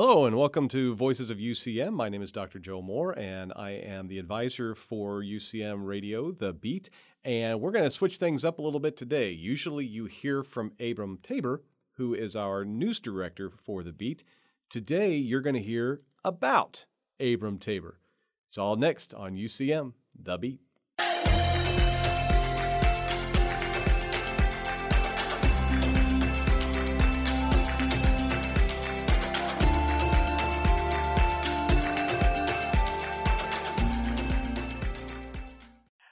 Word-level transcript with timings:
Hello 0.00 0.26
and 0.26 0.36
welcome 0.38 0.68
to 0.68 0.94
Voices 0.94 1.28
of 1.28 1.38
UCM. 1.38 1.92
My 1.92 2.08
name 2.08 2.22
is 2.22 2.30
Dr. 2.30 2.60
Joe 2.60 2.80
Moore 2.80 3.18
and 3.18 3.52
I 3.56 3.70
am 3.70 4.06
the 4.06 4.20
advisor 4.20 4.76
for 4.76 5.22
UCM 5.22 5.86
Radio, 5.86 6.30
The 6.30 6.52
Beat. 6.52 6.88
And 7.24 7.60
we're 7.60 7.72
going 7.72 7.82
to 7.82 7.90
switch 7.90 8.16
things 8.16 8.44
up 8.44 8.60
a 8.60 8.62
little 8.62 8.78
bit 8.78 8.96
today. 8.96 9.30
Usually 9.30 9.84
you 9.84 10.04
hear 10.04 10.44
from 10.44 10.70
Abram 10.78 11.18
Tabor, 11.20 11.64
who 11.94 12.14
is 12.14 12.36
our 12.36 12.64
news 12.64 13.00
director 13.00 13.50
for 13.50 13.82
The 13.82 13.92
Beat. 13.92 14.22
Today 14.70 15.16
you're 15.16 15.40
going 15.40 15.56
to 15.56 15.60
hear 15.60 16.02
about 16.24 16.84
Abram 17.18 17.58
Tabor. 17.58 17.98
It's 18.46 18.56
all 18.56 18.76
next 18.76 19.12
on 19.14 19.34
UCM, 19.34 19.94
The 20.14 20.38
Beat. 20.38 20.60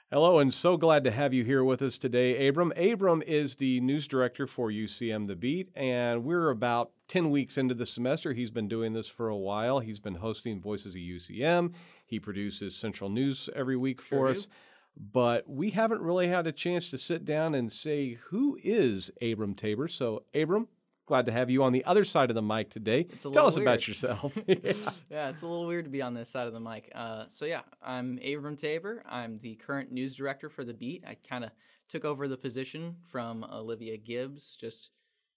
Hello, 0.09 0.39
and 0.39 0.53
so 0.53 0.77
glad 0.77 1.03
to 1.03 1.11
have 1.11 1.33
you 1.33 1.43
here 1.43 1.65
with 1.65 1.81
us 1.81 1.97
today, 1.97 2.47
Abram. 2.47 2.71
Abram 2.77 3.21
is 3.27 3.57
the 3.57 3.81
news 3.81 4.07
director 4.07 4.47
for 4.47 4.71
UCM 4.71 5.27
The 5.27 5.35
Beat, 5.35 5.67
and 5.75 6.23
we're 6.23 6.49
about 6.49 6.91
10 7.09 7.29
weeks 7.29 7.57
into 7.57 7.75
the 7.75 7.85
semester. 7.85 8.31
He's 8.31 8.49
been 8.49 8.69
doing 8.69 8.93
this 8.93 9.09
for 9.09 9.27
a 9.27 9.35
while. 9.35 9.79
He's 9.79 9.99
been 9.99 10.15
hosting 10.15 10.61
Voices 10.61 10.95
of 10.95 11.01
UCM. 11.01 11.73
He 12.05 12.21
produces 12.21 12.73
Central 12.73 13.09
News 13.09 13.49
every 13.53 13.75
week 13.75 14.01
for 14.01 14.07
Sure 14.07 14.27
us. 14.29 14.45
do. 14.45 14.51
But 15.11 15.49
we 15.49 15.71
haven't 15.71 16.01
really 16.01 16.29
had 16.29 16.47
a 16.47 16.53
chance 16.53 16.89
to 16.91 16.97
sit 16.97 17.25
down 17.25 17.53
and 17.53 17.69
say, 17.69 18.17
who 18.29 18.57
is 18.63 19.11
Abram 19.21 19.55
Tabor? 19.55 19.89
So, 19.89 20.23
Abram, 20.33 20.69
glad 21.07 21.25
to 21.25 21.31
have 21.31 21.49
you 21.49 21.63
on 21.63 21.71
the 21.71 21.83
other 21.85 22.03
side 22.05 22.29
of 22.29 22.35
the 22.35 22.41
mic 22.41 22.69
today. 22.69 23.03
Tell 23.03 23.47
us 23.47 23.55
about 23.55 23.87
yourself. 23.87 24.37
yeah, 24.47 25.29
it's 25.29 25.41
a 25.41 25.47
little 25.47 25.65
weird 25.65 25.85
to 25.85 25.91
be 25.91 26.01
on 26.01 26.13
this 26.13 26.29
side 26.29 26.45
of 26.45 26.53
the 26.53 26.59
mic. 26.59 26.91
Uh, 26.93 27.23
so 27.29 27.45
yeah, 27.45 27.61
I'm 27.81 28.19
Abram 28.19 28.57
Tabor. 28.57 29.03
I'm 29.09 29.39
the 29.39 29.55
current 29.55 29.91
news 29.91 30.15
director 30.15 30.49
for 30.49 30.63
the 30.63 30.73
Beat. 30.73 31.03
I 31.07 31.17
kind 31.27 31.43
of 31.43 31.51
took 31.89 32.03
over 32.03 32.27
the 32.27 32.37
position 32.37 32.97
from 33.09 33.45
Olivia 33.45 33.97
Gibbs, 33.97 34.57
just 34.59 34.89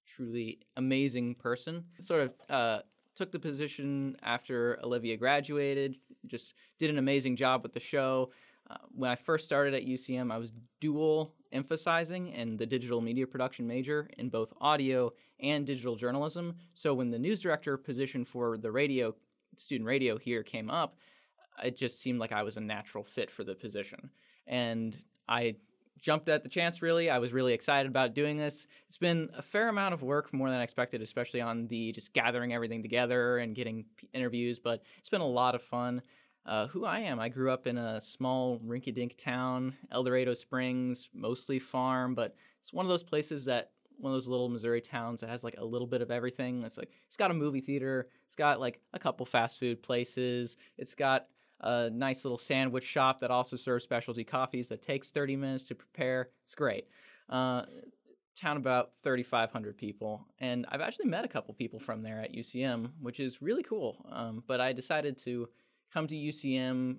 truly 0.07 0.59
amazing 0.77 1.37
person. 1.37 1.85
Sort 2.01 2.23
of 2.23 2.33
uh, 2.51 2.81
took 3.15 3.31
the 3.31 3.39
position 3.39 4.17
after 4.23 4.79
Olivia 4.83 5.17
graduated. 5.17 5.97
Just 6.27 6.55
did 6.79 6.91
an 6.91 6.99
amazing 6.99 7.37
job 7.37 7.63
with 7.63 7.75
the 7.75 7.81
show. 7.81 8.33
Uh, 8.69 8.77
when 8.93 9.11
I 9.11 9.15
first 9.15 9.45
started 9.45 9.75
at 9.75 9.87
UCM, 9.87 10.33
I 10.33 10.39
was 10.39 10.53
dual 10.81 11.35
emphasizing 11.53 12.29
in 12.29 12.57
the 12.57 12.67
digital 12.67 13.01
media 13.01 13.27
production 13.27 13.67
major 13.67 14.09
in 14.19 14.29
both 14.29 14.53
audio 14.61 15.13
and 15.43 15.67
digital 15.67 15.97
journalism. 15.97 16.57
So 16.75 16.95
when 16.95 17.11
the 17.11 17.19
news 17.19 17.41
director 17.41 17.77
position 17.77 18.25
for 18.25 18.57
the 18.57 18.71
radio 18.71 19.15
student 19.57 19.87
radio 19.87 20.17
here 20.17 20.43
came 20.43 20.71
up, 20.71 20.97
it 21.63 21.77
just 21.77 22.01
seemed 22.01 22.21
like 22.21 22.33
I 22.33 22.43
was 22.43 22.57
a 22.57 22.61
natural 22.61 23.05
fit 23.05 23.31
for 23.31 23.45
the 23.45 23.55
position. 23.55 24.11
And 24.47 24.97
I 25.29 25.57
jumped 26.01 26.29
at 26.29 26.43
the 26.43 26.49
chance 26.49 26.83
really. 26.83 27.11
I 27.11 27.19
was 27.19 27.33
really 27.33 27.53
excited 27.53 27.89
about 27.89 28.15
doing 28.15 28.37
this. 28.37 28.67
It's 28.89 28.99
been 28.99 29.29
a 29.37 29.43
fair 29.43 29.69
amount 29.69 29.95
of 29.95 30.03
work, 30.03 30.33
more 30.33 30.49
than 30.49 30.59
I 30.59 30.63
expected, 30.63 31.03
especially 31.03 31.41
on 31.41 31.67
the 31.67 31.93
just 31.93 32.13
gathering 32.15 32.55
everything 32.55 32.83
together 32.83 33.39
and 33.39 33.55
getting 33.55 33.85
interviews, 34.15 34.59
but 34.59 34.83
it's 34.99 35.11
been 35.11 35.21
a 35.21 35.27
lot 35.27 35.55
of 35.55 35.63
fun. 35.63 36.03
Uh, 36.47 36.67
who 36.69 36.87
I 36.87 37.01
am, 37.01 37.21
I 37.21 37.29
grew 37.29 37.51
up 37.51 37.67
in 37.67 37.77
a 37.77 38.01
small 38.01 38.59
rinky 38.61 38.95
dink 38.95 39.17
town, 39.19 39.77
El 39.93 40.03
Dorado 40.03 40.33
Springs, 40.33 41.11
mostly 41.13 41.59
farm, 41.59 42.15
but 42.15 42.35
it's 42.63 42.73
one 42.73 42.87
of 42.87 42.91
those 42.91 43.03
places 43.03 43.45
that 43.45 43.73
one 44.01 44.13
of 44.13 44.17
those 44.17 44.29
little 44.29 44.49
Missouri 44.49 44.81
towns 44.81 45.21
that 45.21 45.31
has 45.31 45.45
like 45.45 45.57
a 45.59 45.65
little 45.65 45.87
bit 45.87 46.03
of 46.03 46.11
everything. 46.11 46.63
It's 46.65 46.79
like 46.79 46.91
it's 47.07 47.17
got 47.17 47.31
a 47.31 47.35
movie 47.35 47.61
theater, 47.61 48.09
it's 48.27 48.37
got 48.37 48.61
like 48.61 48.81
a 48.93 48.99
couple 48.99 49.27
fast 49.27 49.59
food 49.59 49.83
places, 49.83 50.57
it's 50.79 50.95
got 50.95 51.27
a 51.61 51.91
nice 51.91 52.25
little 52.25 52.39
sandwich 52.39 52.85
shop 52.85 53.21
that 53.21 53.31
also 53.31 53.57
serves 53.57 53.85
specialty 53.85 54.25
coffees 54.25 54.69
that 54.69 54.83
takes 54.83 55.11
30 55.11 55.37
minutes 55.37 55.65
to 55.65 55.75
prepare. 55.75 56.31
It's 56.45 56.55
great. 56.55 56.89
Uh, 57.29 57.63
town 58.41 58.57
about 58.57 58.93
3,500 59.03 59.77
people, 59.77 60.27
and 60.39 60.65
I've 60.71 60.81
actually 60.81 61.07
met 61.07 61.25
a 61.25 61.29
couple 61.29 61.53
people 61.55 61.79
from 61.79 62.03
there 62.03 62.21
at 62.21 62.35
UCM, 62.35 62.91
which 63.01 63.21
is 63.21 63.43
really 63.43 63.63
cool. 63.63 64.05
Um, 64.11 64.43
but 64.47 64.61
I 64.61 64.73
decided 64.73 65.19
to 65.19 65.49
come 65.93 66.07
to 66.07 66.15
UCM 66.15 66.97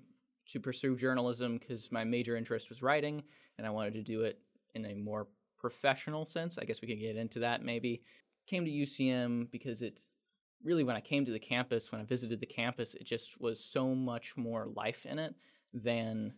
to 0.52 0.60
pursue 0.60 0.96
journalism 0.96 1.58
because 1.58 1.90
my 1.90 2.04
major 2.04 2.36
interest 2.36 2.68
was 2.68 2.82
writing, 2.82 3.22
and 3.58 3.66
I 3.66 3.70
wanted 3.70 3.94
to 3.94 4.02
do 4.02 4.22
it 4.22 4.38
in 4.74 4.86
a 4.86 4.94
more 4.94 5.26
professional 5.62 6.26
sense. 6.26 6.58
I 6.58 6.64
guess 6.64 6.82
we 6.82 6.88
could 6.88 7.00
get 7.00 7.16
into 7.16 7.38
that 7.38 7.64
maybe. 7.64 8.02
Came 8.46 8.66
to 8.66 8.70
UCM 8.70 9.50
because 9.50 9.80
it 9.80 10.00
really, 10.62 10.84
when 10.84 10.96
I 10.96 11.00
came 11.00 11.24
to 11.24 11.32
the 11.32 11.38
campus, 11.38 11.90
when 11.90 12.00
I 12.00 12.04
visited 12.04 12.40
the 12.40 12.46
campus, 12.46 12.94
it 12.94 13.04
just 13.04 13.40
was 13.40 13.64
so 13.64 13.94
much 13.94 14.36
more 14.36 14.66
life 14.74 15.06
in 15.06 15.18
it 15.18 15.34
than 15.72 16.34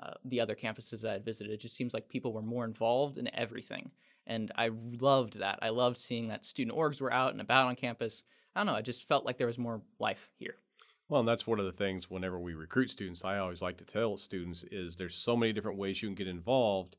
uh, 0.00 0.14
the 0.24 0.40
other 0.40 0.54
campuses 0.54 1.06
I 1.06 1.12
had 1.12 1.24
visited. 1.24 1.52
It 1.52 1.60
just 1.60 1.76
seems 1.76 1.92
like 1.92 2.08
people 2.08 2.32
were 2.32 2.42
more 2.42 2.64
involved 2.64 3.18
in 3.18 3.34
everything. 3.34 3.90
And 4.26 4.52
I 4.56 4.70
loved 5.00 5.38
that. 5.40 5.58
I 5.60 5.70
loved 5.70 5.96
seeing 5.96 6.28
that 6.28 6.44
student 6.44 6.76
orgs 6.76 7.00
were 7.00 7.12
out 7.12 7.32
and 7.32 7.40
about 7.40 7.66
on 7.66 7.76
campus. 7.76 8.22
I 8.54 8.60
don't 8.60 8.66
know, 8.66 8.74
I 8.74 8.82
just 8.82 9.06
felt 9.08 9.24
like 9.24 9.38
there 9.38 9.46
was 9.46 9.58
more 9.58 9.82
life 9.98 10.30
here. 10.38 10.56
Well, 11.08 11.20
and 11.20 11.28
that's 11.28 11.46
one 11.46 11.58
of 11.58 11.64
the 11.64 11.72
things 11.72 12.10
whenever 12.10 12.38
we 12.38 12.54
recruit 12.54 12.90
students, 12.90 13.24
I 13.24 13.38
always 13.38 13.62
like 13.62 13.78
to 13.78 13.84
tell 13.84 14.18
students 14.18 14.64
is 14.70 14.96
there's 14.96 15.16
so 15.16 15.36
many 15.36 15.52
different 15.52 15.78
ways 15.78 16.02
you 16.02 16.08
can 16.08 16.14
get 16.14 16.28
involved 16.28 16.96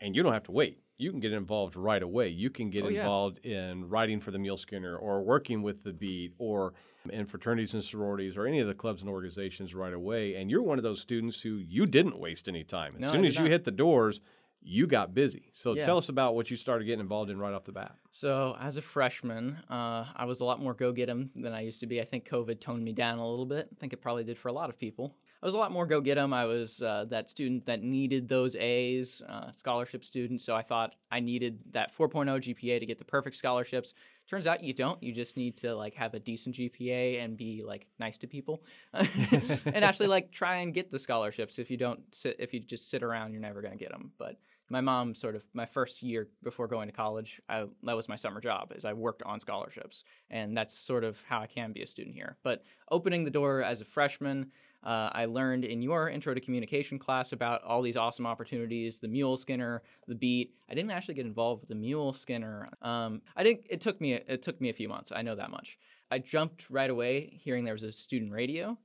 and 0.00 0.16
you 0.16 0.22
don't 0.22 0.32
have 0.32 0.44
to 0.44 0.52
wait. 0.52 0.82
You 1.00 1.10
can 1.10 1.20
get 1.20 1.32
involved 1.32 1.76
right 1.76 2.02
away. 2.02 2.28
You 2.28 2.50
can 2.50 2.68
get 2.68 2.84
Oh, 2.84 2.88
yeah. 2.88 3.00
involved 3.00 3.38
in 3.44 3.88
writing 3.88 4.20
for 4.20 4.30
the 4.30 4.38
Mule 4.38 4.58
Skinner 4.58 4.96
or 4.96 5.22
working 5.22 5.62
with 5.62 5.82
the 5.82 5.92
beat 5.94 6.34
or 6.38 6.74
in 7.08 7.24
fraternities 7.24 7.72
and 7.72 7.82
sororities 7.82 8.36
or 8.36 8.46
any 8.46 8.60
of 8.60 8.68
the 8.68 8.74
clubs 8.74 9.00
and 9.00 9.10
organizations 9.10 9.74
right 9.74 9.94
away. 9.94 10.34
And 10.34 10.50
you're 10.50 10.62
one 10.62 10.76
of 10.78 10.82
those 10.84 11.00
students 11.00 11.40
who 11.40 11.54
you 11.56 11.86
didn't 11.86 12.18
waste 12.18 12.48
any 12.48 12.64
time. 12.64 12.96
As 12.96 13.00
No, 13.02 13.12
soon 13.12 13.24
as 13.24 13.36
you 13.36 13.44
not. 13.44 13.50
hit 13.50 13.64
the 13.64 13.70
doors, 13.70 14.20
you 14.62 14.86
got 14.86 15.14
busy. 15.14 15.48
So 15.52 15.72
Yeah. 15.74 15.86
tell 15.86 15.96
us 15.96 16.10
about 16.10 16.34
what 16.34 16.50
you 16.50 16.56
started 16.58 16.84
getting 16.84 17.00
involved 17.00 17.30
in 17.30 17.38
right 17.38 17.54
off 17.54 17.64
the 17.64 17.72
bat. 17.72 17.96
So, 18.10 18.54
as 18.60 18.76
a 18.76 18.82
freshman, 18.82 19.56
uh, 19.70 20.04
I 20.14 20.26
was 20.26 20.40
a 20.40 20.44
lot 20.44 20.60
more 20.60 20.74
go 20.74 20.92
get 20.92 21.08
'em 21.08 21.30
than 21.34 21.54
I 21.54 21.62
used 21.62 21.80
to 21.80 21.86
be. 21.86 21.98
I 21.98 22.04
think 22.04 22.28
COVID 22.28 22.60
toned 22.60 22.84
me 22.84 22.92
down 22.92 23.18
a 23.18 23.26
little 23.26 23.46
bit. 23.46 23.68
I 23.72 23.74
think 23.76 23.94
it 23.94 24.02
probably 24.02 24.24
did 24.24 24.36
for 24.36 24.48
a 24.48 24.52
lot 24.52 24.68
of 24.68 24.78
people. 24.78 25.16
I 25.42 25.46
was 25.46 25.54
a 25.54 25.58
lot 25.58 25.72
more 25.72 25.86
go 25.86 26.00
get 26.00 26.18
'em. 26.18 26.32
I 26.34 26.44
was 26.44 26.82
uh, 26.82 27.06
that 27.08 27.30
student 27.30 27.64
that 27.66 27.82
needed 27.82 28.28
those 28.28 28.54
A's, 28.56 29.22
uh, 29.26 29.52
scholarship 29.56 30.04
student. 30.04 30.42
So, 30.42 30.54
I 30.54 30.62
thought 30.62 30.94
I 31.10 31.20
needed 31.20 31.60
that 31.72 31.96
4.0 31.96 32.40
GPA 32.40 32.78
to 32.78 32.86
get 32.86 32.98
the 32.98 33.04
perfect 33.04 33.36
scholarships. 33.36 33.94
Turns 34.28 34.46
out 34.46 34.62
you 34.62 34.74
don't. 34.74 35.02
You 35.02 35.12
just 35.12 35.36
need 35.36 35.56
to 35.58 35.74
like 35.74 35.94
have 35.94 36.14
a 36.14 36.20
decent 36.20 36.56
GPA 36.56 37.24
and 37.24 37.36
be 37.36 37.62
like 37.64 37.86
nice 37.98 38.18
to 38.18 38.26
people, 38.26 38.62
and 38.92 39.84
actually 39.84 40.08
like 40.08 40.30
try 40.30 40.56
and 40.56 40.74
get 40.74 40.92
the 40.92 40.98
scholarships. 40.98 41.58
If 41.58 41.70
you 41.70 41.76
don't 41.76 42.00
sit, 42.14 42.36
if 42.38 42.52
you 42.52 42.60
just 42.60 42.90
sit 42.90 43.02
around, 43.02 43.32
you're 43.32 43.40
never 43.40 43.62
gonna 43.62 43.76
get 43.76 43.90
them. 43.90 44.12
But 44.18 44.36
my 44.70 44.80
mom 44.80 45.14
sort 45.14 45.34
of 45.34 45.42
my 45.52 45.66
first 45.66 46.02
year 46.02 46.28
before 46.42 46.68
going 46.68 46.88
to 46.88 46.94
college 46.94 47.42
I, 47.48 47.66
that 47.82 47.96
was 47.96 48.08
my 48.08 48.16
summer 48.16 48.40
job 48.40 48.72
is 48.74 48.84
i 48.84 48.92
worked 48.92 49.22
on 49.24 49.40
scholarships 49.40 50.04
and 50.30 50.56
that's 50.56 50.78
sort 50.78 51.04
of 51.04 51.18
how 51.28 51.40
i 51.40 51.46
can 51.46 51.72
be 51.72 51.82
a 51.82 51.86
student 51.86 52.14
here 52.14 52.36
but 52.42 52.62
opening 52.90 53.24
the 53.24 53.30
door 53.30 53.62
as 53.62 53.80
a 53.80 53.84
freshman 53.84 54.52
uh, 54.84 55.10
i 55.12 55.24
learned 55.24 55.64
in 55.64 55.82
your 55.82 56.08
intro 56.08 56.34
to 56.34 56.40
communication 56.40 56.98
class 56.98 57.32
about 57.32 57.62
all 57.62 57.82
these 57.82 57.96
awesome 57.96 58.26
opportunities 58.26 58.98
the 58.98 59.08
mule 59.08 59.36
skinner 59.36 59.82
the 60.08 60.14
beat 60.14 60.54
i 60.70 60.74
didn't 60.74 60.90
actually 60.90 61.14
get 61.14 61.26
involved 61.26 61.60
with 61.62 61.68
the 61.68 61.74
mule 61.74 62.12
skinner 62.12 62.68
um, 62.82 63.20
i 63.36 63.42
didn't 63.42 63.60
it 63.68 63.80
took 63.80 64.00
me 64.00 64.14
it 64.14 64.42
took 64.42 64.60
me 64.60 64.70
a 64.70 64.74
few 64.74 64.88
months 64.88 65.12
i 65.14 65.22
know 65.22 65.34
that 65.34 65.50
much 65.50 65.78
i 66.10 66.18
jumped 66.18 66.68
right 66.70 66.90
away 66.90 67.38
hearing 67.42 67.64
there 67.64 67.74
was 67.74 67.82
a 67.82 67.92
student 67.92 68.32
radio 68.32 68.76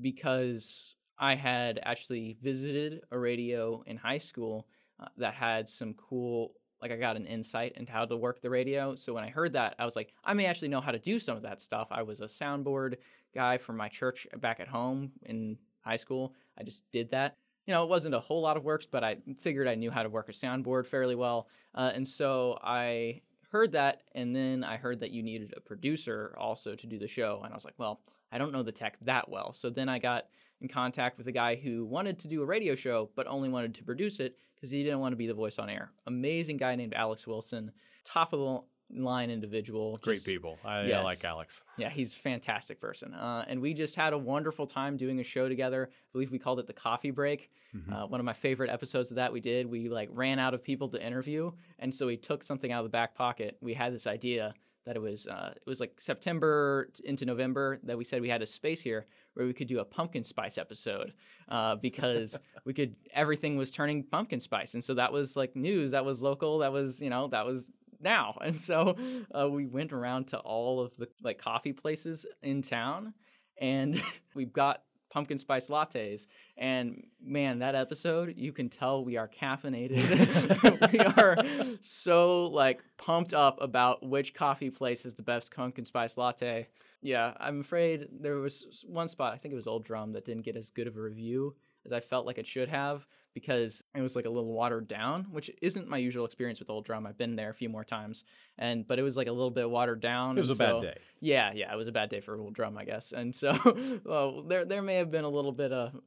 because 0.00 0.94
i 1.18 1.34
had 1.34 1.80
actually 1.82 2.36
visited 2.42 3.02
a 3.10 3.18
radio 3.18 3.82
in 3.86 3.96
high 3.96 4.18
school 4.18 4.66
uh, 5.00 5.06
that 5.16 5.34
had 5.34 5.68
some 5.68 5.94
cool 5.94 6.52
like 6.84 6.92
I 6.92 6.96
got 6.96 7.16
an 7.16 7.26
insight 7.26 7.72
into 7.76 7.90
how 7.90 8.04
to 8.04 8.14
work 8.14 8.42
the 8.42 8.50
radio. 8.50 8.94
So 8.94 9.14
when 9.14 9.24
I 9.24 9.30
heard 9.30 9.54
that, 9.54 9.74
I 9.78 9.86
was 9.86 9.96
like, 9.96 10.12
I 10.22 10.34
may 10.34 10.44
actually 10.44 10.68
know 10.68 10.82
how 10.82 10.92
to 10.92 10.98
do 10.98 11.18
some 11.18 11.34
of 11.34 11.42
that 11.42 11.62
stuff. 11.62 11.88
I 11.90 12.02
was 12.02 12.20
a 12.20 12.26
soundboard 12.26 12.96
guy 13.34 13.58
from 13.58 13.76
my 13.76 13.88
church 13.88 14.26
back 14.38 14.60
at 14.60 14.68
home 14.68 15.12
in 15.24 15.58
high 15.82 15.96
school. 15.96 16.34
I 16.58 16.62
just 16.62 16.84
did 16.92 17.10
that. 17.10 17.36
You 17.66 17.72
know, 17.72 17.82
it 17.82 17.88
wasn't 17.88 18.14
a 18.14 18.20
whole 18.20 18.42
lot 18.42 18.56
of 18.56 18.64
works, 18.64 18.86
but 18.86 19.02
I 19.02 19.16
figured 19.40 19.68
I 19.68 19.74
knew 19.74 19.90
how 19.90 20.02
to 20.02 20.08
work 20.08 20.28
a 20.28 20.32
soundboard 20.32 20.86
fairly 20.86 21.14
well. 21.14 21.48
Uh, 21.74 21.90
and 21.94 22.06
so 22.06 22.58
I 22.62 23.22
heard 23.50 23.72
that, 23.72 24.02
and 24.14 24.34
then 24.34 24.64
I 24.64 24.76
heard 24.76 25.00
that 25.00 25.12
you 25.12 25.22
needed 25.22 25.54
a 25.56 25.60
producer 25.60 26.34
also 26.38 26.74
to 26.74 26.86
do 26.86 26.98
the 26.98 27.08
show. 27.08 27.40
And 27.44 27.52
I 27.52 27.56
was 27.56 27.64
like, 27.64 27.78
well, 27.78 28.00
I 28.30 28.38
don't 28.38 28.52
know 28.52 28.62
the 28.62 28.72
tech 28.72 28.98
that 29.02 29.28
well. 29.28 29.52
So 29.52 29.70
then 29.70 29.88
I 29.88 29.98
got 29.98 30.24
in 30.60 30.68
contact 30.68 31.18
with 31.18 31.28
a 31.28 31.32
guy 31.32 31.54
who 31.54 31.84
wanted 31.84 32.18
to 32.20 32.28
do 32.28 32.42
a 32.42 32.46
radio 32.46 32.74
show, 32.74 33.10
but 33.14 33.26
only 33.26 33.48
wanted 33.48 33.74
to 33.74 33.84
produce 33.84 34.20
it 34.20 34.36
because 34.56 34.70
he 34.70 34.82
didn't 34.82 35.00
want 35.00 35.12
to 35.12 35.16
be 35.16 35.26
the 35.26 35.34
voice 35.34 35.58
on 35.58 35.70
air. 35.70 35.92
Amazing 36.06 36.56
guy 36.56 36.74
named 36.74 36.94
Alex 36.94 37.26
Wilson, 37.26 37.70
top 38.04 38.32
of 38.32 38.64
line 38.92 39.30
individual. 39.30 39.98
Great 40.02 40.24
people. 40.24 40.58
I, 40.64 40.90
I 40.92 41.02
like 41.02 41.24
Alex. 41.24 41.64
Yeah, 41.78 41.90
he's 41.90 42.12
a 42.12 42.16
fantastic 42.16 42.80
person. 42.80 43.14
Uh, 43.14 43.44
and 43.48 43.60
we 43.60 43.74
just 43.74 43.96
had 43.96 44.12
a 44.12 44.18
wonderful 44.18 44.66
time 44.66 44.96
doing 44.96 45.20
a 45.20 45.24
show 45.24 45.48
together. 45.48 45.90
I 45.92 45.96
believe 46.12 46.30
we 46.30 46.38
called 46.38 46.58
it 46.60 46.66
the 46.66 46.72
Coffee 46.72 47.10
Break. 47.10 47.50
Mhm. 47.74 47.92
Uh, 47.92 48.06
one 48.06 48.20
of 48.20 48.26
my 48.26 48.32
favorite 48.32 48.70
episodes 48.70 49.10
of 49.10 49.16
that 49.16 49.32
we 49.32 49.40
did. 49.40 49.66
We 49.66 49.88
like 49.88 50.08
ran 50.12 50.38
out 50.38 50.54
of 50.54 50.62
people 50.62 50.88
to 50.90 51.04
interview, 51.04 51.50
and 51.78 51.94
so 51.94 52.06
we 52.06 52.16
took 52.16 52.44
something 52.44 52.70
out 52.70 52.78
of 52.80 52.84
the 52.84 52.90
back 52.90 53.14
pocket. 53.16 53.56
We 53.60 53.74
had 53.74 53.92
this 53.92 54.06
idea 54.06 54.54
that 54.86 54.96
it 54.96 55.00
was 55.02 55.26
uh, 55.26 55.54
it 55.56 55.66
was 55.66 55.80
like 55.80 55.98
September 56.00 56.90
into 57.04 57.24
November 57.24 57.80
that 57.84 57.96
we 57.98 58.04
said 58.04 58.20
we 58.20 58.28
had 58.28 58.42
a 58.42 58.46
space 58.46 58.80
here 58.82 59.06
where 59.32 59.46
we 59.46 59.52
could 59.52 59.66
do 59.66 59.80
a 59.80 59.84
pumpkin 59.84 60.22
spice 60.22 60.58
episode 60.58 61.12
uh, 61.48 61.74
because 61.76 62.38
we 62.64 62.72
could 62.74 62.94
everything 63.12 63.56
was 63.56 63.70
turning 63.70 64.04
pumpkin 64.04 64.38
spice, 64.40 64.74
and 64.74 64.84
so 64.84 64.94
that 64.94 65.12
was 65.12 65.36
like 65.36 65.56
news, 65.56 65.90
that 65.92 66.04
was 66.04 66.22
local, 66.22 66.58
that 66.58 66.70
was 66.70 67.02
you 67.02 67.10
know 67.10 67.26
that 67.28 67.44
was 67.46 67.72
now, 68.04 68.38
and 68.40 68.56
so 68.56 68.96
uh, 69.36 69.48
we 69.48 69.66
went 69.66 69.92
around 69.92 70.28
to 70.28 70.38
all 70.38 70.80
of 70.80 70.96
the 70.96 71.08
like 71.22 71.38
coffee 71.38 71.72
places 71.72 72.26
in 72.42 72.62
town, 72.62 73.14
and 73.60 74.00
we 74.34 74.44
got 74.44 74.82
pumpkin 75.10 75.38
spice 75.38 75.68
lattes. 75.68 76.26
And 76.56 77.06
man, 77.22 77.60
that 77.60 77.74
episode, 77.74 78.34
you 78.36 78.52
can 78.52 78.68
tell 78.68 79.04
we 79.04 79.16
are 79.16 79.28
caffeinated. 79.28 80.92
we 80.92 80.98
are 80.98 81.36
so 81.80 82.46
like 82.46 82.82
pumped 82.98 83.32
up 83.32 83.60
about 83.60 84.04
which 84.06 84.34
coffee 84.34 84.70
place 84.70 85.06
is 85.06 85.14
the 85.14 85.22
best 85.22 85.54
pumpkin 85.54 85.84
spice 85.84 86.16
latte. 86.16 86.68
Yeah, 87.00 87.34
I'm 87.38 87.60
afraid 87.60 88.08
there 88.20 88.36
was 88.36 88.84
one 88.88 89.08
spot, 89.08 89.34
I 89.34 89.36
think 89.36 89.52
it 89.52 89.56
was 89.56 89.66
Old 89.66 89.84
Drum, 89.84 90.12
that 90.12 90.24
didn't 90.24 90.44
get 90.44 90.56
as 90.56 90.70
good 90.70 90.86
of 90.86 90.96
a 90.96 91.00
review 91.00 91.54
as 91.84 91.92
I 91.92 92.00
felt 92.00 92.26
like 92.26 92.38
it 92.38 92.46
should 92.46 92.68
have 92.68 93.06
because 93.34 93.82
it 93.94 94.00
was 94.00 94.14
like 94.14 94.24
a 94.24 94.30
little 94.30 94.52
watered 94.52 94.86
down, 94.86 95.24
which 95.24 95.50
isn't 95.60 95.88
my 95.88 95.98
usual 95.98 96.24
experience 96.24 96.60
with 96.60 96.70
Old 96.70 96.84
Drum. 96.84 97.06
I've 97.06 97.18
been 97.18 97.34
there 97.34 97.50
a 97.50 97.54
few 97.54 97.68
more 97.68 97.84
times, 97.84 98.24
and 98.56 98.86
but 98.86 98.98
it 98.98 99.02
was 99.02 99.16
like 99.16 99.26
a 99.26 99.32
little 99.32 99.50
bit 99.50 99.68
watered 99.68 100.00
down. 100.00 100.38
It 100.38 100.40
was 100.40 100.50
a 100.50 100.54
so, 100.54 100.80
bad 100.80 100.94
day. 100.94 101.00
Yeah, 101.20 101.52
yeah, 101.52 101.72
it 101.72 101.76
was 101.76 101.88
a 101.88 101.92
bad 101.92 102.10
day 102.10 102.20
for 102.20 102.38
Old 102.38 102.54
Drum, 102.54 102.78
I 102.78 102.84
guess. 102.84 103.12
And 103.12 103.34
so, 103.34 103.58
well, 104.04 104.42
there 104.42 104.64
there 104.64 104.82
may 104.82 104.94
have 104.96 105.10
been 105.10 105.24
a 105.24 105.28
little 105.28 105.52
bit 105.52 105.72
of 105.72 106.00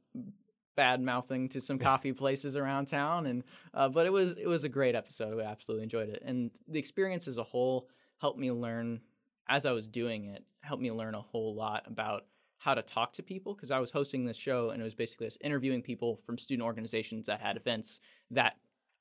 bad 0.74 1.02
mouthing 1.02 1.48
to 1.50 1.60
some 1.60 1.78
coffee 1.90 2.12
places 2.12 2.56
around 2.56 2.86
town, 2.86 3.26
and 3.26 3.44
uh, 3.74 3.88
but 3.88 4.06
it 4.06 4.12
was 4.12 4.32
it 4.38 4.46
was 4.46 4.64
a 4.64 4.68
great 4.68 4.94
episode. 4.94 5.40
I 5.40 5.44
absolutely 5.44 5.84
enjoyed 5.84 6.08
it, 6.08 6.22
and 6.24 6.50
the 6.66 6.78
experience 6.78 7.28
as 7.28 7.36
a 7.36 7.44
whole 7.44 7.88
helped 8.20 8.38
me 8.38 8.50
learn 8.50 9.00
as 9.48 9.66
I 9.66 9.72
was 9.72 9.86
doing 9.86 10.24
it. 10.24 10.44
Helped 10.62 10.82
me 10.82 10.90
learn 10.90 11.14
a 11.14 11.20
whole 11.20 11.54
lot 11.54 11.84
about 11.86 12.24
how 12.58 12.74
to 12.74 12.82
talk 12.82 13.12
to 13.14 13.22
people 13.22 13.54
because 13.54 13.70
I 13.70 13.78
was 13.78 13.90
hosting 13.90 14.24
this 14.24 14.36
show 14.36 14.70
and 14.70 14.80
it 14.80 14.84
was 14.84 14.94
basically 14.94 15.26
just 15.26 15.38
interviewing 15.40 15.80
people 15.80 16.20
from 16.26 16.38
student 16.38 16.66
organizations 16.66 17.26
that 17.26 17.40
had 17.40 17.56
events 17.56 18.00
that 18.32 18.56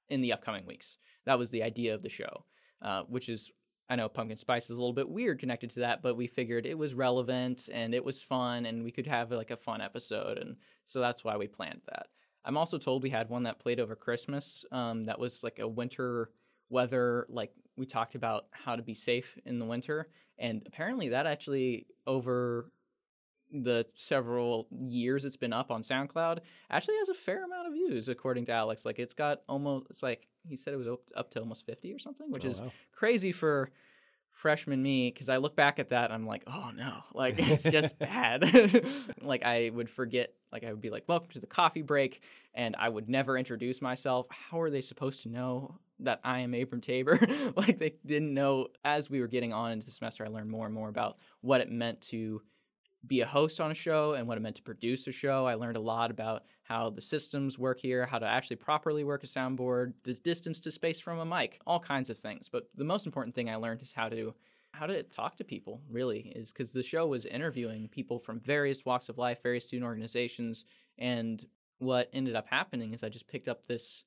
in 0.09 0.21
the 0.21 0.31
upcoming 0.31 0.65
weeks. 0.65 0.97
That 1.25 1.39
was 1.39 1.49
the 1.49 1.63
idea 1.63 1.93
of 1.93 2.03
the 2.03 2.09
show, 2.09 2.45
uh, 2.81 3.01
which 3.03 3.29
is 3.29 3.51
I 3.89 3.95
know 3.95 4.09
pumpkin 4.09 4.37
spice 4.37 4.65
is 4.65 4.77
a 4.77 4.81
little 4.81 4.93
bit 4.93 5.09
weird 5.09 5.39
connected 5.39 5.69
to 5.71 5.79
that, 5.81 6.01
but 6.01 6.17
we 6.17 6.27
figured 6.27 6.65
it 6.65 6.77
was 6.77 6.93
relevant 6.93 7.69
and 7.71 7.95
it 7.95 8.03
was 8.03 8.21
fun 8.21 8.65
and 8.65 8.83
we 8.83 8.91
could 8.91 9.07
have 9.07 9.31
like 9.31 9.51
a 9.51 9.57
fun 9.57 9.81
episode, 9.81 10.37
and 10.37 10.55
so 10.85 10.99
that's 10.99 11.23
why 11.23 11.37
we 11.37 11.47
planned 11.47 11.81
that. 11.87 12.07
I'm 12.45 12.57
also 12.57 12.77
told 12.77 13.03
we 13.03 13.09
had 13.09 13.29
one 13.29 13.43
that 13.43 13.59
played 13.59 13.79
over 13.79 13.95
Christmas. 13.95 14.63
Um, 14.71 15.05
that 15.05 15.19
was 15.19 15.43
like 15.43 15.59
a 15.59 15.67
winter 15.67 16.31
weather. 16.69 17.27
Like 17.29 17.51
we 17.75 17.85
talked 17.85 18.15
about 18.15 18.45
how 18.51 18.75
to 18.75 18.81
be 18.81 18.93
safe 18.93 19.37
in 19.45 19.57
the 19.57 19.65
winter, 19.65 20.09
and 20.37 20.63
apparently 20.65 21.09
that 21.09 21.25
actually 21.25 21.87
over 22.05 22.71
the 23.51 23.85
several 23.95 24.67
years 24.71 25.23
it's 25.25 25.37
been 25.37 25.53
up 25.53 25.71
on 25.71 25.81
SoundCloud 25.81 26.39
actually 26.69 26.95
has 26.99 27.09
a 27.09 27.13
fair 27.13 27.45
amount 27.45 27.67
of 27.67 27.73
views 27.73 28.09
according 28.09 28.45
to 28.47 28.51
Alex. 28.51 28.85
Like 28.85 28.99
it's 28.99 29.13
got 29.13 29.41
almost 29.47 29.87
it's 29.89 30.03
like 30.03 30.27
he 30.47 30.55
said 30.55 30.73
it 30.73 30.77
was 30.77 30.87
up 31.15 31.31
to 31.31 31.39
almost 31.39 31.65
50 31.65 31.93
or 31.93 31.99
something, 31.99 32.29
which 32.31 32.45
Oh, 32.45 32.49
is 32.49 32.61
wow. 32.61 32.71
crazy 32.93 33.31
for 33.31 33.69
freshman 34.31 34.83
me 34.83 35.09
because 35.11 35.29
I 35.29 35.37
look 35.37 35.55
back 35.55 35.79
at 35.79 35.89
that 35.89 36.05
and 36.05 36.13
I'm 36.13 36.27
like, 36.27 36.43
oh 36.47 36.69
no, 36.75 36.99
like 37.13 37.35
it's 37.37 37.63
just 37.63 37.97
bad. 37.97 38.85
like 39.21 39.43
I 39.43 39.71
would 39.73 39.89
forget, 39.89 40.33
like 40.51 40.63
I 40.63 40.71
would 40.71 40.81
be 40.81 40.89
like, 40.89 41.05
welcome 41.07 41.29
to 41.31 41.39
the 41.39 41.47
coffee 41.47 41.81
break, 41.81 42.21
and 42.53 42.75
I 42.77 42.89
would 42.89 43.09
never 43.09 43.37
introduce 43.37 43.81
myself. 43.81 44.27
How 44.29 44.61
are 44.61 44.69
they 44.69 44.81
supposed 44.81 45.23
to 45.23 45.29
know 45.29 45.79
that 46.01 46.19
I 46.23 46.39
am 46.41 46.53
Abram 46.53 46.81
Tabor? 46.81 47.19
like 47.55 47.79
they 47.79 47.95
didn't 48.05 48.33
know. 48.33 48.67
As 48.85 49.09
we 49.09 49.21
were 49.21 49.27
getting 49.27 49.53
on 49.53 49.71
into 49.71 49.85
the 49.85 49.91
semester, 49.91 50.23
I 50.23 50.27
learned 50.29 50.49
more 50.51 50.65
and 50.65 50.75
more 50.75 50.89
about 50.89 51.17
what 51.41 51.61
it 51.61 51.71
meant 51.71 52.01
to 52.09 52.41
be 53.05 53.21
a 53.21 53.25
host 53.25 53.59
on 53.59 53.71
a 53.71 53.75
show 53.75 54.13
and 54.13 54.27
what 54.27 54.37
it 54.37 54.41
meant 54.41 54.55
to 54.55 54.61
produce 54.61 55.07
a 55.07 55.11
show. 55.11 55.45
I 55.45 55.55
learned 55.55 55.77
a 55.77 55.81
lot 55.81 56.09
about 56.09 56.43
how 56.63 56.89
the 56.89 57.01
systems 57.01 57.57
work 57.57 57.79
here, 57.79 58.05
how 58.05 58.19
to 58.19 58.25
actually 58.25 58.57
properly 58.57 59.03
work 59.03 59.23
a 59.23 59.27
soundboard, 59.27 59.93
the 60.03 60.13
distance 60.13 60.59
to 60.61 60.71
space 60.71 60.99
from 60.99 61.19
a 61.19 61.25
mic, 61.25 61.59
all 61.65 61.79
kinds 61.79 62.09
of 62.09 62.17
things. 62.17 62.49
But 62.49 62.69
the 62.75 62.83
most 62.83 63.05
important 63.05 63.35
thing 63.35 63.49
I 63.49 63.55
learned 63.55 63.81
is 63.81 63.93
how 63.93 64.09
to 64.09 64.33
how 64.73 64.85
to 64.85 65.01
talk 65.03 65.37
to 65.37 65.43
people 65.43 65.81
really 65.89 66.31
is 66.35 66.51
because 66.51 66.71
the 66.71 66.83
show 66.83 67.07
was 67.07 67.25
interviewing 67.25 67.87
people 67.87 68.19
from 68.19 68.39
various 68.39 68.85
walks 68.85 69.09
of 69.09 69.17
life, 69.17 69.41
various 69.41 69.65
student 69.65 69.87
organizations, 69.87 70.65
and 70.99 71.47
what 71.79 72.09
ended 72.13 72.35
up 72.35 72.47
happening 72.47 72.93
is 72.93 73.03
I 73.03 73.09
just 73.09 73.27
picked 73.27 73.47
up 73.47 73.65
this 73.67 74.03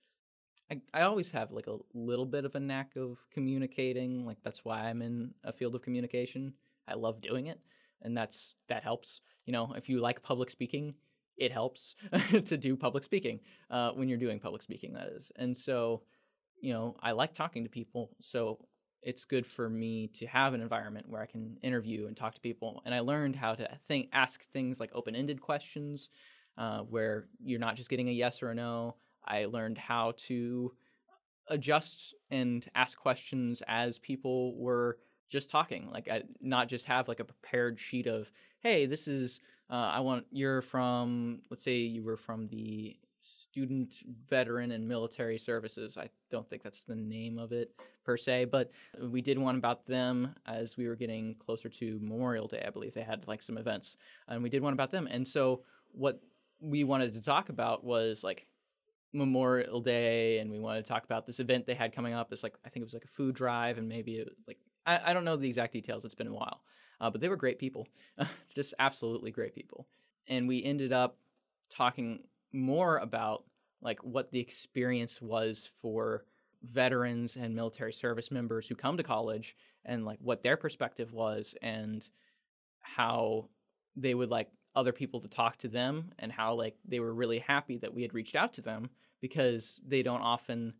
I, 0.70 0.80
I 0.94 1.02
always 1.02 1.30
have 1.30 1.50
like 1.50 1.66
a 1.66 1.78
little 1.94 2.26
bit 2.26 2.44
of 2.44 2.54
a 2.54 2.60
knack 2.60 2.94
of 2.96 3.18
communicating. 3.32 4.24
Like 4.24 4.38
that's 4.44 4.64
why 4.64 4.88
I'm 4.88 5.02
in 5.02 5.34
a 5.42 5.52
field 5.52 5.74
of 5.74 5.82
communication. 5.82 6.52
I 6.86 6.94
love 6.94 7.20
doing 7.20 7.46
it 7.46 7.60
and 8.02 8.16
that's 8.16 8.54
that 8.68 8.82
helps. 8.82 9.20
You 9.46 9.52
know, 9.52 9.72
if 9.76 9.88
you 9.88 10.00
like 10.00 10.22
public 10.22 10.50
speaking, 10.50 10.94
it 11.36 11.52
helps 11.52 11.94
to 12.44 12.56
do 12.56 12.76
public 12.76 13.04
speaking 13.04 13.40
uh, 13.70 13.90
when 13.92 14.08
you're 14.08 14.18
doing 14.18 14.38
public 14.38 14.62
speaking. 14.62 14.92
That 14.94 15.08
is, 15.08 15.32
and 15.36 15.56
so 15.56 16.02
you 16.60 16.72
know, 16.72 16.96
I 17.02 17.12
like 17.12 17.32
talking 17.32 17.64
to 17.64 17.70
people, 17.70 18.10
so 18.20 18.58
it's 19.02 19.24
good 19.24 19.46
for 19.46 19.68
me 19.68 20.08
to 20.08 20.26
have 20.26 20.52
an 20.54 20.60
environment 20.60 21.08
where 21.08 21.22
I 21.22 21.26
can 21.26 21.56
interview 21.62 22.06
and 22.06 22.16
talk 22.16 22.34
to 22.34 22.40
people. 22.40 22.82
And 22.84 22.94
I 22.94 23.00
learned 23.00 23.34
how 23.34 23.54
to 23.54 23.68
think, 23.88 24.10
ask 24.12 24.44
things 24.50 24.78
like 24.78 24.90
open-ended 24.94 25.40
questions, 25.40 26.10
uh, 26.58 26.80
where 26.80 27.26
you're 27.42 27.60
not 27.60 27.76
just 27.76 27.88
getting 27.88 28.08
a 28.08 28.12
yes 28.12 28.42
or 28.42 28.50
a 28.50 28.54
no. 28.54 28.96
I 29.24 29.46
learned 29.46 29.78
how 29.78 30.12
to 30.26 30.72
adjust 31.48 32.14
and 32.30 32.66
ask 32.74 32.98
questions 32.98 33.62
as 33.66 33.98
people 33.98 34.56
were 34.56 34.98
just 35.30 35.48
talking 35.48 35.88
like 35.92 36.08
I, 36.08 36.22
not 36.40 36.68
just 36.68 36.86
have 36.86 37.08
like 37.08 37.20
a 37.20 37.24
prepared 37.24 37.78
sheet 37.78 38.06
of 38.06 38.30
hey 38.60 38.84
this 38.84 39.08
is 39.08 39.40
uh, 39.70 39.74
i 39.94 40.00
want 40.00 40.26
you're 40.30 40.60
from 40.60 41.40
let's 41.50 41.62
say 41.62 41.76
you 41.76 42.02
were 42.02 42.16
from 42.16 42.48
the 42.48 42.96
student 43.22 43.94
veteran 44.28 44.72
and 44.72 44.86
military 44.86 45.38
services 45.38 45.96
i 45.96 46.08
don't 46.30 46.48
think 46.48 46.62
that's 46.62 46.84
the 46.84 46.96
name 46.96 47.38
of 47.38 47.52
it 47.52 47.70
per 48.04 48.16
se 48.16 48.46
but 48.46 48.70
we 49.08 49.22
did 49.22 49.38
one 49.38 49.56
about 49.56 49.86
them 49.86 50.34
as 50.46 50.76
we 50.76 50.88
were 50.88 50.96
getting 50.96 51.34
closer 51.36 51.68
to 51.68 51.98
memorial 52.02 52.48
day 52.48 52.62
i 52.66 52.70
believe 52.70 52.92
they 52.94 53.02
had 53.02 53.26
like 53.28 53.42
some 53.42 53.56
events 53.56 53.96
and 54.28 54.42
we 54.42 54.48
did 54.48 54.62
one 54.62 54.72
about 54.72 54.90
them 54.90 55.06
and 55.10 55.26
so 55.26 55.62
what 55.92 56.20
we 56.60 56.84
wanted 56.84 57.14
to 57.14 57.20
talk 57.20 57.48
about 57.48 57.84
was 57.84 58.24
like 58.24 58.46
Memorial 59.12 59.80
Day, 59.80 60.38
and 60.38 60.50
we 60.50 60.60
wanted 60.60 60.84
to 60.84 60.88
talk 60.88 61.04
about 61.04 61.26
this 61.26 61.40
event 61.40 61.66
they 61.66 61.74
had 61.74 61.94
coming 61.94 62.14
up. 62.14 62.32
It's 62.32 62.42
like 62.42 62.54
I 62.64 62.68
think 62.68 62.82
it 62.82 62.84
was 62.84 62.94
like 62.94 63.04
a 63.04 63.08
food 63.08 63.34
drive, 63.34 63.78
and 63.78 63.88
maybe 63.88 64.16
it 64.16 64.28
like 64.46 64.58
I, 64.90 65.10
I 65.10 65.12
don't 65.14 65.24
know 65.24 65.36
the 65.36 65.48
exact 65.48 65.72
details. 65.72 66.04
It's 66.04 66.14
been 66.14 66.26
a 66.26 66.32
while, 66.32 66.62
uh, 67.00 67.10
but 67.10 67.20
they 67.20 67.28
were 67.28 67.36
great 67.36 67.58
people, 67.58 67.86
just 68.54 68.74
absolutely 68.78 69.30
great 69.30 69.54
people. 69.54 69.86
And 70.28 70.48
we 70.48 70.62
ended 70.62 70.92
up 70.92 71.16
talking 71.70 72.24
more 72.52 72.98
about 72.98 73.44
like 73.80 74.02
what 74.02 74.30
the 74.30 74.40
experience 74.40 75.22
was 75.22 75.70
for 75.80 76.24
veterans 76.62 77.36
and 77.36 77.54
military 77.54 77.92
service 77.92 78.30
members 78.30 78.66
who 78.66 78.74
come 78.74 78.96
to 78.96 79.02
college, 79.02 79.56
and 79.84 80.04
like 80.04 80.18
what 80.20 80.42
their 80.42 80.56
perspective 80.56 81.12
was, 81.12 81.54
and 81.62 82.08
how 82.80 83.48
they 83.96 84.14
would 84.14 84.30
like 84.30 84.48
other 84.74 84.92
people 84.92 85.20
to 85.20 85.28
talk 85.28 85.56
to 85.58 85.68
them 85.68 86.12
and 86.18 86.30
how 86.30 86.54
like 86.54 86.76
they 86.86 87.00
were 87.00 87.12
really 87.12 87.40
happy 87.40 87.76
that 87.78 87.92
we 87.92 88.02
had 88.02 88.14
reached 88.14 88.36
out 88.36 88.52
to 88.52 88.62
them 88.62 88.88
because 89.20 89.82
they 89.86 90.02
don't 90.02 90.20
often 90.20 90.72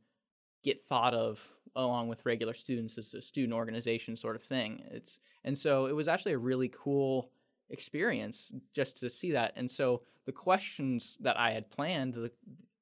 get 0.62 0.85
thought 0.87 1.14
of 1.14 1.49
along 1.76 2.09
with 2.09 2.26
regular 2.26 2.55
students 2.55 2.99
as 2.99 3.14
a 3.14 3.23
student 3.23 3.52
organization 3.52 4.17
sort 4.17 4.37
of 4.37 4.43
thing. 4.43 4.83
It's 4.90 5.19
and 5.45 5.59
so 5.59 5.87
it 5.87 5.95
was 5.95 6.09
actually 6.09 6.33
a 6.33 6.38
really 6.38 6.69
cool 6.69 7.31
experience 7.71 8.52
just 8.75 8.99
to 8.99 9.09
see 9.09 9.33
that. 9.33 9.52
And 9.57 9.71
so 9.71 10.02
the 10.26 10.33
questions 10.33 11.19
that 11.21 11.37
i 11.38 11.50
had 11.50 11.71
planned 11.71 12.14
the 12.14 12.31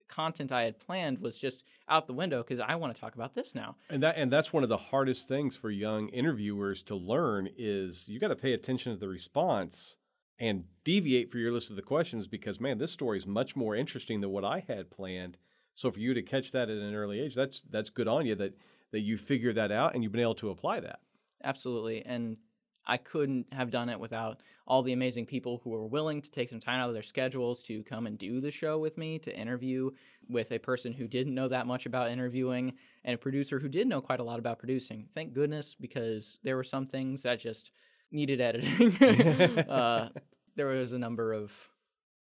content 0.08 0.52
i 0.52 0.62
had 0.62 0.78
planned 0.78 1.18
was 1.18 1.38
just 1.38 1.64
out 1.88 2.06
the 2.06 2.14
window 2.14 2.42
because 2.42 2.60
i 2.66 2.74
want 2.74 2.94
to 2.94 3.00
talk 3.00 3.14
about 3.14 3.34
this 3.34 3.54
now. 3.54 3.76
And 3.88 4.02
that 4.02 4.16
and 4.16 4.30
that's 4.30 4.52
one 4.52 4.62
of 4.62 4.68
the 4.68 4.76
hardest 4.76 5.28
things 5.28 5.56
for 5.56 5.70
young 5.70 6.08
interviewers 6.08 6.82
to 6.84 6.94
learn 6.94 7.48
is 7.56 8.08
you 8.08 8.18
got 8.18 8.28
to 8.28 8.36
pay 8.36 8.52
attention 8.52 8.92
to 8.92 8.98
the 8.98 9.08
response 9.08 9.96
and 10.38 10.64
deviate 10.84 11.30
for 11.30 11.38
your 11.38 11.52
list 11.52 11.70
of 11.70 11.76
the 11.76 11.82
questions 11.82 12.28
because 12.28 12.60
man, 12.60 12.78
this 12.78 12.92
story 12.92 13.18
is 13.18 13.26
much 13.26 13.56
more 13.56 13.74
interesting 13.74 14.20
than 14.20 14.30
what 14.30 14.44
I 14.44 14.64
had 14.66 14.90
planned. 14.90 15.38
So 15.78 15.92
for 15.92 16.00
you 16.00 16.12
to 16.12 16.22
catch 16.22 16.50
that 16.50 16.68
at 16.68 16.76
an 16.76 16.92
early 16.92 17.20
age, 17.20 17.36
that's 17.36 17.62
that's 17.62 17.88
good 17.88 18.08
on 18.08 18.26
you 18.26 18.34
that 18.34 18.54
that 18.90 18.98
you 18.98 19.16
figured 19.16 19.54
that 19.54 19.70
out 19.70 19.94
and 19.94 20.02
you've 20.02 20.10
been 20.10 20.20
able 20.20 20.34
to 20.34 20.50
apply 20.50 20.80
that. 20.80 20.98
Absolutely. 21.44 22.04
And 22.04 22.36
I 22.84 22.96
couldn't 22.96 23.46
have 23.52 23.70
done 23.70 23.88
it 23.88 24.00
without 24.00 24.42
all 24.66 24.82
the 24.82 24.92
amazing 24.92 25.26
people 25.26 25.60
who 25.62 25.70
were 25.70 25.86
willing 25.86 26.20
to 26.20 26.30
take 26.30 26.48
some 26.48 26.58
time 26.58 26.80
out 26.80 26.88
of 26.88 26.94
their 26.94 27.04
schedules 27.04 27.62
to 27.62 27.84
come 27.84 28.08
and 28.08 28.18
do 28.18 28.40
the 28.40 28.50
show 28.50 28.80
with 28.80 28.98
me, 28.98 29.20
to 29.20 29.38
interview 29.38 29.90
with 30.28 30.50
a 30.50 30.58
person 30.58 30.92
who 30.92 31.06
didn't 31.06 31.34
know 31.34 31.46
that 31.46 31.68
much 31.68 31.86
about 31.86 32.10
interviewing 32.10 32.72
and 33.04 33.14
a 33.14 33.18
producer 33.18 33.60
who 33.60 33.68
did 33.68 33.86
know 33.86 34.00
quite 34.00 34.18
a 34.18 34.24
lot 34.24 34.40
about 34.40 34.58
producing. 34.58 35.06
Thank 35.14 35.32
goodness, 35.32 35.76
because 35.76 36.40
there 36.42 36.56
were 36.56 36.64
some 36.64 36.86
things 36.86 37.22
that 37.22 37.38
just 37.38 37.70
needed 38.10 38.40
editing. 38.40 38.90
uh, 39.68 40.08
there 40.56 40.66
was 40.66 40.90
a 40.90 40.98
number 40.98 41.32
of 41.32 41.52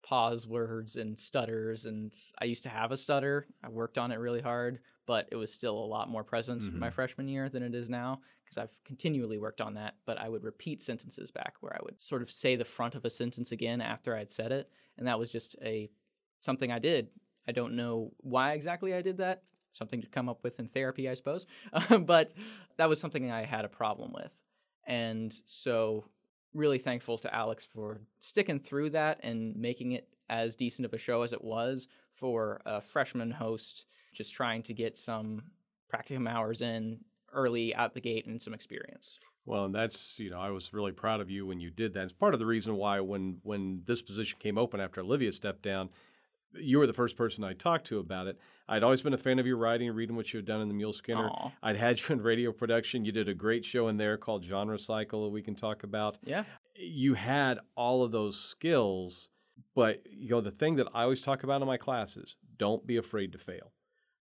pause 0.03 0.45
words 0.45 0.95
and 0.97 1.17
stutters, 1.19 1.85
and 1.85 2.13
I 2.39 2.45
used 2.45 2.63
to 2.63 2.69
have 2.69 2.91
a 2.91 2.97
stutter. 2.97 3.47
I 3.63 3.69
worked 3.69 3.97
on 3.97 4.11
it 4.11 4.19
really 4.19 4.41
hard, 4.41 4.79
but 5.05 5.27
it 5.31 5.35
was 5.35 5.51
still 5.51 5.77
a 5.77 5.85
lot 5.85 6.09
more 6.09 6.23
present 6.23 6.61
Mhm. 6.61 6.73
my 6.75 6.89
freshman 6.89 7.27
year 7.27 7.49
than 7.49 7.63
it 7.63 7.73
is 7.73 7.89
now 7.89 8.21
because 8.43 8.57
I've 8.57 8.83
continually 8.83 9.37
worked 9.37 9.61
on 9.61 9.73
that. 9.75 9.95
But 10.05 10.17
I 10.19 10.27
would 10.29 10.43
repeat 10.43 10.81
sentences 10.81 11.31
back 11.31 11.55
where 11.61 11.73
I 11.73 11.79
would 11.83 12.01
sort 12.01 12.21
of 12.21 12.29
say 12.29 12.55
the 12.55 12.65
front 12.65 12.95
of 12.95 13.05
a 13.05 13.09
sentence 13.09 13.51
again 13.51 13.81
after 13.81 14.15
I'd 14.15 14.31
said 14.31 14.51
it, 14.51 14.69
and 14.97 15.07
that 15.07 15.17
was 15.19 15.31
just 15.31 15.55
a 15.61 15.89
something 16.41 16.71
I 16.71 16.79
did. 16.79 17.09
I 17.47 17.51
don't 17.53 17.75
know 17.75 18.11
why 18.17 18.53
exactly 18.53 18.93
I 18.93 19.01
did 19.01 19.17
that. 19.17 19.43
Something 19.73 20.01
to 20.01 20.07
come 20.07 20.29
up 20.29 20.43
with 20.43 20.59
in 20.59 20.67
therapy, 20.67 21.09
I 21.09 21.13
suppose. 21.13 21.45
but 22.05 22.33
that 22.77 22.89
was 22.89 22.99
something 22.99 23.31
I 23.31 23.43
had 23.45 23.65
a 23.65 23.69
problem 23.69 24.11
with. 24.13 24.39
And 24.85 25.33
so, 25.45 26.05
really 26.53 26.79
thankful 26.79 27.17
to 27.19 27.33
Alex 27.33 27.65
for 27.65 28.01
sticking 28.19 28.59
through 28.59 28.91
that 28.91 29.19
and 29.23 29.55
making 29.55 29.93
it 29.93 30.07
as 30.29 30.55
decent 30.55 30.85
of 30.85 30.93
a 30.93 30.97
show 30.97 31.21
as 31.21 31.33
it 31.33 31.43
was 31.43 31.87
for 32.13 32.61
a 32.65 32.81
freshman 32.81 33.31
host, 33.31 33.85
just 34.13 34.33
trying 34.33 34.61
to 34.63 34.73
get 34.73 34.97
some 34.97 35.41
practicum 35.93 36.29
hours 36.29 36.61
in 36.61 36.99
early 37.33 37.75
out 37.75 37.93
the 37.93 38.01
gate 38.01 38.25
and 38.25 38.41
some 38.41 38.53
experience. 38.53 39.19
Well, 39.45 39.65
and 39.65 39.75
that's 39.75 40.19
you 40.19 40.29
know 40.29 40.39
I 40.39 40.51
was 40.51 40.73
really 40.73 40.91
proud 40.91 41.19
of 41.19 41.29
you 41.29 41.45
when 41.45 41.59
you 41.59 41.69
did 41.69 41.93
that. 41.93 42.03
It's 42.03 42.13
part 42.13 42.33
of 42.33 42.39
the 42.39 42.45
reason 42.45 42.75
why 42.75 43.01
when 43.01 43.39
when 43.43 43.81
this 43.85 44.01
position 44.01 44.39
came 44.39 44.57
open 44.57 44.79
after 44.79 45.01
Olivia 45.01 45.31
stepped 45.31 45.63
down, 45.63 45.89
you 46.53 46.79
were 46.79 46.87
the 46.87 46.93
first 46.93 47.17
person 47.17 47.43
I 47.43 47.53
talked 47.53 47.85
to 47.87 47.99
about 47.99 48.27
it. 48.27 48.39
I'd 48.67 48.83
always 48.83 49.01
been 49.01 49.13
a 49.13 49.17
fan 49.17 49.39
of 49.39 49.45
your 49.45 49.57
writing, 49.57 49.91
reading 49.91 50.15
what 50.15 50.31
you 50.31 50.37
had 50.37 50.45
done 50.45 50.61
in 50.61 50.69
the 50.69 50.73
Mule 50.73 50.93
Skinner. 50.93 51.27
Aw. 51.27 51.51
I'd 51.61 51.75
had 51.75 51.99
you 51.99 52.13
in 52.13 52.21
radio 52.21 52.51
production. 52.51 53.03
You 53.03 53.11
did 53.11 53.27
a 53.27 53.33
great 53.33 53.65
show 53.65 53.87
in 53.89 53.97
there 53.97 54.17
called 54.17 54.43
Genre 54.43 54.79
Cycle 54.79 55.25
that 55.25 55.31
we 55.31 55.41
can 55.41 55.55
talk 55.55 55.83
about. 55.83 56.17
Yeah. 56.23 56.43
You 56.75 57.15
had 57.15 57.59
all 57.75 58.03
of 58.03 58.11
those 58.11 58.39
skills, 58.39 59.29
but 59.75 60.01
you 60.09 60.29
know 60.29 60.41
the 60.41 60.51
thing 60.51 60.75
that 60.77 60.87
I 60.93 61.03
always 61.03 61.21
talk 61.21 61.43
about 61.43 61.61
in 61.61 61.67
my 61.67 61.77
classes: 61.77 62.37
don't 62.57 62.87
be 62.87 62.97
afraid 62.97 63.31
to 63.33 63.37
fail. 63.37 63.73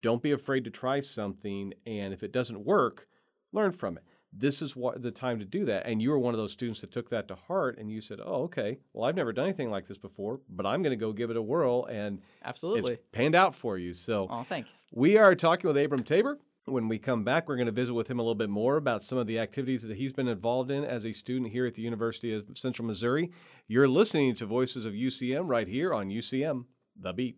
Don't 0.04 0.22
be 0.22 0.32
afraid 0.32 0.66
to 0.66 0.70
try 0.70 1.00
something, 1.00 1.74
and 1.86 2.14
if 2.14 2.22
it 2.22 2.32
doesn't 2.32 2.64
work, 2.64 3.08
learn 3.52 3.72
from 3.72 3.98
it. 3.98 4.04
This 4.38 4.62
is 4.62 4.76
what 4.76 5.02
the 5.02 5.12
time 5.12 5.40
to 5.40 5.46
do 5.46 5.64
that. 5.66 5.86
And 5.86 6.02
you 6.02 6.10
were 6.10 6.20
one 6.20 6.34
of 6.34 6.38
those 6.38 6.52
students 6.52 6.82
that 6.82 6.92
took 6.92 7.10
that 7.10 7.28
to 7.30 7.36
heart, 7.36 7.78
and 7.78 7.90
you 7.90 8.02
said, 8.02 8.20
"Oh, 8.24 8.44
okay. 8.44 8.80
Well, 8.94 9.08
I've 9.08 9.16
never 9.16 9.32
done 9.32 9.46
anything 9.46 9.70
like 9.72 9.88
this 9.88 9.98
before, 9.98 10.42
but 10.50 10.66
I'm 10.66 10.82
going 10.84 10.98
to 10.98 11.04
go 11.06 11.14
give 11.14 11.30
it 11.30 11.38
a 11.38 11.42
whirl." 11.42 11.86
And 11.86 12.22
Absolutely. 12.44 12.94
it's 12.94 13.02
panned 13.12 13.36
out 13.36 13.56
for 13.56 13.78
you. 13.78 13.94
So 13.94 14.28
Oh, 14.30 14.44
thanks. 14.44 14.86
we 14.92 15.18
are 15.18 15.36
talking 15.36 15.68
with 15.68 15.78
Abram 15.78 16.04
Tabor. 16.04 16.38
When 16.68 16.88
we 16.88 16.98
come 16.98 17.24
back, 17.24 17.48
we're 17.48 17.58
going 17.58 17.68
to 17.68 17.72
visit 17.72 17.94
with 17.94 18.10
him 18.10 18.18
a 18.18 18.24
little 18.24 18.34
bit 18.34 18.50
more 18.50 18.76
about 18.78 19.04
some 19.04 19.20
of 19.20 19.28
the 19.28 19.38
activities 19.38 19.84
that 19.84 19.96
he's 19.98 20.14
been 20.14 20.28
involved 20.28 20.72
in 20.72 20.84
as 20.84 21.06
a 21.06 21.14
student 21.14 21.52
here 21.52 21.68
at 21.68 21.76
the 21.76 21.84
University 21.84 22.34
of 22.34 22.44
Central 22.56 22.88
Missouri. 22.88 23.32
You're 23.68 23.88
listening 23.88 24.34
to 24.36 24.48
Voices 24.48 24.84
of 24.84 24.94
UCM 24.96 25.48
right 25.48 25.68
here 25.68 25.94
on 25.94 26.10
UCM, 26.10 26.66
The 27.00 27.14
Beat. 27.14 27.38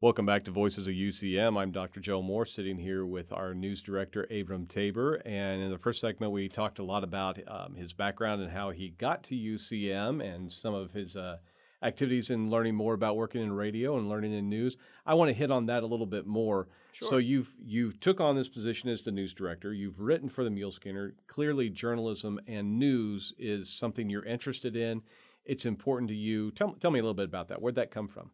Welcome 0.00 0.26
back 0.26 0.44
to 0.44 0.52
Voices 0.52 0.86
of 0.86 0.94
UCM. 0.94 1.60
I'm 1.60 1.72
Dr. 1.72 1.98
Joe 1.98 2.22
Moore, 2.22 2.46
sitting 2.46 2.78
here 2.78 3.04
with 3.04 3.32
our 3.32 3.52
news 3.52 3.82
director, 3.82 4.28
Abram 4.30 4.66
Tabor. 4.66 5.16
And 5.26 5.60
in 5.60 5.72
the 5.72 5.78
first 5.78 6.00
segment, 6.00 6.30
we 6.30 6.48
talked 6.48 6.78
a 6.78 6.84
lot 6.84 7.02
about 7.02 7.40
um, 7.48 7.74
his 7.74 7.94
background 7.94 8.40
and 8.40 8.52
how 8.52 8.70
he 8.70 8.90
got 8.90 9.24
to 9.24 9.34
UCM 9.34 10.24
and 10.24 10.52
some 10.52 10.72
of 10.72 10.92
his 10.92 11.16
uh, 11.16 11.38
activities 11.82 12.30
in 12.30 12.48
learning 12.48 12.76
more 12.76 12.94
about 12.94 13.16
working 13.16 13.42
in 13.42 13.50
radio 13.50 13.98
and 13.98 14.08
learning 14.08 14.34
in 14.34 14.48
news. 14.48 14.76
I 15.04 15.14
want 15.14 15.30
to 15.30 15.34
hit 15.34 15.50
on 15.50 15.66
that 15.66 15.82
a 15.82 15.86
little 15.86 16.06
bit 16.06 16.28
more. 16.28 16.68
So 17.00 17.16
you've 17.16 17.56
you've 17.64 17.98
took 17.98 18.20
on 18.20 18.36
this 18.36 18.48
position 18.48 18.90
as 18.90 19.02
the 19.02 19.10
news 19.10 19.34
director. 19.34 19.72
You've 19.72 19.98
written 19.98 20.28
for 20.28 20.44
the 20.44 20.50
Mule 20.50 20.70
Skinner. 20.70 21.16
Clearly, 21.26 21.70
journalism 21.70 22.38
and 22.46 22.78
news 22.78 23.34
is 23.36 23.68
something 23.68 24.08
you're 24.08 24.24
interested 24.24 24.76
in. 24.76 25.02
It's 25.44 25.66
important 25.66 26.08
to 26.10 26.14
you. 26.14 26.52
Tell, 26.52 26.74
tell 26.74 26.92
me 26.92 27.00
a 27.00 27.02
little 27.02 27.14
bit 27.14 27.24
about 27.24 27.48
that. 27.48 27.60
Where'd 27.60 27.74
that 27.74 27.90
come 27.90 28.06
from? 28.06 28.30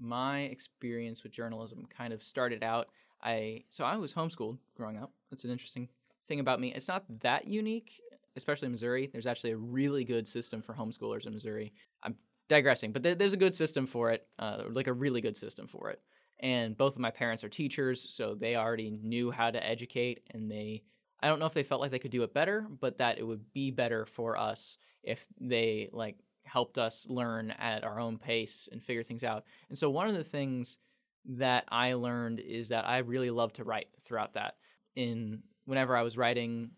My 0.00 0.42
experience 0.42 1.22
with 1.22 1.32
journalism 1.32 1.86
kind 1.96 2.12
of 2.12 2.22
started 2.22 2.62
out 2.62 2.88
i 3.22 3.62
so 3.68 3.84
i 3.84 3.96
was 3.96 4.12
homeschooled 4.12 4.58
growing 4.76 4.96
up. 4.98 5.12
That's 5.30 5.44
an 5.44 5.50
interesting 5.50 5.88
thing 6.28 6.40
about 6.40 6.60
me. 6.60 6.72
It's 6.74 6.88
not 6.88 7.04
that 7.20 7.46
unique 7.46 8.00
especially 8.34 8.66
in 8.66 8.72
missouri. 8.72 9.10
There's 9.12 9.26
actually 9.26 9.50
a 9.50 9.56
really 9.56 10.04
good 10.04 10.26
system 10.26 10.62
for 10.62 10.74
homeschoolers 10.74 11.26
in 11.26 11.32
missouri. 11.32 11.72
I'm 12.02 12.16
digressing 12.48 12.92
but 12.92 13.02
there, 13.02 13.14
there's 13.14 13.32
a 13.32 13.38
good 13.38 13.54
system 13.54 13.86
for 13.86 14.10
it 14.10 14.26
uh, 14.38 14.64
like 14.70 14.86
a 14.86 14.92
really 14.92 15.20
good 15.20 15.36
system 15.36 15.66
for 15.66 15.90
it. 15.90 16.00
And 16.40 16.76
both 16.76 16.94
of 16.94 17.00
my 17.00 17.10
parents 17.10 17.44
are 17.44 17.48
teachers 17.48 18.12
so 18.12 18.34
they 18.34 18.56
already 18.56 18.90
knew 18.90 19.30
how 19.30 19.50
to 19.50 19.64
educate 19.64 20.22
and 20.30 20.50
they 20.50 20.82
i 21.20 21.28
don't 21.28 21.38
know 21.38 21.46
if 21.46 21.54
they 21.54 21.62
felt 21.62 21.80
like 21.80 21.90
they 21.90 21.98
could 21.98 22.10
do 22.10 22.24
it 22.24 22.34
better 22.34 22.66
but 22.80 22.98
that 22.98 23.18
it 23.18 23.26
would 23.26 23.52
be 23.52 23.70
better 23.70 24.06
for 24.06 24.36
us 24.36 24.76
if 25.02 25.24
they 25.40 25.88
like 25.92 26.16
helped 26.52 26.76
us 26.76 27.06
learn 27.08 27.50
at 27.52 27.82
our 27.82 27.98
own 27.98 28.18
pace 28.18 28.68
and 28.70 28.82
figure 28.82 29.02
things 29.02 29.24
out. 29.24 29.44
And 29.70 29.78
so 29.78 29.88
one 29.88 30.06
of 30.06 30.14
the 30.14 30.24
things 30.24 30.76
that 31.24 31.64
I 31.70 31.94
learned 31.94 32.40
is 32.40 32.68
that 32.68 32.86
I 32.86 32.98
really 32.98 33.30
love 33.30 33.54
to 33.54 33.64
write 33.64 33.88
throughout 34.04 34.34
that. 34.34 34.56
In 34.94 35.42
whenever 35.64 35.96
I 35.96 36.02
was 36.02 36.18
writing 36.18 36.72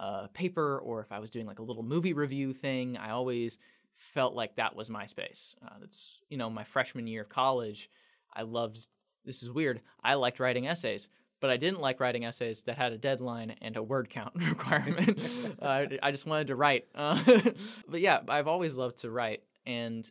a 0.00 0.28
paper 0.34 0.80
or 0.80 1.00
if 1.00 1.12
I 1.12 1.20
was 1.20 1.30
doing 1.30 1.46
like 1.46 1.60
a 1.60 1.62
little 1.62 1.84
movie 1.84 2.12
review 2.12 2.52
thing, 2.52 2.96
I 2.96 3.10
always 3.10 3.58
felt 3.96 4.34
like 4.34 4.56
that 4.56 4.74
was 4.74 4.90
my 4.90 5.06
space. 5.06 5.54
Uh, 5.64 5.76
that's 5.80 6.20
you 6.28 6.36
know 6.36 6.50
my 6.50 6.64
freshman 6.64 7.06
year 7.06 7.22
of 7.22 7.28
college. 7.28 7.88
I 8.34 8.42
loved. 8.42 8.84
This 9.24 9.44
is 9.44 9.50
weird. 9.50 9.80
I 10.02 10.14
liked 10.14 10.40
writing 10.40 10.66
essays, 10.66 11.08
but 11.44 11.50
I 11.50 11.58
didn't 11.58 11.82
like 11.82 12.00
writing 12.00 12.24
essays 12.24 12.62
that 12.62 12.78
had 12.78 12.94
a 12.94 12.96
deadline 12.96 13.56
and 13.60 13.76
a 13.76 13.82
word 13.82 14.08
count 14.08 14.32
requirement. 14.48 15.20
uh, 15.60 15.84
I 16.02 16.10
just 16.10 16.24
wanted 16.24 16.46
to 16.46 16.56
write. 16.56 16.86
Uh, 16.94 17.22
but 17.86 18.00
yeah, 18.00 18.20
I've 18.30 18.48
always 18.48 18.78
loved 18.78 18.96
to 19.02 19.10
write. 19.10 19.42
And 19.66 20.10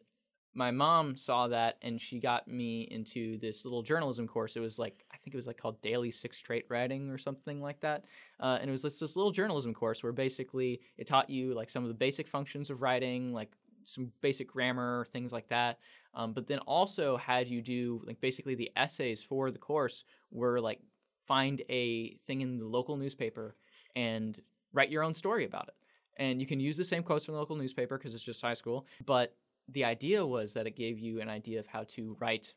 my 0.54 0.70
mom 0.70 1.16
saw 1.16 1.48
that 1.48 1.78
and 1.82 2.00
she 2.00 2.20
got 2.20 2.48
me 2.48 2.84
into 2.84 3.40
this 3.40 3.66
little 3.66 3.82
journalism 3.82 4.28
course. 4.28 4.56
It 4.56 4.60
was 4.60 4.78
like, 4.78 5.04
I 5.12 5.18
think 5.18 5.34
it 5.34 5.38
was 5.38 5.48
like 5.48 5.58
called 5.58 5.82
Daily 5.82 6.12
Six 6.12 6.40
Trait 6.40 6.66
Writing 6.70 7.10
or 7.10 7.18
something 7.18 7.60
like 7.60 7.80
that. 7.80 8.06
Uh, 8.40 8.60
and 8.62 8.70
it 8.70 8.72
was 8.72 8.84
this, 8.84 9.00
this 9.00 9.16
little 9.16 9.32
journalism 9.32 9.74
course 9.74 10.04
where 10.04 10.12
basically 10.12 10.82
it 11.00 11.08
taught 11.08 11.32
you 11.32 11.56
like 11.56 11.72
some 11.72 11.82
of 11.82 11.88
the 11.88 11.96
basic 11.96 12.28
functions 12.28 12.70
of 12.70 12.84
writing, 12.84 13.34
like 13.34 13.50
some 13.86 14.12
basic 14.22 14.48
grammar, 14.48 15.08
things 15.12 15.32
like 15.32 15.50
that. 15.50 15.80
Um, 16.14 16.34
but 16.34 16.46
then 16.46 16.60
also 16.60 17.18
had 17.18 17.48
you 17.48 17.64
do 17.64 18.04
like 18.06 18.22
basically 18.22 18.54
the 18.54 18.70
essays 18.76 19.24
for 19.24 19.50
the 19.50 19.58
course 19.58 20.04
were 20.30 20.62
like 20.62 20.80
find 21.28 21.62
a 21.70 22.16
thing 22.28 22.42
in 22.42 22.58
the 22.60 22.66
local 22.66 22.98
newspaper 22.98 23.56
and 23.96 24.40
write 24.74 24.90
your 24.90 25.04
own 25.04 25.14
story 25.14 25.46
about 25.46 25.68
it. 25.68 25.74
And 26.18 26.40
you 26.42 26.48
can 26.48 26.60
use 26.60 26.78
the 26.78 26.84
same 26.86 27.04
quotes 27.04 27.26
from 27.26 27.34
the 27.34 27.40
local 27.40 27.56
newspaper 27.56 27.98
because 27.98 28.14
it's 28.14 28.24
just 28.24 28.42
high 28.42 28.54
school. 28.54 28.86
But 29.06 29.36
the 29.70 29.86
idea 29.86 30.26
was 30.26 30.54
that 30.54 30.68
it 30.68 30.76
gave 30.76 31.00
you 31.00 31.22
an 31.22 31.30
idea 31.30 31.60
of 31.60 31.68
how 31.68 31.84
to 31.96 32.16
write 32.20 32.54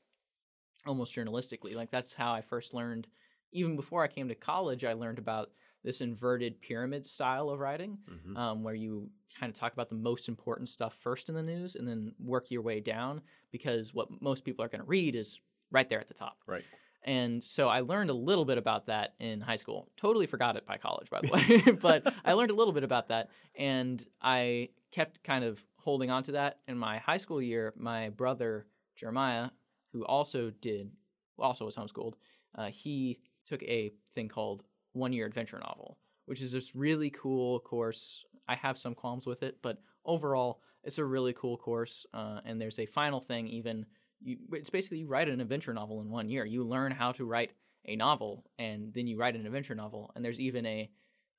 almost 0.86 1.14
journalistically. 1.14 1.74
Like 1.74 1.90
that's 1.90 2.12
how 2.12 2.32
I 2.32 2.40
first 2.42 2.74
learned. 2.74 3.06
Even 3.52 3.76
before 3.76 4.02
I 4.02 4.08
came 4.08 4.28
to 4.28 4.34
college, 4.34 4.84
I 4.84 4.92
learned 4.92 5.18
about 5.18 5.50
this 5.84 6.00
inverted 6.00 6.60
pyramid 6.60 7.06
style 7.08 7.48
of 7.50 7.60
writing, 7.60 7.98
Mm-hmm. 8.10 8.36
um, 8.36 8.62
where 8.64 8.74
you 8.74 9.08
kind 9.38 9.52
of 9.52 9.58
talk 9.58 9.72
about 9.72 9.88
the 9.88 9.94
most 9.94 10.28
important 10.28 10.68
stuff 10.68 10.94
first 11.00 11.28
in 11.28 11.34
the 11.34 11.42
news 11.42 11.76
and 11.76 11.86
then 11.86 12.12
work 12.18 12.50
your 12.50 12.62
way 12.62 12.80
down 12.80 13.20
because 13.52 13.94
what 13.94 14.08
most 14.20 14.44
people 14.44 14.64
are 14.64 14.68
going 14.68 14.80
to 14.80 14.86
read 14.86 15.14
is 15.14 15.38
right 15.70 15.88
there 15.88 16.00
at 16.00 16.08
the 16.08 16.14
top. 16.14 16.38
Right. 16.46 16.64
And 17.06 17.42
so 17.42 17.68
I 17.68 17.80
learned 17.80 18.10
a 18.10 18.14
little 18.14 18.44
bit 18.44 18.58
about 18.58 18.86
that 18.86 19.14
in 19.20 19.40
high 19.40 19.56
school. 19.56 19.88
Totally 19.96 20.26
forgot 20.26 20.56
it 20.56 20.66
by 20.66 20.76
college, 20.76 21.08
by 21.08 21.20
the 21.20 21.28
way. 21.66 21.72
but 21.80 22.12
I 22.24 22.32
learned 22.32 22.50
a 22.50 22.54
little 22.54 22.72
bit 22.72 22.82
about 22.82 23.08
that. 23.08 23.30
And 23.54 24.04
I 24.20 24.70
kept 24.90 25.22
kind 25.22 25.44
of 25.44 25.62
holding 25.76 26.10
on 26.10 26.24
to 26.24 26.32
that. 26.32 26.58
In 26.66 26.76
my 26.76 26.98
high 26.98 27.18
school 27.18 27.40
year, 27.40 27.72
my 27.76 28.10
brother, 28.10 28.66
Jeremiah, 28.96 29.50
who 29.92 30.04
also 30.04 30.50
did, 30.50 30.90
also 31.38 31.64
was 31.64 31.76
homeschooled, 31.76 32.14
uh, 32.56 32.66
he 32.66 33.20
took 33.46 33.62
a 33.62 33.92
thing 34.16 34.28
called 34.28 34.64
One 34.92 35.12
Year 35.12 35.26
Adventure 35.26 35.60
Novel, 35.60 35.98
which 36.24 36.42
is 36.42 36.50
this 36.50 36.74
really 36.74 37.10
cool 37.10 37.60
course. 37.60 38.24
I 38.48 38.56
have 38.56 38.78
some 38.78 38.96
qualms 38.96 39.26
with 39.26 39.44
it, 39.44 39.58
but 39.62 39.78
overall, 40.04 40.60
it's 40.82 40.98
a 40.98 41.04
really 41.04 41.32
cool 41.34 41.56
course. 41.56 42.04
Uh, 42.12 42.40
and 42.44 42.60
there's 42.60 42.80
a 42.80 42.86
final 42.86 43.20
thing, 43.20 43.46
even 43.46 43.86
you, 44.26 44.38
it's 44.52 44.70
basically 44.70 44.98
you 44.98 45.06
write 45.06 45.28
an 45.28 45.40
adventure 45.40 45.72
novel 45.72 46.00
in 46.00 46.10
one 46.10 46.28
year. 46.28 46.44
You 46.44 46.64
learn 46.64 46.90
how 46.90 47.12
to 47.12 47.24
write 47.24 47.52
a 47.84 47.94
novel, 47.94 48.44
and 48.58 48.92
then 48.92 49.06
you 49.06 49.16
write 49.16 49.36
an 49.36 49.46
adventure 49.46 49.76
novel. 49.76 50.10
And 50.14 50.24
there's 50.24 50.40
even 50.40 50.66
a, 50.66 50.90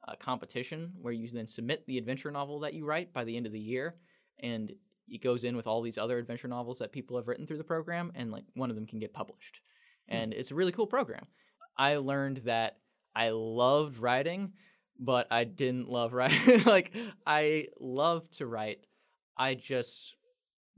a 0.07 0.15
competition 0.15 0.93
where 1.01 1.11
you 1.11 1.29
then 1.29 1.47
submit 1.47 1.85
the 1.85 1.97
adventure 1.97 2.31
novel 2.31 2.61
that 2.61 2.73
you 2.73 2.85
write 2.85 3.11
by 3.13 3.25
the 3.25 3.35
end 3.35 3.45
of 3.45 3.51
the 3.51 3.59
year, 3.59 3.95
and 4.39 4.71
it 5.09 5.21
goes 5.21 5.43
in 5.43 5.57
with 5.57 5.67
all 5.67 5.81
these 5.81 5.97
other 5.97 6.17
adventure 6.17 6.47
novels 6.47 6.79
that 6.79 6.93
people 6.93 7.17
have 7.17 7.27
written 7.27 7.45
through 7.45 7.57
the 7.57 7.63
program, 7.63 8.13
and 8.15 8.31
like 8.31 8.45
one 8.55 8.69
of 8.69 8.77
them 8.77 8.87
can 8.87 8.99
get 8.99 9.13
published. 9.13 9.59
Hmm. 10.09 10.15
And 10.15 10.33
it's 10.33 10.51
a 10.51 10.55
really 10.55 10.71
cool 10.71 10.87
program. 10.87 11.25
I 11.77 11.97
learned 11.97 12.37
that 12.45 12.77
I 13.13 13.31
loved 13.33 13.97
writing, 13.97 14.53
but 14.97 15.27
I 15.29 15.43
didn't 15.43 15.89
love 15.89 16.13
writing. 16.13 16.63
like 16.65 16.93
I 17.25 17.67
love 17.81 18.29
to 18.31 18.45
write. 18.45 18.79
I 19.37 19.55
just 19.55 20.15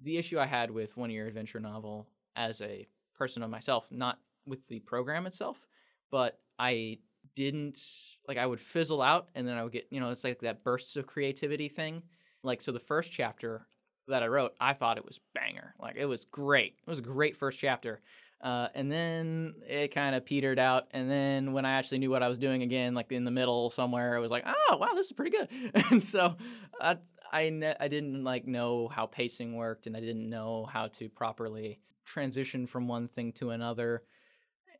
the 0.01 0.17
issue 0.17 0.39
I 0.39 0.45
had 0.45 0.71
with 0.71 0.95
one 0.97 1.09
year 1.09 1.27
adventure 1.27 1.59
novel 1.59 2.07
as 2.35 2.61
a 2.61 2.87
person 3.17 3.43
of 3.43 3.49
myself, 3.49 3.85
not 3.91 4.19
with 4.45 4.65
the 4.67 4.79
program 4.79 5.25
itself, 5.25 5.67
but 6.11 6.39
I 6.57 6.99
didn't 7.35 7.79
like 8.27 8.37
I 8.37 8.45
would 8.45 8.59
fizzle 8.59 9.01
out 9.01 9.29
and 9.35 9.47
then 9.47 9.57
I 9.57 9.63
would 9.63 9.73
get, 9.73 9.87
you 9.91 9.99
know, 9.99 10.09
it's 10.09 10.23
like 10.23 10.39
that 10.39 10.63
bursts 10.63 10.95
of 10.95 11.07
creativity 11.07 11.69
thing. 11.69 12.03
Like 12.43 12.61
so 12.61 12.71
the 12.71 12.79
first 12.79 13.11
chapter 13.11 13.67
that 14.07 14.23
I 14.23 14.27
wrote, 14.27 14.53
I 14.59 14.73
thought 14.73 14.97
it 14.97 15.05
was 15.05 15.19
banger. 15.33 15.75
Like 15.79 15.95
it 15.97 16.05
was 16.05 16.25
great. 16.25 16.75
It 16.85 16.89
was 16.89 16.99
a 16.99 17.03
great 17.03 17.37
first 17.37 17.59
chapter. 17.59 18.01
Uh, 18.41 18.69
and 18.73 18.89
then 18.89 19.53
it 19.67 19.93
kind 19.93 20.15
of 20.15 20.25
petered 20.25 20.59
out. 20.59 20.87
And 20.91 21.11
then 21.11 21.51
when 21.51 21.65
I 21.65 21.73
actually 21.73 21.99
knew 21.99 22.09
what 22.09 22.23
I 22.23 22.29
was 22.29 22.37
doing 22.37 22.61
again, 22.61 22.93
like 22.93 23.11
in 23.11 23.25
the 23.25 23.31
middle 23.31 23.69
somewhere, 23.69 24.15
it 24.15 24.21
was 24.21 24.31
like, 24.31 24.45
oh 24.47 24.77
wow, 24.77 24.93
this 24.95 25.07
is 25.07 25.11
pretty 25.11 25.31
good. 25.31 25.49
and 25.91 26.01
so 26.01 26.37
I 26.79 26.97
I, 27.31 27.49
ne- 27.49 27.75
I 27.79 27.87
didn't 27.87 28.23
like 28.23 28.47
know 28.47 28.87
how 28.87 29.05
pacing 29.05 29.55
worked, 29.55 29.87
and 29.87 29.95
I 29.95 29.99
didn't 29.99 30.29
know 30.29 30.67
how 30.71 30.87
to 30.87 31.09
properly 31.09 31.79
transition 32.05 32.65
from 32.67 32.87
one 32.87 33.07
thing 33.07 33.31
to 33.33 33.51
another. 33.51 34.03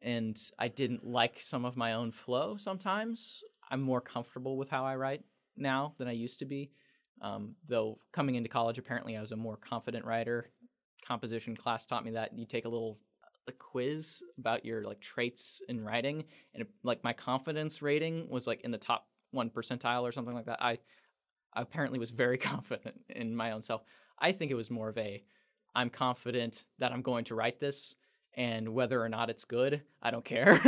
And 0.01 0.39
I 0.57 0.69
didn't 0.69 1.05
like 1.05 1.41
some 1.41 1.65
of 1.65 1.75
my 1.77 1.93
own 1.93 2.11
flow 2.11 2.57
sometimes. 2.57 3.43
I'm 3.69 3.81
more 3.81 4.01
comfortable 4.01 4.57
with 4.57 4.69
how 4.69 4.85
I 4.85 4.95
write 4.95 5.23
now 5.57 5.93
than 5.97 6.07
I 6.07 6.13
used 6.13 6.39
to 6.39 6.45
be. 6.45 6.71
Um, 7.21 7.55
though 7.67 7.99
coming 8.13 8.35
into 8.35 8.49
college, 8.49 8.77
apparently 8.77 9.17
I 9.17 9.21
was 9.21 9.33
a 9.33 9.35
more 9.35 9.57
confident 9.57 10.05
writer. 10.05 10.51
Composition 11.05 11.55
class 11.55 11.85
taught 11.85 12.05
me 12.05 12.11
that 12.11 12.37
you 12.37 12.45
take 12.45 12.65
a 12.65 12.69
little 12.69 12.97
a 13.47 13.51
quiz 13.51 14.21
about 14.37 14.63
your 14.63 14.83
like 14.83 15.01
traits 15.01 15.61
in 15.67 15.83
writing, 15.83 16.23
and 16.53 16.61
it, 16.61 16.69
like 16.83 17.03
my 17.03 17.13
confidence 17.13 17.81
rating 17.81 18.29
was 18.29 18.47
like 18.47 18.61
in 18.61 18.71
the 18.71 18.77
top 18.77 19.07
one 19.31 19.49
percentile 19.49 20.03
or 20.03 20.11
something 20.11 20.33
like 20.33 20.45
that. 20.45 20.61
I, 20.61 20.77
I 21.53 21.61
apparently 21.61 21.99
was 21.99 22.11
very 22.11 22.37
confident 22.51 23.01
in 23.09 23.35
my 23.35 23.51
own 23.51 23.61
self. 23.61 23.83
I 24.17 24.31
think 24.31 24.51
it 24.51 24.55
was 24.55 24.69
more 24.71 24.89
of 24.89 24.97
a 24.97 25.23
I'm 25.75 25.89
confident 25.89 26.65
that 26.79 26.91
I'm 26.91 27.01
going 27.01 27.25
to 27.25 27.35
write 27.35 27.59
this, 27.59 27.95
and 28.35 28.69
whether 28.69 29.01
or 29.01 29.07
not 29.07 29.29
it's 29.29 29.45
good, 29.45 29.81
I 30.01 30.11
don't 30.11 30.25
care. 30.25 30.59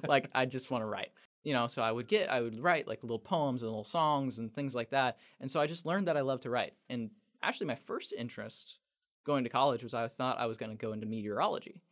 like 0.08 0.30
I 0.34 0.46
just 0.46 0.70
want 0.70 0.82
to 0.82 0.86
write 0.86 1.10
you 1.44 1.52
know 1.52 1.68
so 1.68 1.82
i 1.82 1.92
would 1.92 2.08
get 2.08 2.30
i 2.30 2.40
would 2.40 2.58
write 2.60 2.88
like 2.88 3.02
little 3.02 3.18
poems 3.18 3.62
and 3.62 3.70
little 3.70 3.84
songs 3.84 4.38
and 4.38 4.52
things 4.52 4.74
like 4.74 4.90
that 4.90 5.18
and 5.40 5.50
so 5.50 5.60
i 5.60 5.66
just 5.66 5.86
learned 5.86 6.08
that 6.08 6.16
i 6.16 6.22
love 6.22 6.40
to 6.40 6.50
write 6.50 6.72
and 6.88 7.10
actually 7.42 7.66
my 7.66 7.74
first 7.76 8.12
interest 8.16 8.78
going 9.24 9.44
to 9.44 9.50
college 9.50 9.84
was 9.84 9.94
i 9.94 10.08
thought 10.08 10.40
i 10.40 10.46
was 10.46 10.56
going 10.56 10.70
to 10.70 10.76
go 10.76 10.92
into 10.92 11.06
meteorology 11.06 11.82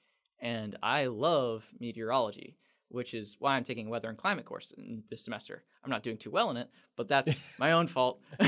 and 0.40 0.76
i 0.82 1.06
love 1.06 1.64
meteorology 1.78 2.56
which 2.92 3.14
is 3.14 3.36
why 3.38 3.56
i'm 3.56 3.64
taking 3.64 3.86
a 3.88 3.90
weather 3.90 4.08
and 4.08 4.18
climate 4.18 4.44
course 4.44 4.72
in 4.76 5.02
this 5.10 5.24
semester. 5.24 5.64
I'm 5.82 5.90
not 5.90 6.02
doing 6.02 6.16
too 6.16 6.30
well 6.30 6.50
in 6.50 6.56
it 6.56 6.68
but 6.96 7.08
that's 7.08 7.34
my 7.58 7.72
own 7.72 7.86
fault. 7.86 8.20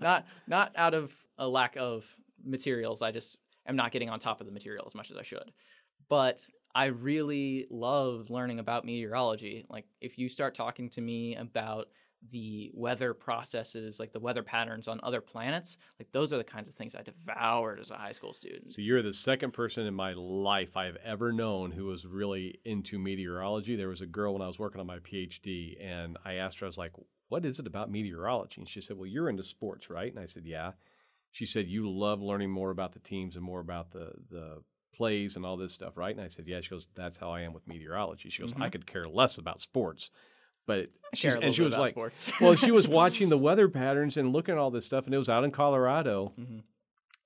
Not 0.00 0.26
not 0.46 0.72
out 0.76 0.94
of 0.94 1.14
a 1.38 1.46
lack 1.46 1.76
of 1.76 2.04
materials. 2.44 3.02
I 3.02 3.12
just 3.12 3.36
am 3.66 3.76
not 3.76 3.92
getting 3.92 4.10
on 4.10 4.18
top 4.18 4.40
of 4.40 4.46
the 4.46 4.52
material 4.52 4.84
as 4.86 4.94
much 4.94 5.10
as 5.10 5.16
i 5.16 5.22
should. 5.22 5.52
But 6.08 6.40
I 6.74 6.86
really 6.86 7.66
love 7.70 8.30
learning 8.30 8.58
about 8.58 8.84
meteorology. 8.84 9.66
Like, 9.68 9.86
if 10.00 10.18
you 10.18 10.28
start 10.28 10.54
talking 10.54 10.88
to 10.90 11.00
me 11.00 11.36
about 11.36 11.88
the 12.28 12.70
weather 12.74 13.14
processes, 13.14 13.98
like 13.98 14.12
the 14.12 14.20
weather 14.20 14.42
patterns 14.42 14.88
on 14.88 15.00
other 15.02 15.20
planets, 15.20 15.78
like 15.98 16.10
those 16.12 16.32
are 16.32 16.36
the 16.36 16.44
kinds 16.44 16.68
of 16.68 16.74
things 16.74 16.94
I 16.94 17.02
devoured 17.02 17.80
as 17.80 17.90
a 17.90 17.96
high 17.96 18.12
school 18.12 18.32
student. 18.32 18.70
So 18.70 18.82
you're 18.82 19.02
the 19.02 19.12
second 19.12 19.52
person 19.52 19.86
in 19.86 19.94
my 19.94 20.12
life 20.12 20.76
I've 20.76 20.98
ever 21.04 21.32
known 21.32 21.70
who 21.70 21.86
was 21.86 22.06
really 22.06 22.60
into 22.64 22.98
meteorology. 22.98 23.76
There 23.76 23.88
was 23.88 24.02
a 24.02 24.06
girl 24.06 24.34
when 24.34 24.42
I 24.42 24.46
was 24.46 24.58
working 24.58 24.80
on 24.80 24.86
my 24.86 24.98
PhD, 24.98 25.82
and 25.82 26.18
I 26.24 26.34
asked 26.34 26.60
her, 26.60 26.66
I 26.66 26.68
was 26.68 26.78
like, 26.78 26.92
"What 27.28 27.46
is 27.46 27.58
it 27.58 27.66
about 27.66 27.90
meteorology?" 27.90 28.60
And 28.60 28.68
she 28.68 28.80
said, 28.80 28.96
"Well, 28.96 29.06
you're 29.06 29.30
into 29.30 29.44
sports, 29.44 29.88
right?" 29.88 30.12
And 30.12 30.20
I 30.22 30.26
said, 30.26 30.44
"Yeah." 30.44 30.72
She 31.32 31.46
said, 31.46 31.68
"You 31.68 31.90
love 31.90 32.20
learning 32.20 32.50
more 32.50 32.70
about 32.70 32.92
the 32.92 32.98
teams 32.98 33.36
and 33.36 33.44
more 33.44 33.60
about 33.60 33.92
the 33.92 34.12
the 34.30 34.62
plays 35.00 35.34
and 35.34 35.46
all 35.46 35.56
this 35.56 35.72
stuff, 35.72 35.96
right? 35.96 36.14
And 36.14 36.22
I 36.22 36.28
said, 36.28 36.46
yeah. 36.46 36.60
She 36.60 36.68
goes, 36.68 36.88
that's 36.94 37.16
how 37.16 37.30
I 37.30 37.40
am 37.40 37.54
with 37.54 37.66
meteorology. 37.66 38.28
She 38.28 38.42
goes, 38.42 38.52
mm-hmm. 38.52 38.62
I 38.62 38.68
could 38.68 38.86
care 38.86 39.08
less 39.08 39.38
about 39.38 39.58
sports. 39.58 40.10
But 40.66 40.90
and 41.42 41.54
she 41.54 41.62
was 41.62 41.76
like, 41.76 41.96
well, 42.40 42.54
she 42.54 42.70
was 42.70 42.86
watching 43.00 43.28
the 43.28 43.38
weather 43.38 43.68
patterns 43.68 44.16
and 44.16 44.32
looking 44.32 44.52
at 44.52 44.58
all 44.58 44.70
this 44.70 44.84
stuff, 44.84 45.06
and 45.06 45.14
it 45.14 45.18
was 45.18 45.28
out 45.28 45.44
in 45.44 45.50
Colorado, 45.50 46.32
mm-hmm. 46.38 46.58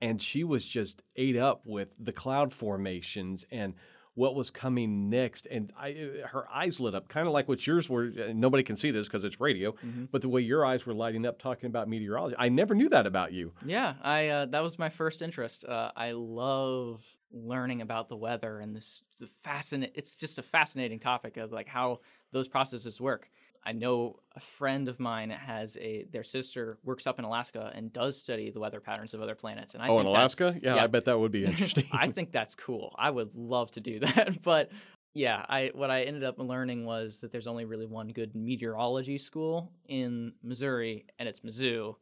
and 0.01 0.23
she 0.23 0.44
was 0.44 0.66
just 0.66 1.03
ate 1.16 1.37
up 1.37 1.62
with 1.64 1.88
the 1.99 2.12
cloud 2.12 2.53
formations 2.53 3.44
and 3.51 3.75
what 4.14 4.35
was 4.35 4.49
coming 4.49 5.11
next. 5.11 5.47
And 5.51 5.73
I, 5.79 5.90
uh, 5.92 6.29
her 6.29 6.49
eyes 6.53 6.81
lit 6.81 6.94
up, 6.94 7.09
kind 7.09 7.27
of 7.27 7.33
like 7.33 7.49
what 7.49 7.66
yours 7.66 7.88
were. 7.90 8.07
Nobody 8.33 8.62
can 8.62 8.77
see 8.77 8.90
this 8.90 9.09
because 9.09 9.25
it's 9.25 9.40
radio, 9.40 9.73
mm-hmm. 9.73 10.05
but 10.11 10.23
the 10.23 10.29
way 10.29 10.40
your 10.40 10.64
eyes 10.64 10.87
were 10.87 10.94
lighting 10.94 11.27
up 11.27 11.40
talking 11.40 11.66
about 11.66 11.88
meteorology, 11.88 12.37
I 12.38 12.49
never 12.49 12.75
knew 12.75 12.88
that 12.90 13.07
about 13.07 13.33
you. 13.33 13.53
Yeah, 13.64 13.94
I 14.03 14.29
uh, 14.29 14.47
that 14.47 14.62
was 14.62 14.79
my 14.79 14.88
first 14.88 15.20
interest. 15.20 15.64
Uh, 15.64 15.90
I 15.97 16.12
love 16.12 17.05
learning 17.33 17.83
about 17.83 18.09
the 18.09 18.16
weather 18.16 18.61
and 18.61 18.75
this 18.75 19.03
the 19.18 19.27
fascinating. 19.42 19.94
It's 19.97 20.16
just 20.16 20.38
a 20.38 20.42
fascinating 20.42 21.01
topic 21.01 21.37
of 21.37 21.53
like 21.53 21.68
how 21.68 22.01
those 22.35 22.49
processes 22.49 23.01
work. 23.01 23.31
I 23.66 23.73
know 23.73 24.16
a 24.37 24.40
friend 24.40 24.88
of 24.88 25.01
mine 25.01 25.31
has 25.31 25.79
a 25.79 26.05
their 26.12 26.25
sister 26.25 26.77
works 26.85 27.07
up 27.07 27.18
in 27.18 27.25
Alaska 27.25 27.73
and 27.75 27.90
does 27.90 28.20
study 28.20 28.51
the 28.51 28.61
weather 28.61 28.81
patterns 28.81 29.14
of 29.14 29.23
other 29.23 29.35
planets. 29.35 29.73
And 29.73 29.83
I 29.83 29.88
oh, 29.88 30.01
in 30.01 30.07
Alaska, 30.07 30.55
yeah, 30.62 30.75
yeah, 30.75 30.85
I 30.85 30.87
bet 30.87 31.07
that 31.07 31.18
would 31.18 31.33
be 31.33 31.44
interesting. 31.47 31.87
I 31.92 32.11
think 32.11 32.31
that's 32.33 32.55
cool. 32.55 32.94
I 32.99 33.09
would 33.09 33.35
love 33.35 33.70
to 33.73 33.81
do 33.81 34.01
that, 34.01 34.42
but 34.42 34.70
yeah, 35.14 35.47
I 35.49 35.70
what 35.75 35.90
I 35.90 36.03
ended 36.03 36.25
up 36.25 36.38
learning 36.38 36.85
was 36.85 37.20
that 37.20 37.33
there's 37.33 37.47
only 37.47 37.64
really 37.64 37.87
one 37.87 38.09
good 38.09 38.35
meteorology 38.35 39.16
school 39.16 39.73
in 39.87 40.33
Missouri, 40.42 41.07
and 41.18 41.27
it's 41.29 41.40
Mizzou. 41.40 41.94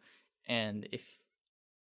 And 0.48 0.88
if 0.90 1.04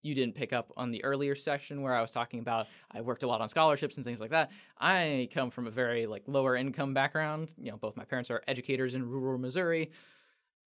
you 0.01 0.15
didn't 0.15 0.35
pick 0.35 0.53
up 0.53 0.71
on 0.77 0.91
the 0.91 1.03
earlier 1.03 1.35
section 1.35 1.81
where 1.81 1.93
I 1.93 2.01
was 2.01 2.11
talking 2.11 2.39
about 2.39 2.67
I 2.91 3.01
worked 3.01 3.23
a 3.23 3.27
lot 3.27 3.41
on 3.41 3.49
scholarships 3.49 3.97
and 3.97 4.05
things 4.05 4.19
like 4.19 4.31
that. 4.31 4.51
I 4.79 5.29
come 5.33 5.51
from 5.51 5.67
a 5.67 5.71
very 5.71 6.07
like 6.07 6.23
lower 6.27 6.55
income 6.55 6.93
background. 6.93 7.49
You 7.57 7.71
know, 7.71 7.77
both 7.77 7.95
my 7.95 8.05
parents 8.05 8.31
are 8.31 8.41
educators 8.47 8.95
in 8.95 9.07
rural 9.07 9.37
Missouri. 9.37 9.91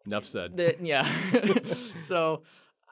Enough 0.06 0.26
said. 0.26 0.58
The, 0.58 0.76
yeah. 0.82 1.08
so 1.98 2.43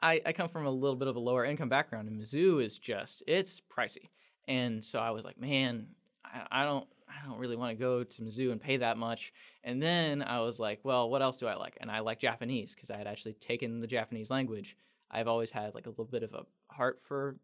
I, 0.02 0.20
I 0.26 0.32
come 0.32 0.48
from 0.48 0.66
a 0.66 0.70
little 0.70 0.96
bit 0.96 1.08
of 1.08 1.16
a 1.16 1.20
lower 1.20 1.44
income 1.44 1.68
background, 1.68 2.08
and 2.08 2.20
Mizzou 2.20 2.62
is 2.62 2.78
just 2.78 3.22
it's 3.26 3.60
pricey. 3.60 4.08
And 4.48 4.84
so 4.84 4.98
I 4.98 5.10
was 5.10 5.24
like, 5.24 5.40
man, 5.40 5.86
I, 6.24 6.62
I 6.62 6.64
don't 6.64 6.86
I 7.08 7.26
don't 7.26 7.38
really 7.38 7.56
want 7.56 7.76
to 7.76 7.80
go 7.80 8.02
to 8.02 8.22
Mizzou 8.22 8.52
and 8.52 8.60
pay 8.60 8.78
that 8.78 8.96
much. 8.96 9.32
And 9.64 9.82
then 9.82 10.22
I 10.22 10.40
was 10.40 10.58
like, 10.58 10.80
well, 10.82 11.08
what 11.08 11.22
else 11.22 11.36
do 11.36 11.46
I 11.46 11.54
like? 11.54 11.76
And 11.80 11.90
I 11.90 12.00
like 12.00 12.18
Japanese 12.18 12.74
because 12.74 12.90
I 12.90 12.96
had 12.96 13.06
actually 13.06 13.34
taken 13.34 13.80
the 13.80 13.86
Japanese 13.86 14.30
language 14.30 14.76
I've 15.12 15.28
always 15.28 15.50
had 15.50 15.74
like 15.74 15.86
a 15.86 15.90
little 15.90 16.04
bit 16.04 16.22
of 16.22 16.34
a 16.34 16.44
heart 16.72 17.00
for 17.02 17.36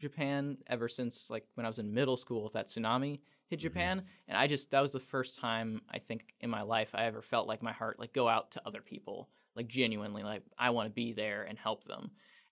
Japan 0.00 0.58
ever 0.66 0.88
since 0.88 1.30
like 1.30 1.44
when 1.54 1.64
I 1.64 1.68
was 1.68 1.78
in 1.78 1.94
middle 1.94 2.16
school 2.16 2.50
that 2.54 2.68
tsunami 2.68 3.20
hit 3.48 3.58
mm-hmm. 3.58 3.62
Japan 3.62 3.98
mm-hmm. 3.98 4.06
and 4.28 4.36
I 4.36 4.46
just 4.46 4.70
that 4.72 4.80
was 4.80 4.92
the 4.92 5.00
first 5.00 5.36
time 5.36 5.80
I 5.88 5.98
think 5.98 6.34
in 6.40 6.50
my 6.50 6.62
life 6.62 6.90
I 6.94 7.04
ever 7.04 7.22
felt 7.22 7.46
like 7.46 7.62
my 7.62 7.72
heart 7.72 8.00
like 8.00 8.12
go 8.12 8.28
out 8.28 8.50
to 8.52 8.62
other 8.66 8.80
people 8.80 9.28
like 9.54 9.68
genuinely 9.68 10.22
like 10.22 10.42
I 10.58 10.70
want 10.70 10.88
to 10.88 10.94
be 10.94 11.12
there 11.12 11.44
and 11.44 11.58
help 11.58 11.84
them. 11.84 12.10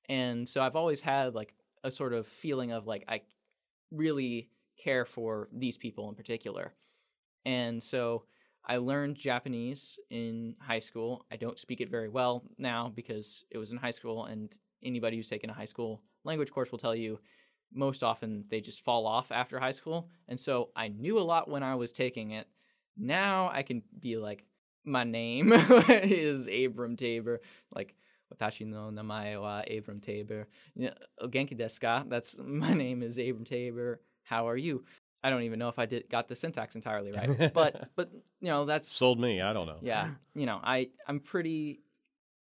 And 0.09 0.48
so 0.48 0.62
I've 0.62 0.76
always 0.76 1.00
had 1.00 1.35
like 1.35 1.54
a 1.83 1.90
sort 1.90 2.12
of 2.12 2.26
feeling 2.26 2.72
of 2.72 2.87
like 2.87 3.04
I 3.09 3.22
really 3.90 4.50
care 4.83 5.04
for 5.04 5.48
these 5.52 5.76
people 5.76 6.09
in 6.09 6.14
particular. 6.14 6.72
And 7.44 7.83
so 7.83 8.24
I 8.70 8.76
learned 8.76 9.16
Japanese 9.16 9.98
in 10.11 10.54
high 10.61 10.78
school. 10.78 11.26
I 11.33 11.35
don't 11.35 11.59
speak 11.59 11.80
it 11.80 11.90
very 11.90 12.09
well 12.09 12.44
now 12.56 12.92
because 12.94 13.42
it 13.50 13.59
was 13.59 13.72
in 13.72 13.78
high 13.78 13.90
school, 13.90 14.26
and 14.26 14.48
anybody 14.80 15.16
who's 15.16 15.28
taken 15.28 15.50
a 15.50 15.52
high 15.52 15.64
school 15.64 16.02
language 16.22 16.52
course 16.52 16.70
will 16.70 16.78
tell 16.78 16.94
you 16.94 17.18
most 17.74 18.04
often 18.04 18.44
they 18.48 18.61
just 18.61 18.85
fall 18.85 19.09
off 19.09 19.33
after 19.33 19.59
high 19.59 19.72
school. 19.72 20.09
And 20.28 20.38
so 20.38 20.70
I 20.76 20.87
knew 20.87 21.18
a 21.18 21.28
lot 21.33 21.50
when 21.50 21.64
I 21.64 21.74
was 21.74 21.90
taking 21.90 22.30
it. 22.30 22.46
Now 22.96 23.50
I 23.52 23.62
can 23.62 23.83
be 23.98 24.16
like, 24.16 24.44
my 24.85 25.02
name 25.02 25.52
is 25.88 26.46
Abram 26.46 26.96
Tabor. 26.96 27.40
Like, 27.74 27.96
Watashi 28.33 28.68
no 28.68 28.92
namae 28.92 29.40
wa 29.40 29.62
Abram 29.68 29.98
Tabor. 29.98 30.46
Genki 30.78 31.59
desu 31.59 31.80
ka? 31.80 32.04
That's 32.06 32.38
my 32.38 32.72
name 32.72 33.02
is 33.02 33.18
Abram 33.18 33.44
Tabor. 33.44 34.00
How 34.22 34.48
are 34.48 34.56
you? 34.56 34.85
I 35.22 35.30
don't 35.30 35.42
even 35.42 35.59
know 35.59 35.68
if 35.68 35.78
I 35.78 35.87
did 35.87 36.09
got 36.11 36.28
the 36.28 36.37
syntax 36.37 36.76
entirely 36.76 37.12
right, 37.12 37.52
but 37.54 37.90
but 37.96 38.11
you 38.40 38.48
know 38.48 38.64
that's 38.64 38.90
sold 38.90 39.20
me. 39.20 39.40
I 39.40 39.52
don't 39.52 39.66
know. 39.66 39.78
Yeah, 39.83 40.11
you 40.35 40.46
know 40.46 40.61
I 40.62 40.88
I'm 41.06 41.20
pretty. 41.20 41.80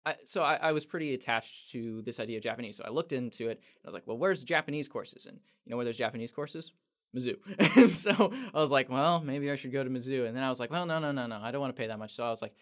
I, 0.05 0.15
so 0.25 0.45
I, 0.45 0.55
I 0.55 0.71
was 0.71 0.85
pretty 0.85 1.15
attached 1.15 1.71
to 1.71 2.01
this 2.03 2.21
idea 2.21 2.37
of 2.37 2.45
Japanese. 2.45 2.77
So 2.77 2.85
I 2.87 2.91
looked 2.91 3.13
into 3.13 3.49
it. 3.49 3.59
and 3.59 3.85
I 3.85 3.89
was 3.89 3.95
like, 3.95 4.07
well, 4.07 4.17
where's 4.17 4.45
Japanese 4.45 4.87
courses? 4.87 5.27
And 5.27 5.41
you 5.65 5.71
know 5.71 5.77
where 5.77 5.85
there's 5.85 5.97
Japanese 5.97 6.31
courses? 6.31 6.71
Mizzou. 7.17 7.37
and 7.77 7.91
so 7.91 8.33
I 8.55 8.61
was 8.61 8.71
like, 8.71 8.89
well, 8.89 9.21
maybe 9.21 9.51
I 9.51 9.57
should 9.57 9.73
go 9.73 9.83
to 9.83 9.91
Mizzou. 9.91 10.27
And 10.27 10.37
then 10.37 10.45
I 10.45 10.49
was 10.49 10.61
like, 10.61 10.71
well, 10.71 10.87
no, 10.87 11.01
no, 11.01 11.11
no, 11.11 11.27
no, 11.27 11.41
I 11.43 11.51
don't 11.51 11.61
want 11.61 11.75
to 11.75 11.81
pay 11.81 11.89
that 11.89 11.99
much. 11.99 12.15
So 12.15 12.25
I 12.25 12.31
was 12.31 12.41
like, 12.41 12.55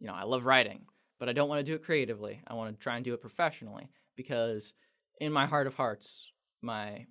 you 0.00 0.06
know, 0.06 0.12
I 0.12 0.24
love 0.24 0.44
writing, 0.44 0.82
but 1.18 1.30
I 1.30 1.32
don't 1.32 1.48
want 1.48 1.60
to 1.60 1.64
do 1.64 1.74
it 1.74 1.82
creatively. 1.82 2.42
I 2.46 2.52
want 2.54 2.76
to 2.76 2.82
try 2.82 2.96
and 2.96 3.04
do 3.04 3.14
it 3.14 3.20
professionally 3.20 3.88
because 4.16 4.74
in 5.20 5.32
my 5.32 5.46
heart 5.46 5.66
of 5.66 5.74
hearts, 5.74 6.30
my 6.60 7.06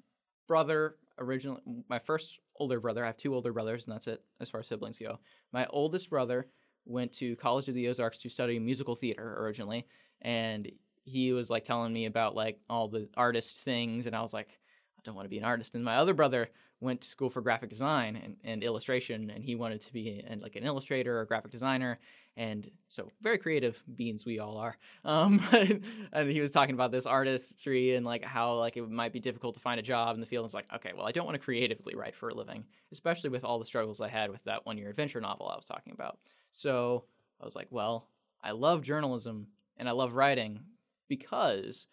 brother 0.48 0.96
originally 1.18 1.62
my 1.90 2.00
first 2.00 2.40
older 2.58 2.80
brother. 2.80 3.04
I 3.04 3.08
have 3.08 3.18
two 3.18 3.34
older 3.34 3.54
brothers, 3.54 3.86
and 3.86 3.94
that's 3.94 4.08
it 4.08 4.24
as 4.40 4.50
far 4.50 4.62
as 4.62 4.68
siblings 4.68 4.98
go. 4.98 5.20
My 5.52 5.66
oldest 5.70 6.10
brother 6.10 6.48
went 6.86 7.14
to 7.14 7.36
College 7.38 7.68
of 7.68 7.76
the 7.76 7.88
Ozarks 7.88 8.18
to 8.20 8.30
study 8.30 8.60
musical 8.60 8.96
theater 8.96 9.36
originally, 9.40 9.88
and 10.22 10.72
he 11.04 11.34
was 11.34 11.50
like 11.50 11.64
telling 11.64 11.94
me 11.94 12.06
about 12.06 12.36
like 12.36 12.60
all 12.70 12.88
the 12.88 13.10
artist 13.16 13.60
things, 13.60 14.08
and 14.08 14.16
I 14.16 14.22
was 14.22 14.34
like, 14.34 14.50
I 14.98 15.02
don't 15.04 15.16
want 15.16 15.26
to 15.26 15.30
be 15.30 15.38
an 15.38 15.44
artist. 15.44 15.76
And 15.76 15.84
my 15.84 15.98
other 15.98 16.14
brother 16.14 16.50
went 16.82 17.02
to 17.02 17.08
school 17.08 17.30
for 17.30 17.42
graphic 17.42 17.70
design 17.70 18.16
and, 18.16 18.36
and 18.44 18.64
illustration, 18.64 19.30
and 19.30 19.44
he 19.44 19.56
wanted 19.56 19.82
to 19.82 19.94
be 19.94 20.24
an, 20.28 20.42
like 20.42 20.56
an 20.56 20.64
illustrator 20.64 21.20
or 21.20 21.26
graphic 21.26 21.52
designer. 21.52 22.00
And 22.38 22.70
so, 22.90 23.12
very 23.22 23.38
creative 23.38 23.82
beings 23.96 24.26
we 24.26 24.40
all 24.40 24.58
are. 24.58 24.78
Um, 25.06 25.42
and 26.14 26.30
he 26.30 26.42
was 26.42 26.52
talking 26.52 26.76
about 26.76 26.92
this 26.92 27.06
artistry 27.06 27.96
and 27.96 28.06
like 28.06 28.26
how 28.26 28.56
like 28.56 28.76
it 28.76 28.90
might 28.90 29.14
be 29.14 29.22
difficult 29.22 29.56
to 29.56 29.62
find 29.62 29.80
a 29.80 29.84
job 29.84 30.16
in 30.16 30.20
the 30.20 30.26
field. 30.26 30.44
And 30.44 30.48
it's 30.48 30.54
like, 30.54 30.68
okay, 30.76 30.92
well, 30.96 31.08
I 31.08 31.12
don't 31.12 31.26
want 31.26 31.36
to 31.36 31.44
creatively 31.44 31.96
write 31.96 32.16
for 32.16 32.30
a 32.30 32.34
living, 32.34 32.66
especially 32.92 33.30
with 33.30 33.46
all 33.46 33.58
the 33.58 33.66
struggles 33.66 34.02
I 34.02 34.10
had 34.10 34.32
with 34.32 34.44
that 34.44 34.66
one 34.66 34.78
year 34.78 34.90
adventure 34.90 35.22
novel 35.22 35.48
I 35.48 35.56
was 35.56 35.66
talking 35.66 35.94
about. 35.94 36.20
So 36.52 37.06
I 37.42 37.46
was 37.46 37.56
like, 37.56 37.68
well, 37.70 38.10
I 38.44 38.52
love 38.52 38.82
journalism 38.82 39.48
and 39.78 39.88
I 39.88 39.94
love 39.94 40.14
writing 40.14 40.60
because 41.08 41.88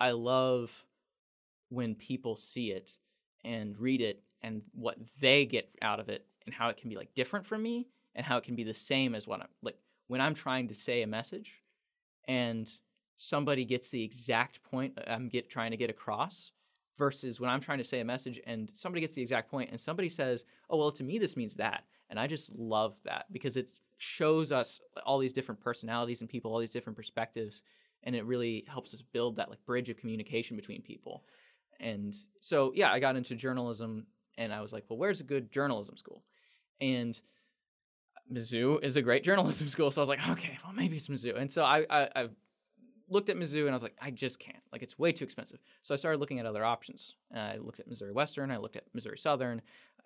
I 0.00 0.12
love 0.12 0.84
when 1.70 1.94
people 1.94 2.36
see 2.36 2.70
it 2.70 2.96
and 3.44 3.78
read 3.78 4.00
it 4.00 4.22
and 4.42 4.62
what 4.72 4.96
they 5.20 5.44
get 5.44 5.68
out 5.82 6.00
of 6.00 6.08
it 6.08 6.24
and 6.46 6.54
how 6.54 6.68
it 6.68 6.76
can 6.76 6.88
be 6.88 6.96
like 6.96 7.14
different 7.14 7.46
from 7.46 7.62
me 7.62 7.88
and 8.14 8.24
how 8.24 8.36
it 8.36 8.44
can 8.44 8.54
be 8.54 8.64
the 8.64 8.74
same 8.74 9.14
as 9.14 9.26
what 9.26 9.40
I'm 9.40 9.48
like 9.62 9.76
when 10.08 10.20
I'm 10.20 10.34
trying 10.34 10.68
to 10.68 10.74
say 10.74 11.02
a 11.02 11.06
message 11.06 11.54
and 12.26 12.68
somebody 13.16 13.64
gets 13.64 13.88
the 13.88 14.02
exact 14.02 14.62
point 14.62 14.98
uh, 14.98 15.10
I'm 15.10 15.28
get 15.28 15.48
trying 15.48 15.70
to 15.70 15.76
get 15.76 15.90
across 15.90 16.52
versus 16.98 17.38
when 17.38 17.48
I'm 17.48 17.60
trying 17.60 17.78
to 17.78 17.84
say 17.84 18.00
a 18.00 18.04
message 18.04 18.40
and 18.46 18.70
somebody 18.74 19.00
gets 19.00 19.14
the 19.14 19.22
exact 19.22 19.50
point 19.50 19.70
and 19.70 19.80
somebody 19.80 20.08
says, 20.08 20.44
"Oh, 20.68 20.76
well, 20.76 20.90
to 20.92 21.04
me 21.04 21.18
this 21.18 21.36
means 21.36 21.54
that." 21.56 21.84
And 22.10 22.18
I 22.18 22.26
just 22.26 22.50
love 22.54 22.96
that 23.04 23.26
because 23.30 23.56
it 23.56 23.70
shows 23.98 24.50
us 24.50 24.80
all 25.04 25.18
these 25.18 25.32
different 25.32 25.60
personalities 25.60 26.20
and 26.20 26.30
people, 26.30 26.52
all 26.52 26.58
these 26.58 26.70
different 26.70 26.96
perspectives, 26.96 27.62
and 28.02 28.16
it 28.16 28.24
really 28.24 28.64
helps 28.68 28.94
us 28.94 29.02
build 29.02 29.36
that 29.36 29.50
like 29.50 29.64
bridge 29.64 29.88
of 29.88 29.96
communication 29.96 30.56
between 30.56 30.82
people. 30.82 31.24
And 31.80 32.14
so, 32.40 32.72
yeah, 32.74 32.90
I 32.90 32.98
got 32.98 33.16
into 33.16 33.34
journalism 33.34 34.06
and 34.36 34.52
I 34.52 34.60
was 34.60 34.72
like, 34.72 34.84
well, 34.88 34.98
where's 34.98 35.20
a 35.20 35.24
good 35.24 35.52
journalism 35.52 35.96
school? 35.96 36.24
And 36.80 37.20
Mizzou 38.32 38.82
is 38.82 38.96
a 38.96 39.02
great 39.02 39.24
journalism 39.24 39.68
school. 39.68 39.90
So 39.90 40.00
I 40.00 40.02
was 40.02 40.08
like, 40.08 40.26
okay, 40.28 40.58
well, 40.64 40.72
maybe 40.72 40.96
it's 40.96 41.08
Mizzou. 41.08 41.36
And 41.36 41.52
so 41.52 41.64
I, 41.64 41.86
I, 41.90 42.08
I 42.14 42.28
looked 43.08 43.28
at 43.28 43.36
Mizzou 43.36 43.62
and 43.62 43.70
I 43.70 43.72
was 43.72 43.82
like, 43.82 43.96
I 44.00 44.10
just 44.10 44.38
can't. 44.38 44.62
Like, 44.72 44.82
it's 44.82 44.98
way 44.98 45.12
too 45.12 45.24
expensive. 45.24 45.60
So 45.82 45.94
I 45.94 45.96
started 45.96 46.20
looking 46.20 46.38
at 46.38 46.46
other 46.46 46.64
options. 46.64 47.14
Uh, 47.34 47.38
I 47.38 47.56
looked 47.58 47.80
at 47.80 47.88
Missouri 47.88 48.12
Western, 48.12 48.50
I 48.50 48.58
looked 48.58 48.76
at 48.76 48.84
Missouri 48.94 49.18
Southern, 49.18 49.62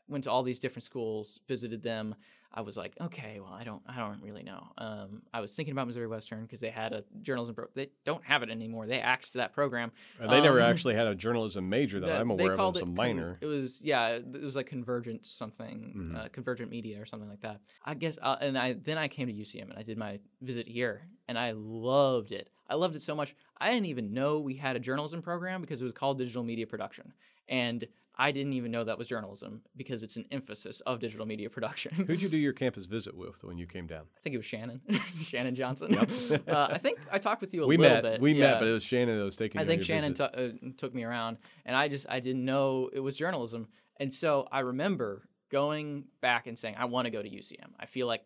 went 0.09 0.25
to 0.25 0.31
all 0.31 0.43
these 0.43 0.59
different 0.59 0.85
schools, 0.85 1.41
visited 1.49 1.83
them. 1.83 2.15
I 2.55 2.61
was 2.61 2.77
like, 2.77 2.95
okay, 3.01 3.41
well, 3.41 3.53
I 3.53 3.65
don't, 3.65 3.83
I 3.89 3.97
don't 3.97 4.21
really 4.23 4.43
know. 4.43 4.63
Um, 4.77 5.23
I 5.33 5.41
was 5.41 5.53
thinking 5.55 5.73
about 5.73 5.87
Missouri 5.87 6.07
Western 6.07 6.43
because 6.43 6.61
they 6.61 6.71
had 6.71 6.93
a 6.93 7.03
journalism. 7.23 7.55
Pro- 7.55 7.67
they 7.75 7.89
don't 8.05 8.23
have 8.25 8.43
it 8.43 8.51
anymore. 8.51 8.87
They 8.87 9.01
axed 9.01 9.33
that 9.35 9.53
program. 9.55 9.91
Uh, 10.21 10.29
they 10.31 10.41
never 10.43 10.61
Um, 10.61 10.67
actually 10.71 10.95
had 10.95 11.07
a 11.07 11.15
journalism 11.15 11.69
major 11.69 11.99
that, 12.01 12.21
I'm 12.21 12.31
aware 12.31 12.53
of. 12.53 12.59
called 12.59 12.77
It's 12.77 12.83
a 12.83 12.85
it 12.85 12.87
con- 12.89 12.95
minor. 12.95 13.39
it 13.41 13.47
was 13.47 13.81
yeah, 13.83 14.09
it 14.17 14.43
was 14.43 14.55
like 14.55 14.67
convergent 14.67 15.25
something, 15.27 15.95
Mhm. 15.97 16.17
uh, 16.17 16.29
convergent 16.29 16.71
media 16.71 17.01
or 17.01 17.07
something 17.07 17.29
like 17.29 17.41
that. 17.41 17.61
I 17.85 17.95
guess, 17.95 18.19
uh, 18.21 18.37
and 18.41 18.59
I 18.59 18.75
then 18.75 18.99
I 18.99 19.09
came 19.09 19.29
to 19.29 19.33
UCM 19.33 19.71
and 19.71 19.79
I 19.79 19.83
did 19.83 19.97
my 19.97 20.21
visit 20.43 20.69
here, 20.69 21.09
and 21.29 21.39
I 21.39 21.53
loved 21.53 22.33
it. 22.33 22.51
I 22.69 22.75
loved 22.75 22.97
it 22.97 23.03
so 23.03 23.15
much. 23.15 23.35
I 23.59 23.71
didn't 23.71 23.87
even 23.87 24.13
know 24.13 24.41
we 24.41 24.55
had 24.57 24.77
a 24.77 24.81
journalism 24.81 25.23
program 25.23 25.61
because 25.63 25.81
it 25.81 25.85
was 25.85 25.93
called 25.95 26.19
digital 26.19 26.43
media 26.45 26.67
production, 26.67 27.13
and 27.49 27.87
I 28.17 28.31
didn't 28.31 28.53
even 28.53 28.71
know 28.71 28.85
that 28.85 28.99
was 28.99 29.09
journalism 29.09 29.63
because 29.75 30.03
it's 30.03 30.17
an 30.17 30.27
emphasis 30.31 30.81
of 30.81 31.01
digital 31.01 31.25
media 31.25 31.49
production. 31.49 31.95
Who'd 31.95 32.21
you 32.21 32.29
do 32.29 32.37
your 32.39 32.53
campus 32.53 32.87
visit 32.87 33.17
with 33.17 33.43
when 33.43 33.57
you 33.57 33.67
came 33.67 33.87
down? 33.87 34.03
I 34.17 34.21
think 34.23 34.35
it 34.35 34.39
was 34.39 34.47
Shannon, 34.47 34.81
Shannon 35.23 35.55
Johnson. 35.55 35.93
Yep. 35.93 36.49
uh, 36.49 36.69
I 36.71 36.79
think 36.79 36.99
I 37.11 37.19
talked 37.19 37.41
with 37.41 37.55
you 37.55 37.65
a 37.65 37.67
we 37.67 37.77
little 37.77 37.97
met. 37.97 38.03
bit. 38.03 38.21
We 38.21 38.33
yeah. 38.35 38.53
met, 38.53 38.61
but 38.61 38.69
it 38.69 38.73
was 38.73 38.85
Shannon 38.85 39.19
that 39.19 39.25
was 39.25 39.37
taking. 39.37 39.61
I 39.61 39.65
think 39.65 39.83
Shannon 39.83 40.15
t- 40.15 40.23
uh, 40.23 40.49
took 40.77 40.95
me 40.95 41.05
around, 41.05 41.39
and 41.65 41.75
I 41.75 41.89
just 41.89 42.07
I 42.09 42.21
didn't 42.21 42.45
know 42.45 42.91
it 42.93 43.01
was 43.01 43.17
journalism, 43.17 43.69
and 43.99 44.13
so 44.13 44.47
I 44.53 44.61
remember 44.61 45.23
going 45.51 46.05
back 46.21 46.47
and 46.47 46.59
saying 46.59 46.77
I 46.79 46.85
want 46.85 47.07
to 47.07 47.11
go 47.11 47.23
to 47.23 47.29
UCM. 47.29 47.71
I 47.81 47.87
feel 47.87 48.07
like 48.07 48.23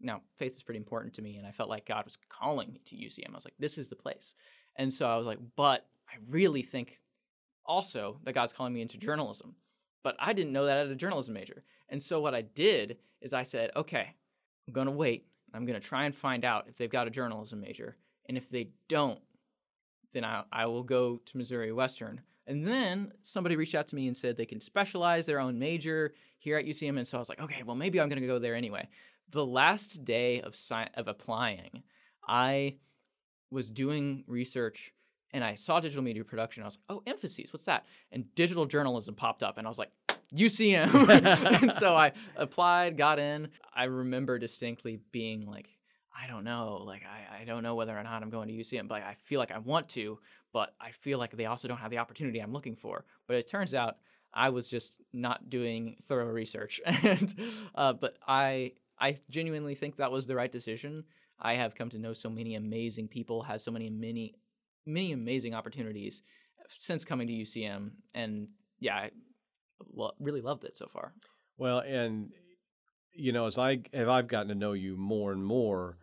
now 0.00 0.20
faith 0.36 0.56
is 0.56 0.62
pretty 0.62 0.78
important 0.78 1.14
to 1.14 1.22
me, 1.22 1.36
and 1.36 1.46
I 1.46 1.50
felt 1.50 1.68
like 1.68 1.86
God 1.86 2.04
was 2.04 2.16
calling 2.28 2.72
me 2.72 2.80
to 2.86 2.96
UCM. 2.96 3.30
I 3.30 3.34
was 3.34 3.44
like, 3.44 3.54
this 3.58 3.78
is 3.78 3.88
the 3.88 3.96
place, 3.96 4.34
and 4.76 4.94
so 4.94 5.08
I 5.08 5.16
was 5.16 5.26
like, 5.26 5.38
but 5.56 5.86
I 6.08 6.18
really 6.28 6.62
think 6.62 7.00
also 7.66 8.20
that 8.24 8.34
God's 8.34 8.52
calling 8.52 8.72
me 8.72 8.82
into 8.82 8.96
mm-hmm. 8.96 9.06
journalism, 9.06 9.54
but 10.02 10.16
I 10.18 10.32
didn't 10.32 10.52
know 10.52 10.66
that 10.66 10.76
I 10.76 10.80
had 10.80 10.88
a 10.88 10.94
journalism 10.94 11.34
major, 11.34 11.62
and 11.88 12.02
so 12.02 12.20
what 12.20 12.34
I 12.34 12.42
did 12.42 12.98
is 13.20 13.32
I 13.32 13.42
said, 13.42 13.70
okay, 13.76 14.14
I'm 14.66 14.74
gonna 14.74 14.90
wait. 14.90 15.26
I'm 15.52 15.66
gonna 15.66 15.80
try 15.80 16.04
and 16.04 16.14
find 16.14 16.44
out 16.44 16.66
if 16.68 16.76
they've 16.76 16.90
got 16.90 17.06
a 17.06 17.10
journalism 17.10 17.60
major, 17.60 17.96
and 18.26 18.36
if 18.36 18.48
they 18.50 18.68
don't, 18.88 19.20
then 20.14 20.24
I, 20.24 20.44
I 20.50 20.66
will 20.66 20.82
go 20.82 21.20
to 21.24 21.36
Missouri 21.36 21.72
Western. 21.72 22.22
And 22.46 22.66
then 22.66 23.12
somebody 23.22 23.56
reached 23.56 23.74
out 23.74 23.88
to 23.88 23.96
me 23.96 24.06
and 24.06 24.16
said 24.16 24.36
they 24.36 24.46
can 24.46 24.60
specialize 24.60 25.26
their 25.26 25.40
own 25.40 25.58
major 25.58 26.14
here 26.38 26.56
at 26.56 26.66
UCM. 26.66 26.96
And 26.96 27.06
so 27.06 27.18
I 27.18 27.20
was 27.20 27.28
like, 27.28 27.40
okay, 27.40 27.62
well, 27.62 27.76
maybe 27.76 28.00
I'm 28.00 28.08
going 28.08 28.20
to 28.20 28.26
go 28.26 28.38
there 28.38 28.54
anyway. 28.54 28.88
The 29.30 29.44
last 29.44 30.04
day 30.04 30.40
of, 30.40 30.54
sci- 30.54 30.90
of 30.94 31.08
applying, 31.08 31.82
I 32.28 32.76
was 33.50 33.68
doing 33.68 34.24
research 34.26 34.92
and 35.34 35.42
I 35.42 35.56
saw 35.56 35.80
digital 35.80 36.02
media 36.02 36.24
production. 36.24 36.62
I 36.62 36.66
was 36.66 36.78
like, 36.78 36.96
oh, 36.96 37.02
emphases, 37.08 37.52
what's 37.52 37.64
that? 37.64 37.84
And 38.12 38.32
digital 38.36 38.66
journalism 38.66 39.16
popped 39.16 39.42
up. 39.42 39.58
And 39.58 39.66
I 39.66 39.68
was 39.68 39.80
like, 39.80 39.90
UCM. 40.32 41.08
and 41.62 41.72
so 41.72 41.96
I 41.96 42.12
applied, 42.36 42.96
got 42.96 43.18
in. 43.18 43.48
I 43.74 43.84
remember 43.84 44.38
distinctly 44.38 45.00
being 45.10 45.44
like, 45.44 45.68
I 46.16 46.28
don't 46.28 46.44
know. 46.44 46.80
Like, 46.86 47.02
I, 47.04 47.42
I 47.42 47.44
don't 47.44 47.64
know 47.64 47.74
whether 47.74 47.98
or 47.98 48.02
not 48.04 48.22
I'm 48.22 48.30
going 48.30 48.46
to 48.46 48.54
UCM, 48.54 48.86
but 48.86 49.02
I 49.02 49.16
feel 49.24 49.40
like 49.40 49.50
I 49.50 49.58
want 49.58 49.88
to, 49.90 50.20
but 50.52 50.72
I 50.80 50.92
feel 50.92 51.18
like 51.18 51.36
they 51.36 51.46
also 51.46 51.66
don't 51.66 51.78
have 51.78 51.90
the 51.90 51.98
opportunity 51.98 52.38
I'm 52.38 52.52
looking 52.52 52.76
for. 52.76 53.04
But 53.26 53.36
it 53.36 53.48
turns 53.48 53.74
out 53.74 53.96
I 54.32 54.50
was 54.50 54.68
just 54.68 54.92
not 55.12 55.50
doing 55.50 55.96
thorough 56.08 56.30
research. 56.30 56.80
and, 56.86 57.34
uh, 57.74 57.92
but 57.92 58.16
I, 58.26 58.74
I 59.00 59.16
genuinely 59.30 59.74
think 59.74 59.96
that 59.96 60.12
was 60.12 60.28
the 60.28 60.36
right 60.36 60.50
decision. 60.50 61.02
I 61.40 61.54
have 61.54 61.74
come 61.74 61.90
to 61.90 61.98
know 61.98 62.12
so 62.12 62.30
many 62.30 62.54
amazing 62.54 63.08
people, 63.08 63.42
had 63.42 63.60
so 63.60 63.72
many, 63.72 63.90
many, 63.90 64.36
many 64.86 65.12
amazing 65.12 65.54
opportunities 65.54 66.22
since 66.78 67.04
coming 67.04 67.26
to 67.26 67.32
UCM. 67.32 67.90
And 68.14 68.48
yeah, 68.80 68.96
I 68.96 69.10
lo- 69.92 70.14
really 70.18 70.40
loved 70.40 70.64
it 70.64 70.76
so 70.76 70.88
far. 70.92 71.14
Well, 71.56 71.78
and 71.80 72.32
you 73.12 73.32
know, 73.32 73.46
as 73.46 73.58
I 73.58 73.80
as 73.92 74.08
I've 74.08 74.28
gotten 74.28 74.48
to 74.48 74.54
know 74.54 74.72
you 74.72 74.96
more 74.96 75.32
and 75.32 75.44
more, 75.44 75.98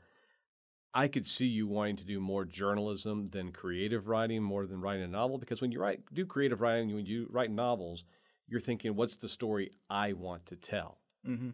I 0.94 1.08
could 1.08 1.26
see 1.26 1.48
you 1.48 1.68
wanting 1.68 1.98
to 1.98 2.06
do 2.06 2.20
more 2.20 2.46
journalism 2.46 3.30
than 3.32 3.52
creative 3.52 4.08
writing, 4.08 4.44
more 4.44 4.66
than 4.66 4.82
writing 4.82 5.04
a 5.04 5.08
novel. 5.08 5.38
Because 5.38 5.62
when 5.62 5.72
you 5.72 5.80
write, 5.80 6.02
do 6.14 6.26
creative 6.26 6.62
writing, 6.62 6.94
when 6.94 7.06
you 7.06 7.28
write 7.30 7.52
novels, 7.52 8.06
you're 8.48 8.60
thinking, 8.60 8.96
"What's 8.96 9.18
the 9.18 9.30
story 9.30 9.72
I 9.90 10.14
want 10.14 10.46
to 10.48 10.56
tell?" 10.56 11.00
Mm-hmm. 11.28 11.50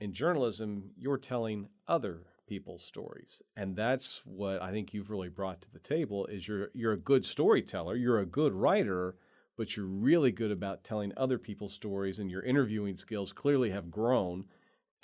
In 0.00 0.12
journalism, 0.12 0.90
you're 0.96 1.18
telling 1.18 1.68
other 1.86 2.26
people's 2.46 2.84
stories, 2.84 3.42
and 3.56 3.76
that's 3.76 4.22
what 4.24 4.60
I 4.62 4.70
think 4.72 4.92
you've 4.92 5.10
really 5.10 5.28
brought 5.28 5.60
to 5.62 5.70
the 5.72 5.78
table. 5.78 6.26
Is 6.26 6.48
you're 6.48 6.68
you're 6.74 6.92
a 6.92 6.98
good 6.98 7.24
storyteller, 7.24 7.96
you're 7.96 8.20
a 8.20 8.26
good 8.26 8.52
writer, 8.52 9.16
but 9.56 9.76
you're 9.76 9.86
really 9.86 10.32
good 10.32 10.50
about 10.50 10.84
telling 10.84 11.12
other 11.16 11.38
people's 11.38 11.74
stories, 11.74 12.18
and 12.18 12.30
your 12.30 12.42
interviewing 12.42 12.96
skills 12.96 13.32
clearly 13.32 13.70
have 13.70 13.90
grown 13.90 14.46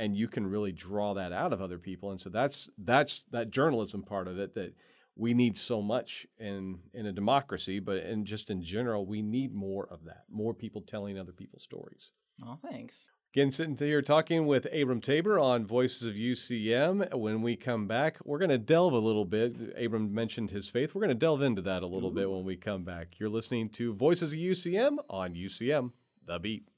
and 0.00 0.16
you 0.16 0.28
can 0.28 0.46
really 0.46 0.70
draw 0.72 1.12
that 1.14 1.32
out 1.32 1.52
of 1.52 1.60
other 1.60 1.76
people 1.76 2.12
and 2.12 2.20
so 2.20 2.30
that's 2.30 2.68
that's 2.78 3.24
that 3.32 3.50
journalism 3.50 4.00
part 4.00 4.28
of 4.28 4.38
it 4.38 4.54
that 4.54 4.72
we 5.16 5.34
need 5.34 5.56
so 5.56 5.82
much 5.82 6.24
in 6.38 6.78
in 6.94 7.06
a 7.06 7.12
democracy 7.12 7.80
but 7.80 7.96
in 7.96 8.24
just 8.24 8.48
in 8.48 8.62
general 8.62 9.04
we 9.04 9.22
need 9.22 9.52
more 9.52 9.88
of 9.90 10.04
that 10.04 10.22
more 10.30 10.54
people 10.54 10.80
telling 10.82 11.18
other 11.18 11.32
people's 11.32 11.64
stories 11.64 12.12
Oh, 12.44 12.58
thanks. 12.62 13.10
Again 13.34 13.50
sitting 13.50 13.76
here 13.76 14.02
talking 14.02 14.46
with 14.46 14.66
abram 14.72 15.00
tabor 15.00 15.38
on 15.38 15.66
voices 15.66 16.02
of 16.04 16.14
ucm 16.14 17.14
when 17.14 17.42
we 17.42 17.56
come 17.56 17.86
back 17.86 18.18
we're 18.24 18.38
going 18.38 18.50
to 18.50 18.58
delve 18.58 18.92
a 18.92 18.98
little 18.98 19.24
bit. 19.24 19.56
Abram 19.78 20.12
mentioned 20.12 20.50
his 20.50 20.68
faith. 20.68 20.94
We're 20.94 21.00
going 21.00 21.08
to 21.08 21.14
delve 21.14 21.42
into 21.42 21.62
that 21.62 21.82
a 21.82 21.86
little 21.86 22.10
mm-hmm. 22.10 22.18
bit 22.18 22.30
when 22.30 22.44
we 22.44 22.56
come 22.56 22.84
back. 22.84 23.18
You're 23.18 23.28
listening 23.30 23.70
to 23.70 23.94
voices 23.94 24.32
of 24.32 24.38
ucm 24.38 24.98
on 25.08 25.34
ucm 25.34 25.92
the 26.26 26.38
beat. 26.38 26.68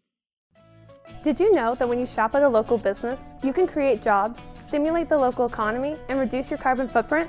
Did 1.24 1.40
you 1.40 1.52
know 1.52 1.74
that 1.74 1.88
when 1.88 1.98
you 1.98 2.06
shop 2.06 2.34
at 2.34 2.42
a 2.42 2.48
local 2.48 2.78
business, 2.78 3.20
you 3.42 3.52
can 3.52 3.66
create 3.66 4.02
jobs, 4.02 4.38
stimulate 4.68 5.08
the 5.08 5.18
local 5.18 5.46
economy, 5.46 5.96
and 6.08 6.20
reduce 6.20 6.48
your 6.50 6.58
carbon 6.58 6.88
footprint? 6.88 7.28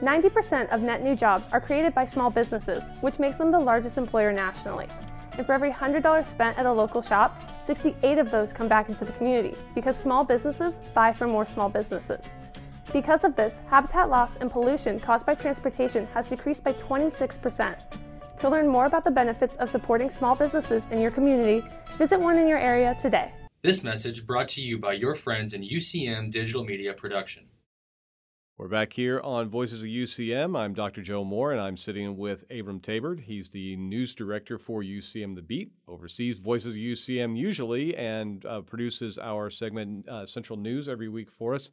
90% 0.00 0.68
of 0.70 0.82
net 0.82 1.02
new 1.02 1.16
jobs 1.16 1.52
are 1.52 1.60
created 1.60 1.94
by 1.94 2.06
small 2.06 2.30
businesses, 2.30 2.82
which 3.00 3.18
makes 3.18 3.36
them 3.36 3.50
the 3.50 3.58
largest 3.58 3.98
employer 3.98 4.32
nationally. 4.32 4.86
And 5.38 5.46
for 5.46 5.52
every 5.52 5.70
$100 5.70 6.28
spent 6.28 6.58
at 6.58 6.66
a 6.66 6.72
local 6.72 7.00
shop, 7.00 7.40
68 7.68 8.18
of 8.18 8.30
those 8.32 8.52
come 8.52 8.66
back 8.66 8.88
into 8.88 9.04
the 9.04 9.12
community 9.12 9.56
because 9.72 9.96
small 9.96 10.24
businesses 10.24 10.74
buy 10.94 11.12
from 11.12 11.30
more 11.30 11.46
small 11.46 11.68
businesses. 11.68 12.20
Because 12.92 13.22
of 13.22 13.36
this, 13.36 13.52
habitat 13.68 14.10
loss 14.10 14.30
and 14.40 14.50
pollution 14.50 14.98
caused 14.98 15.24
by 15.24 15.36
transportation 15.36 16.06
has 16.08 16.28
decreased 16.28 16.64
by 16.64 16.72
26%. 16.72 17.76
To 18.40 18.48
learn 18.48 18.66
more 18.66 18.86
about 18.86 19.04
the 19.04 19.10
benefits 19.10 19.54
of 19.56 19.70
supporting 19.70 20.10
small 20.10 20.34
businesses 20.34 20.82
in 20.90 21.00
your 21.00 21.12
community, 21.12 21.64
visit 21.98 22.18
one 22.18 22.38
in 22.38 22.48
your 22.48 22.58
area 22.58 22.96
today. 23.00 23.30
This 23.62 23.84
message 23.84 24.26
brought 24.26 24.48
to 24.50 24.62
you 24.62 24.78
by 24.78 24.94
your 24.94 25.14
friends 25.14 25.52
in 25.52 25.62
UCM 25.62 26.32
Digital 26.32 26.64
Media 26.64 26.94
Production. 26.94 27.47
We're 28.58 28.66
back 28.66 28.92
here 28.92 29.20
on 29.20 29.48
Voices 29.48 29.84
of 29.84 29.88
UCM. 29.88 30.58
I'm 30.58 30.74
Dr. 30.74 31.00
Joe 31.00 31.22
Moore, 31.22 31.52
and 31.52 31.60
I'm 31.60 31.76
sitting 31.76 32.16
with 32.16 32.44
Abram 32.50 32.80
Tabor. 32.80 33.14
He's 33.14 33.50
the 33.50 33.76
news 33.76 34.16
director 34.16 34.58
for 34.58 34.82
UCM 34.82 35.36
The 35.36 35.42
Beat, 35.42 35.70
oversees 35.86 36.40
Voices 36.40 36.72
of 36.72 36.80
UCM 36.80 37.38
usually, 37.38 37.96
and 37.96 38.44
uh, 38.44 38.62
produces 38.62 39.16
our 39.16 39.48
segment 39.48 40.08
uh, 40.08 40.26
Central 40.26 40.58
News 40.58 40.88
every 40.88 41.08
week 41.08 41.30
for 41.30 41.54
us. 41.54 41.70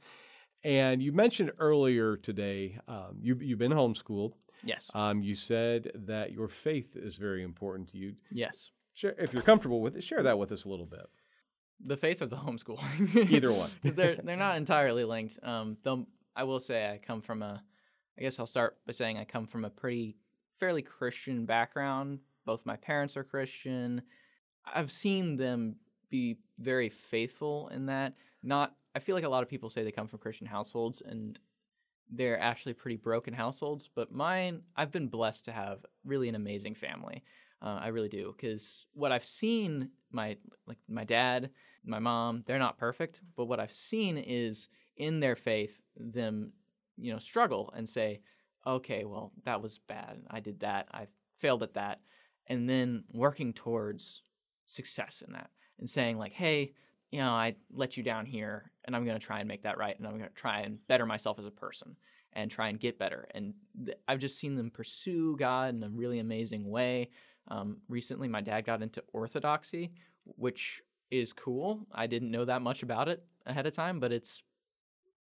And 0.64 1.02
you 1.02 1.12
mentioned 1.12 1.54
earlier 1.58 2.18
today, 2.18 2.78
um, 2.88 3.18
you, 3.20 3.36
you've 3.42 3.58
been 3.58 3.72
homeschooled. 3.72 4.34
Yes. 4.64 4.92
Um, 4.94 5.24
you 5.24 5.34
said 5.34 5.92
that 5.96 6.34
your 6.34 6.48
faith 6.48 6.96
is 6.96 7.18
very 7.18 7.42
important 7.42 7.90
to 7.90 7.98
you. 7.98 8.14
yes. 8.32 8.70
Share, 8.94 9.16
if 9.18 9.34
you're 9.34 9.42
comfortable 9.42 9.82
with 9.82 9.96
it, 9.98 10.04
share 10.04 10.22
that 10.22 10.38
with 10.38 10.52
us 10.52 10.66
a 10.66 10.70
little 10.70 10.86
bit. 10.86 11.08
The 11.84 11.98
faith 11.98 12.22
or 12.22 12.28
the 12.28 12.38
homeschool? 12.38 12.80
Either 13.32 13.52
one. 13.52 13.72
because 13.82 13.96
they're 13.96 14.16
they're 14.16 14.38
not 14.38 14.56
entirely 14.56 15.04
linked. 15.04 15.38
Um, 15.44 15.76
though 15.84 16.06
I 16.36 16.44
will 16.44 16.60
say 16.60 16.90
I 16.90 16.98
come 16.98 17.22
from 17.22 17.42
a, 17.42 17.64
I 18.18 18.22
guess 18.22 18.40
I'll 18.40 18.48
start 18.48 18.78
by 18.86 18.92
saying 18.92 19.18
I 19.18 19.26
come 19.26 19.48
from 19.48 19.66
a 19.66 19.70
pretty 19.70 20.18
fairly 20.60 20.82
Christian 20.82 21.46
background. 21.46 22.20
Both 22.46 22.66
my 22.66 22.76
parents 22.76 23.18
are 23.18 23.24
Christian. 23.24 24.02
I've 24.66 24.92
seen 24.92 25.38
them 25.38 25.78
be 26.10 26.38
very 26.60 26.90
faithful 26.90 27.70
in 27.70 27.88
that. 27.88 28.14
Not, 28.44 28.76
I 28.96 29.00
feel 29.00 29.16
like 29.16 29.24
a 29.24 29.30
lot 29.30 29.44
of 29.44 29.50
people 29.50 29.70
say 29.70 29.84
they 29.84 29.92
come 29.92 30.08
from 30.08 30.20
Christian 30.20 30.48
households 30.48 31.02
and 31.02 31.40
they're 32.12 32.40
actually 32.40 32.74
pretty 32.74 32.98
broken 32.98 33.34
households. 33.34 33.90
But 33.94 34.12
mine, 34.12 34.62
I've 34.76 34.92
been 34.92 35.08
blessed 35.08 35.46
to 35.46 35.52
have 35.52 35.86
really 36.04 36.30
an 36.30 36.36
amazing 36.36 36.76
family. 36.76 37.24
Uh, 37.62 37.80
I 37.82 37.88
really 37.88 38.10
do 38.10 38.34
because 38.36 38.86
what 38.94 39.12
I've 39.12 39.26
seen, 39.26 39.90
my 40.12 40.38
like 40.68 40.78
my 40.88 41.04
dad, 41.04 41.50
my 41.84 42.00
mom, 42.00 42.44
they're 42.46 42.60
not 42.60 42.78
perfect, 42.78 43.22
but 43.36 43.46
what 43.46 43.60
I've 43.60 43.74
seen 43.74 44.18
is 44.18 44.68
in 44.98 45.20
their 45.20 45.36
faith 45.36 45.82
them, 45.98 46.52
you 46.98 47.12
know, 47.12 47.20
struggle 47.20 47.74
and 47.76 47.88
say, 47.88 48.22
okay, 48.66 49.06
well 49.06 49.32
that 49.44 49.62
was 49.62 49.78
bad. 49.78 50.22
I 50.30 50.40
did 50.40 50.62
that. 50.62 50.88
I 50.92 51.08
failed 51.38 51.64
at 51.64 51.74
that, 51.74 52.02
and 52.48 52.70
then 52.70 53.04
working 53.12 53.54
towards 53.54 54.22
success 54.66 55.24
in 55.26 55.34
that 55.34 55.50
and 55.80 55.90
saying 55.90 56.18
like, 56.18 56.34
hey, 56.34 56.74
you 57.12 57.20
know, 57.20 57.30
I 57.30 57.56
let 57.72 57.98
you 57.98 58.04
down 58.04 58.26
here, 58.26 58.72
and 58.84 58.96
I'm 58.96 59.06
going 59.06 59.20
to 59.20 59.26
try 59.26 59.40
and 59.40 59.48
make 59.48 59.64
that 59.64 59.78
right, 59.78 59.98
and 59.98 60.08
I'm 60.08 60.18
going 60.18 60.30
to 60.30 60.36
try 60.36 60.62
and 60.62 60.86
better 60.88 61.06
myself 61.06 61.40
as 61.40 61.46
a 61.46 61.52
person 61.52 61.96
and 62.34 62.52
try 62.52 62.68
and 62.68 62.80
get 62.80 63.00
better. 63.00 63.28
And 63.34 63.54
th- 63.86 63.98
I've 64.08 64.20
just 64.20 64.38
seen 64.38 64.56
them 64.56 64.70
pursue 64.70 65.38
God 65.38 65.76
in 65.76 65.84
a 65.84 65.90
really 65.90 66.20
amazing 66.20 66.70
way. 66.70 67.10
Um, 67.48 67.78
recently, 67.88 68.28
my 68.28 68.42
dad 68.42 68.66
got 68.66 68.82
into 68.82 69.04
Orthodoxy, 69.14 69.94
which 70.26 70.82
is 71.12 71.32
cool. 71.32 71.88
I 71.94 72.08
didn't 72.08 72.32
know 72.32 72.46
that 72.46 72.62
much 72.62 72.84
about 72.84 73.08
it 73.08 73.24
ahead 73.46 73.68
of 73.68 73.74
time, 73.74 74.00
but 74.00 74.12
it's 74.12 74.44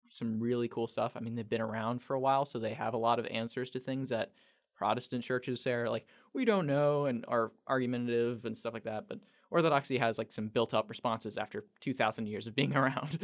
some 0.09 0.39
really 0.39 0.67
cool 0.67 0.87
stuff. 0.87 1.13
I 1.15 1.19
mean, 1.19 1.35
they've 1.35 1.47
been 1.47 1.61
around 1.61 2.01
for 2.01 2.13
a 2.13 2.19
while, 2.19 2.45
so 2.45 2.59
they 2.59 2.73
have 2.73 2.93
a 2.93 2.97
lot 2.97 3.19
of 3.19 3.25
answers 3.27 3.69
to 3.71 3.79
things 3.79 4.09
that 4.09 4.31
Protestant 4.75 5.23
churches 5.23 5.61
say 5.61 5.71
are 5.73 5.89
like, 5.89 6.05
we 6.33 6.45
don't 6.45 6.67
know, 6.67 7.05
and 7.05 7.25
are 7.27 7.51
argumentative 7.67 8.45
and 8.45 8.57
stuff 8.57 8.73
like 8.73 8.83
that. 8.83 9.07
But 9.07 9.19
Orthodoxy 9.51 9.97
has 9.97 10.17
like 10.17 10.31
some 10.31 10.47
built 10.47 10.73
up 10.73 10.89
responses 10.89 11.37
after 11.37 11.65
2,000 11.81 12.27
years 12.27 12.47
of 12.47 12.55
being 12.55 12.75
around. 12.75 13.17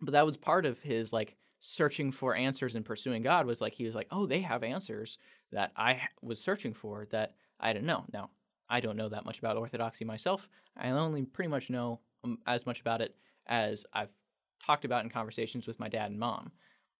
but 0.00 0.12
that 0.12 0.26
was 0.26 0.36
part 0.36 0.66
of 0.66 0.78
his 0.80 1.12
like 1.12 1.36
searching 1.60 2.12
for 2.12 2.34
answers 2.34 2.76
and 2.76 2.84
pursuing 2.84 3.22
God 3.22 3.46
was 3.46 3.60
like, 3.60 3.74
he 3.74 3.86
was 3.86 3.94
like, 3.94 4.08
oh, 4.10 4.26
they 4.26 4.42
have 4.42 4.62
answers 4.62 5.18
that 5.52 5.72
I 5.76 6.02
was 6.20 6.40
searching 6.40 6.74
for 6.74 7.06
that 7.10 7.34
I 7.58 7.72
didn't 7.72 7.86
know. 7.86 8.04
Now, 8.12 8.30
I 8.68 8.80
don't 8.80 8.96
know 8.96 9.08
that 9.08 9.24
much 9.24 9.38
about 9.38 9.56
Orthodoxy 9.56 10.04
myself. 10.04 10.48
I 10.76 10.90
only 10.90 11.22
pretty 11.24 11.48
much 11.48 11.70
know 11.70 12.00
um, 12.22 12.38
as 12.46 12.66
much 12.66 12.80
about 12.80 13.00
it 13.00 13.14
as 13.46 13.84
I've 13.92 14.12
talked 14.64 14.84
about 14.84 15.04
in 15.04 15.10
conversations 15.10 15.66
with 15.66 15.78
my 15.80 15.88
dad 15.88 16.10
and 16.10 16.18
mom. 16.18 16.52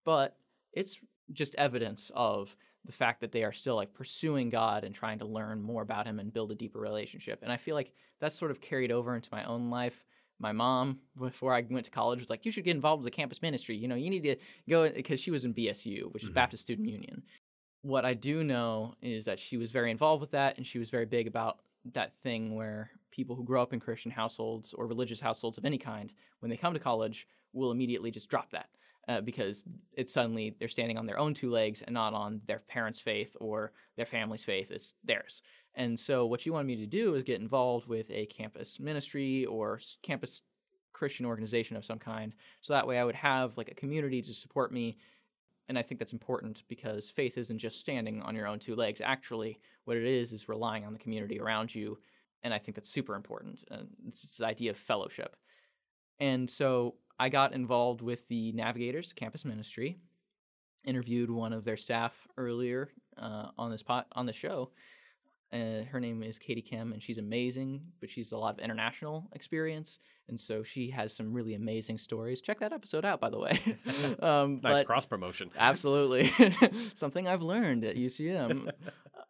But 0.05 0.37
it's 0.73 0.99
just 1.33 1.55
evidence 1.55 2.11
of 2.15 2.57
the 2.85 2.93
fact 2.93 3.21
that 3.23 3.33
they 3.33 3.45
are 3.45 3.53
still 3.53 3.77
like 3.77 3.95
pursuing 3.95 4.51
God 4.51 4.85
and 4.85 4.95
trying 4.95 5.19
to 5.21 5.25
learn 5.25 5.63
more 5.63 5.83
about 5.83 6.07
him 6.07 6.19
and 6.19 6.33
build 6.33 6.53
a 6.53 6.55
deeper 6.55 6.79
relationship. 6.79 7.41
And 7.43 7.51
I 7.51 7.57
feel 7.57 7.75
like 7.75 7.93
that's 8.21 8.39
sort 8.39 8.51
of 8.51 8.61
carried 8.61 8.93
over 8.93 9.15
into 9.15 9.31
my 9.33 9.45
own 9.45 9.71
life. 9.71 10.05
My 10.39 10.53
mom, 10.53 10.99
before 11.19 11.55
I 11.55 11.63
went 11.71 11.87
to 11.87 11.91
college, 11.91 12.19
was 12.19 12.29
like, 12.29 12.45
"You 12.45 12.51
should 12.51 12.65
get 12.65 12.75
involved 12.77 13.03
with 13.03 13.11
the 13.13 13.17
campus 13.17 13.41
ministry. 13.41 13.77
You 13.77 13.89
know, 13.89 13.95
you 13.95 14.11
need 14.11 14.25
to 14.25 14.37
go 14.69 14.91
because 14.91 15.21
she 15.21 15.31
was 15.31 15.45
in 15.45 15.55
BSU, 15.55 16.09
which 16.13 16.25
is 16.25 16.31
Mhm. 16.31 16.35
Baptist 16.35 16.63
Student 16.65 16.89
Union. 16.89 17.23
What 17.83 18.05
I 18.05 18.15
do 18.15 18.43
know 18.43 18.95
is 19.01 19.25
that 19.27 19.39
she 19.39 19.57
was 19.57 19.71
very 19.71 19.91
involved 19.91 20.21
with 20.21 20.33
that, 20.33 20.57
and 20.59 20.67
she 20.67 20.79
was 20.79 20.91
very 20.91 21.07
big 21.07 21.27
about 21.27 21.61
that 21.87 22.15
thing 22.21 22.55
where 22.55 22.91
people 23.11 23.37
who 23.37 23.45
grow 23.45 23.63
up 23.63 23.73
in 23.73 23.79
Christian 23.81 24.11
households 24.11 24.75
or 24.75 24.87
religious 24.87 25.21
households 25.21 25.57
of 25.57 25.65
any 25.65 25.79
kind, 25.79 26.13
when 26.41 26.51
they 26.51 26.57
come 26.57 26.75
to 26.75 26.81
college, 26.81 27.29
will 27.55 27.71
immediately 27.71 28.11
just 28.11 28.29
drop 28.29 28.51
that 28.51 28.69
uh, 29.09 29.21
because 29.21 29.65
it's 29.93 30.13
suddenly 30.13 30.55
they're 30.59 30.69
standing 30.69 30.99
on 30.99 31.07
their 31.07 31.19
own 31.19 31.35
two 31.35 31.51
legs 31.51 31.83
and 31.83 31.95
not 31.95 32.15
on 32.15 32.41
their 32.47 32.61
parents' 32.61 33.01
faith 33.01 33.37
or 33.41 33.73
their 33.97 34.07
family's 34.07 34.45
faith. 34.45 34.71
It's 34.71 34.95
theirs. 35.05 35.43
And 35.75 35.99
so, 35.99 36.27
what 36.27 36.47
you 36.47 36.53
wanted 36.53 36.69
me 36.69 36.77
to 36.77 36.87
do 36.87 37.15
is 37.15 37.23
get 37.23 37.41
involved 37.41 37.89
with 37.89 38.11
a 38.11 38.27
campus 38.27 38.79
ministry 38.79 39.45
or 39.45 39.81
campus 40.03 40.43
Christian 40.93 41.27
organization 41.27 41.77
of 41.77 41.85
some 41.85 41.99
kind. 41.99 42.33
So 42.63 42.73
that 42.73 42.87
way, 42.87 42.99
I 42.99 43.05
would 43.05 43.17
have 43.17 43.59
like 43.59 43.71
a 43.71 43.75
community 43.75 44.23
to 44.23 44.33
support 44.33 44.73
me. 44.73 44.97
And 45.69 45.79
I 45.79 45.83
think 45.83 45.99
that's 45.99 46.13
important 46.13 46.63
because 46.69 47.11
faith 47.11 47.37
isn't 47.37 47.59
just 47.59 47.81
standing 47.81 48.23
on 48.23 48.35
your 48.35 48.47
own 48.47 48.59
two 48.59 48.77
legs. 48.77 49.01
Actually, 49.01 49.59
what 49.85 49.97
it 49.97 50.05
is 50.05 50.33
is 50.33 50.49
relying 50.49 50.85
on 50.85 50.93
the 50.93 50.99
community 50.99 51.41
around 51.41 51.75
you. 51.75 51.99
And 52.43 52.55
I 52.55 52.59
think 52.59 52.77
that's 52.77 52.91
super 52.91 53.15
important. 53.15 53.65
And 53.71 53.89
it's 54.07 54.23
this 54.23 54.43
idea 54.43 54.71
of 54.71 54.77
fellowship. 54.77 55.37
And 56.21 56.49
so 56.49 56.95
I 57.19 57.29
got 57.29 57.53
involved 57.53 58.01
with 58.01 58.27
the 58.29 58.53
Navigators 58.53 59.13
campus 59.13 59.45
ministry. 59.45 59.99
Interviewed 60.85 61.31
one 61.31 61.53
of 61.53 61.65
their 61.65 61.77
staff 61.77 62.13
earlier 62.37 62.91
uh, 63.17 63.49
on 63.57 63.71
this 63.71 63.83
pot 63.83 64.07
on 64.13 64.27
the 64.27 64.33
show. 64.33 64.71
Uh, 65.53 65.85
her 65.85 66.01
name 66.01 66.23
is 66.23 66.39
Katie 66.39 66.63
Kim, 66.63 66.93
and 66.93 67.01
she's 67.01 67.19
amazing. 67.19 67.81
But 68.01 68.11
she's 68.11 68.33
a 68.33 68.37
lot 68.37 68.55
of 68.55 68.59
international 68.59 69.29
experience, 69.33 69.99
and 70.29 70.39
so 70.39 70.63
she 70.65 70.91
has 70.91 71.15
some 71.15 71.33
really 71.33 71.55
amazing 71.55 71.99
stories. 71.99 72.41
Check 72.41 72.59
that 72.59 72.73
episode 72.73 73.05
out, 73.05 73.21
by 73.21 73.31
the 73.31 73.39
way. 73.39 73.61
um, 74.21 74.61
Nice 74.63 74.85
cross 74.85 75.07
promotion. 75.07 75.51
Absolutely. 75.57 76.33
Something 76.95 77.29
I've 77.29 77.43
learned 77.43 77.85
at 77.85 77.97
UCM. 77.97 78.71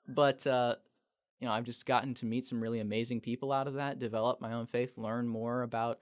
but, 0.08 0.46
uh, 0.46 0.76
you 1.40 1.46
know, 1.46 1.52
I've 1.52 1.64
just 1.64 1.84
gotten 1.84 2.14
to 2.14 2.26
meet 2.26 2.46
some 2.46 2.60
really 2.62 2.80
amazing 2.80 3.20
people 3.20 3.52
out 3.52 3.68
of 3.68 3.74
that, 3.74 3.98
develop 3.98 4.40
my 4.40 4.54
own 4.54 4.66
faith, 4.66 4.96
learn 4.96 5.28
more 5.28 5.62
about 5.62 5.98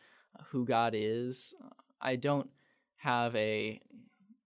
who 0.48 0.64
God 0.64 0.94
is. 0.96 1.54
I 2.00 2.16
don't 2.16 2.48
have 2.96 3.34
a, 3.36 3.80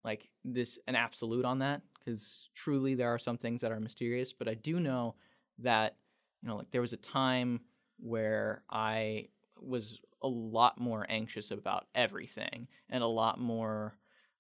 like, 0.05 0.29
this, 0.45 0.79
an 0.87 0.95
absolute 0.95 1.45
on 1.45 1.59
that, 1.61 1.83
because 1.99 2.49
truly 2.55 2.95
there 2.95 3.13
are 3.13 3.19
some 3.19 3.39
things 3.39 3.61
that 3.63 3.73
are 3.73 3.81
mysterious, 3.81 4.33
but 4.33 4.49
I 4.49 4.55
do 4.55 4.81
know 4.81 5.15
that, 5.59 5.97
you 6.43 6.49
know, 6.49 6.57
like, 6.57 6.71
there 6.71 6.81
was 6.81 6.93
a 6.93 6.99
time 6.99 7.61
where 7.99 8.63
I 8.71 9.29
was 9.61 10.01
a 10.23 10.29
lot 10.29 10.79
more 10.81 11.07
anxious 11.09 11.51
about 11.51 11.87
everything 11.95 12.69
and 12.91 13.03
a 13.03 13.07
lot 13.07 13.39
more 13.41 13.97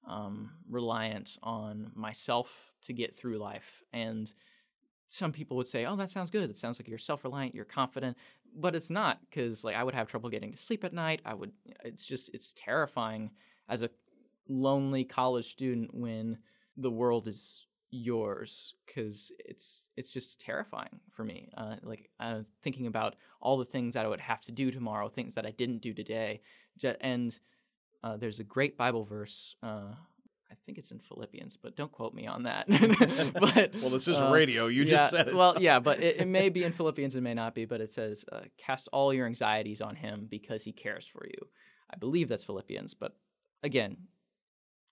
um, 0.06 0.50
reliant 0.68 1.38
on 1.42 1.90
myself 1.94 2.72
to 2.82 2.92
get 2.92 3.16
through 3.16 3.38
life. 3.38 3.82
And 3.92 4.32
some 5.08 5.32
people 5.32 5.56
would 5.56 5.66
say, 5.66 5.86
"Oh, 5.86 5.96
that 5.96 6.10
sounds 6.10 6.30
good. 6.30 6.50
It 6.50 6.58
sounds 6.58 6.78
like 6.78 6.88
you're 6.88 6.98
self-reliant, 6.98 7.54
you're 7.54 7.64
confident." 7.64 8.16
But 8.54 8.74
it's 8.74 8.90
not 8.90 9.20
because 9.28 9.64
like 9.64 9.76
I 9.76 9.84
would 9.84 9.94
have 9.94 10.08
trouble 10.08 10.30
getting 10.30 10.52
to 10.52 10.58
sleep 10.58 10.84
at 10.84 10.92
night. 10.92 11.20
I 11.24 11.34
would. 11.34 11.52
It's 11.84 12.06
just 12.06 12.30
it's 12.34 12.52
terrifying 12.52 13.30
as 13.68 13.82
a 13.82 13.90
lonely 14.48 15.04
college 15.04 15.50
student 15.50 15.94
when 15.94 16.38
the 16.76 16.90
world 16.90 17.26
is 17.26 17.66
yours 17.90 18.74
because 18.84 19.32
it's 19.38 19.86
it's 19.96 20.12
just 20.12 20.40
terrifying 20.40 21.00
for 21.12 21.24
me 21.24 21.48
uh, 21.56 21.76
like 21.82 22.10
uh, 22.20 22.40
thinking 22.60 22.86
about 22.86 23.14
all 23.40 23.56
the 23.56 23.64
things 23.64 23.94
that 23.94 24.04
i 24.04 24.08
would 24.08 24.20
have 24.20 24.40
to 24.40 24.52
do 24.52 24.70
tomorrow 24.70 25.08
things 25.08 25.34
that 25.34 25.46
i 25.46 25.50
didn't 25.52 25.80
do 25.80 25.94
today 25.94 26.40
and 27.00 27.38
uh, 28.02 28.16
there's 28.16 28.38
a 28.38 28.44
great 28.44 28.76
Bible 28.76 29.04
verse. 29.04 29.56
I 30.66 30.74
think 30.74 30.78
it's 30.78 30.90
in 30.90 30.98
Philippians, 30.98 31.56
but 31.56 31.76
don't 31.76 31.92
quote 31.92 32.12
me 32.12 32.26
on 32.26 32.42
that. 32.42 32.66
but 33.34 33.72
Well, 33.80 33.90
this 33.90 34.08
is 34.08 34.18
uh, 34.18 34.30
radio. 34.32 34.66
You 34.66 34.82
yeah, 34.82 34.90
just 34.90 35.10
said 35.12 35.28
it. 35.28 35.34
Well, 35.36 35.54
yeah, 35.60 35.78
but 35.78 36.02
it, 36.02 36.22
it 36.22 36.26
may 36.26 36.48
be 36.48 36.64
in 36.64 36.72
Philippians, 36.80 37.14
it 37.14 37.20
may 37.20 37.34
not 37.34 37.54
be. 37.54 37.66
But 37.66 37.80
it 37.80 37.92
says, 37.92 38.24
uh, 38.32 38.40
"Cast 38.58 38.88
all 38.92 39.14
your 39.14 39.26
anxieties 39.26 39.80
on 39.80 39.94
Him 39.94 40.26
because 40.28 40.64
He 40.64 40.72
cares 40.72 41.06
for 41.06 41.24
you." 41.24 41.46
I 41.88 41.96
believe 41.98 42.26
that's 42.26 42.42
Philippians, 42.42 42.94
but 42.94 43.16
again, 43.62 43.96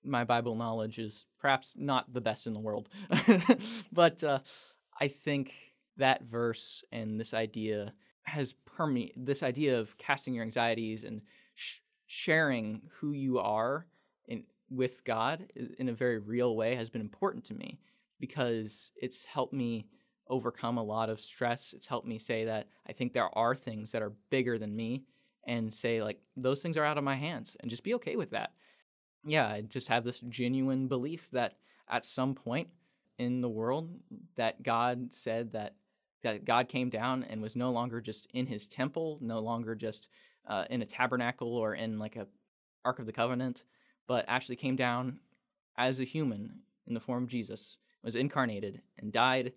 my 0.04 0.22
Bible 0.22 0.54
knowledge 0.54 1.00
is 1.00 1.26
perhaps 1.40 1.74
not 1.76 2.12
the 2.14 2.20
best 2.20 2.46
in 2.46 2.52
the 2.52 2.60
world. 2.60 2.88
but 3.92 4.22
uh, 4.22 4.38
I 5.00 5.08
think 5.08 5.52
that 5.96 6.22
verse 6.22 6.84
and 6.92 7.18
this 7.18 7.34
idea 7.34 7.94
has 8.22 8.52
permeated 8.52 9.26
this 9.26 9.42
idea 9.42 9.80
of 9.80 9.98
casting 9.98 10.34
your 10.34 10.44
anxieties 10.44 11.02
and 11.02 11.22
sh- 11.56 11.80
sharing 12.06 12.82
who 13.00 13.10
you 13.10 13.40
are 13.40 13.86
with 14.70 15.04
God 15.04 15.46
in 15.78 15.88
a 15.88 15.92
very 15.92 16.18
real 16.18 16.56
way 16.56 16.74
has 16.74 16.90
been 16.90 17.00
important 17.00 17.44
to 17.44 17.54
me 17.54 17.78
because 18.18 18.90
it's 18.96 19.24
helped 19.24 19.52
me 19.52 19.86
overcome 20.28 20.78
a 20.78 20.82
lot 20.82 21.10
of 21.10 21.20
stress. 21.20 21.72
It's 21.72 21.86
helped 21.86 22.06
me 22.06 22.18
say 22.18 22.44
that 22.46 22.68
I 22.88 22.92
think 22.92 23.12
there 23.12 23.36
are 23.36 23.54
things 23.54 23.92
that 23.92 24.02
are 24.02 24.12
bigger 24.30 24.58
than 24.58 24.74
me 24.74 25.04
and 25.46 25.72
say, 25.72 26.02
like, 26.02 26.20
those 26.36 26.62
things 26.62 26.76
are 26.76 26.84
out 26.84 26.98
of 26.98 27.04
my 27.04 27.16
hands 27.16 27.56
and 27.60 27.70
just 27.70 27.84
be 27.84 27.94
okay 27.94 28.16
with 28.16 28.30
that. 28.30 28.52
Yeah, 29.26 29.46
I 29.46 29.62
just 29.62 29.88
have 29.88 30.04
this 30.04 30.20
genuine 30.20 30.88
belief 30.88 31.30
that 31.32 31.54
at 31.88 32.04
some 32.04 32.34
point 32.34 32.68
in 33.18 33.40
the 33.40 33.48
world 33.48 33.90
that 34.36 34.62
God 34.62 35.12
said 35.12 35.52
that 35.52 35.74
that 36.22 36.46
God 36.46 36.68
came 36.68 36.88
down 36.88 37.22
and 37.22 37.42
was 37.42 37.54
no 37.54 37.70
longer 37.70 38.00
just 38.00 38.26
in 38.32 38.46
his 38.46 38.66
temple, 38.66 39.18
no 39.20 39.40
longer 39.40 39.74
just 39.74 40.08
uh, 40.48 40.64
in 40.70 40.80
a 40.80 40.86
tabernacle 40.86 41.54
or 41.54 41.74
in 41.74 41.98
like 41.98 42.16
a 42.16 42.26
Ark 42.82 42.98
of 42.98 43.04
the 43.04 43.12
Covenant, 43.12 43.64
but 44.06 44.24
actually 44.28 44.56
came 44.56 44.76
down 44.76 45.18
as 45.76 46.00
a 46.00 46.04
human 46.04 46.60
in 46.86 46.94
the 46.94 47.00
form 47.00 47.24
of 47.24 47.30
Jesus, 47.30 47.78
was 48.02 48.14
incarnated 48.14 48.82
and 48.98 49.12
died 49.12 49.52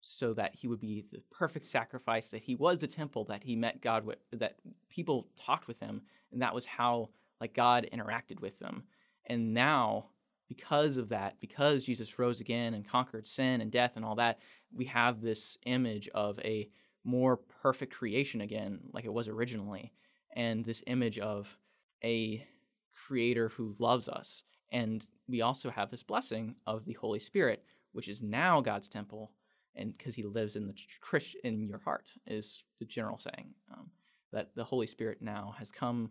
so 0.00 0.34
that 0.34 0.54
he 0.54 0.66
would 0.66 0.80
be 0.80 1.04
the 1.12 1.22
perfect 1.30 1.66
sacrifice, 1.66 2.30
that 2.30 2.42
he 2.42 2.54
was 2.54 2.78
the 2.78 2.86
temple 2.86 3.24
that 3.24 3.44
he 3.44 3.54
met 3.54 3.80
God 3.80 4.04
with, 4.04 4.18
that 4.32 4.56
people 4.90 5.28
talked 5.36 5.68
with 5.68 5.78
him, 5.78 6.02
and 6.32 6.42
that 6.42 6.54
was 6.54 6.66
how 6.66 7.10
like 7.40 7.54
God 7.54 7.88
interacted 7.92 8.40
with 8.40 8.58
them. 8.58 8.84
And 9.26 9.54
now, 9.54 10.06
because 10.48 10.96
of 10.96 11.10
that, 11.10 11.36
because 11.40 11.84
Jesus 11.84 12.18
rose 12.18 12.40
again 12.40 12.74
and 12.74 12.86
conquered 12.86 13.26
sin 13.26 13.60
and 13.60 13.70
death 13.70 13.92
and 13.96 14.04
all 14.04 14.16
that, 14.16 14.40
we 14.74 14.86
have 14.86 15.20
this 15.20 15.56
image 15.64 16.08
of 16.08 16.38
a 16.40 16.68
more 17.04 17.36
perfect 17.36 17.94
creation 17.94 18.40
again, 18.40 18.80
like 18.92 19.04
it 19.04 19.12
was 19.12 19.28
originally, 19.28 19.92
and 20.34 20.64
this 20.64 20.82
image 20.86 21.18
of 21.18 21.56
a 22.02 22.46
creator 22.94 23.48
who 23.48 23.74
loves 23.78 24.08
us. 24.08 24.42
And 24.70 25.06
we 25.28 25.42
also 25.42 25.70
have 25.70 25.90
this 25.90 26.02
blessing 26.02 26.56
of 26.66 26.84
the 26.84 26.94
Holy 26.94 27.18
Spirit, 27.18 27.62
which 27.92 28.08
is 28.08 28.22
now 28.22 28.60
God's 28.60 28.88
temple, 28.88 29.32
and 29.74 29.96
because 29.96 30.14
He 30.14 30.22
lives 30.22 30.56
in 30.56 30.66
the 30.66 30.74
Christ 31.00 31.36
in 31.44 31.66
your 31.68 31.78
heart, 31.78 32.06
is 32.26 32.64
the 32.78 32.84
general 32.84 33.18
saying 33.18 33.54
um, 33.72 33.90
that 34.32 34.54
the 34.54 34.64
Holy 34.64 34.86
Spirit 34.86 35.18
now 35.20 35.54
has 35.58 35.70
come, 35.70 36.10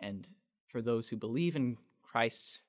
and 0.00 0.26
for 0.68 0.80
those 0.80 1.08
who 1.08 1.16
believe 1.16 1.56
in 1.56 1.76
Christ 2.02 2.62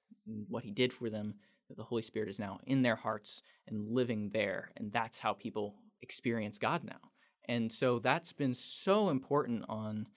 what 0.47 0.63
He 0.63 0.71
did 0.71 0.91
for 0.91 1.09
them, 1.09 1.35
that 1.67 1.77
the 1.77 1.83
Holy 1.83 2.01
Spirit 2.01 2.29
is 2.29 2.39
now 2.39 2.59
in 2.65 2.81
their 2.81 2.95
hearts 2.95 3.41
and 3.67 3.91
living 3.91 4.29
there, 4.33 4.71
and 4.77 4.91
that's 4.91 5.19
how 5.19 5.33
people 5.33 5.75
experience 6.01 6.57
God 6.57 6.83
now. 6.83 7.11
And 7.45 7.71
so 7.71 7.99
that's 7.99 8.33
been 8.33 8.53
so 8.53 9.09
important 9.09 9.65
on 9.69 10.07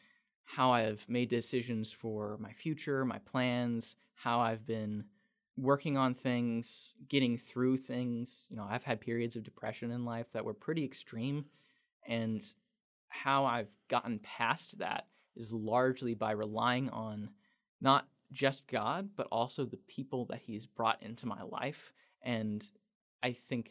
how 0.57 0.73
I've 0.73 1.05
made 1.09 1.29
decisions 1.29 1.93
for 1.93 2.37
my 2.41 2.53
future, 2.53 3.05
my 3.05 3.19
plans, 3.19 3.95
how 4.15 4.41
I've 4.41 4.67
been 4.67 5.05
working 5.57 5.97
on 5.97 6.15
things, 6.15 6.95
getting 7.09 7.37
through 7.37 7.77
things. 7.77 8.47
You 8.51 8.57
know, 8.57 8.67
I've 8.69 8.83
had 8.83 9.01
periods 9.01 9.37
of 9.37 9.45
depression 9.45 9.93
in 9.93 10.05
life 10.05 10.27
that 10.33 10.45
were 10.45 10.55
pretty 10.55 10.85
extreme. 10.85 11.45
And 12.07 12.45
how 13.09 13.45
I've 13.45 13.71
gotten 13.89 14.19
past 14.19 14.79
that 14.79 15.07
is 15.37 15.53
largely 15.53 16.15
by 16.15 16.33
relying 16.33 16.89
on 16.91 17.31
not 17.81 18.09
just 18.33 18.67
God, 18.67 19.11
but 19.17 19.29
also 19.31 19.65
the 19.65 19.79
people 19.89 20.25
that 20.27 20.41
He's 20.45 20.67
brought 20.67 21.03
into 21.03 21.27
my 21.27 21.43
life. 21.43 21.93
And 22.23 22.67
I 23.23 23.33
think 23.33 23.71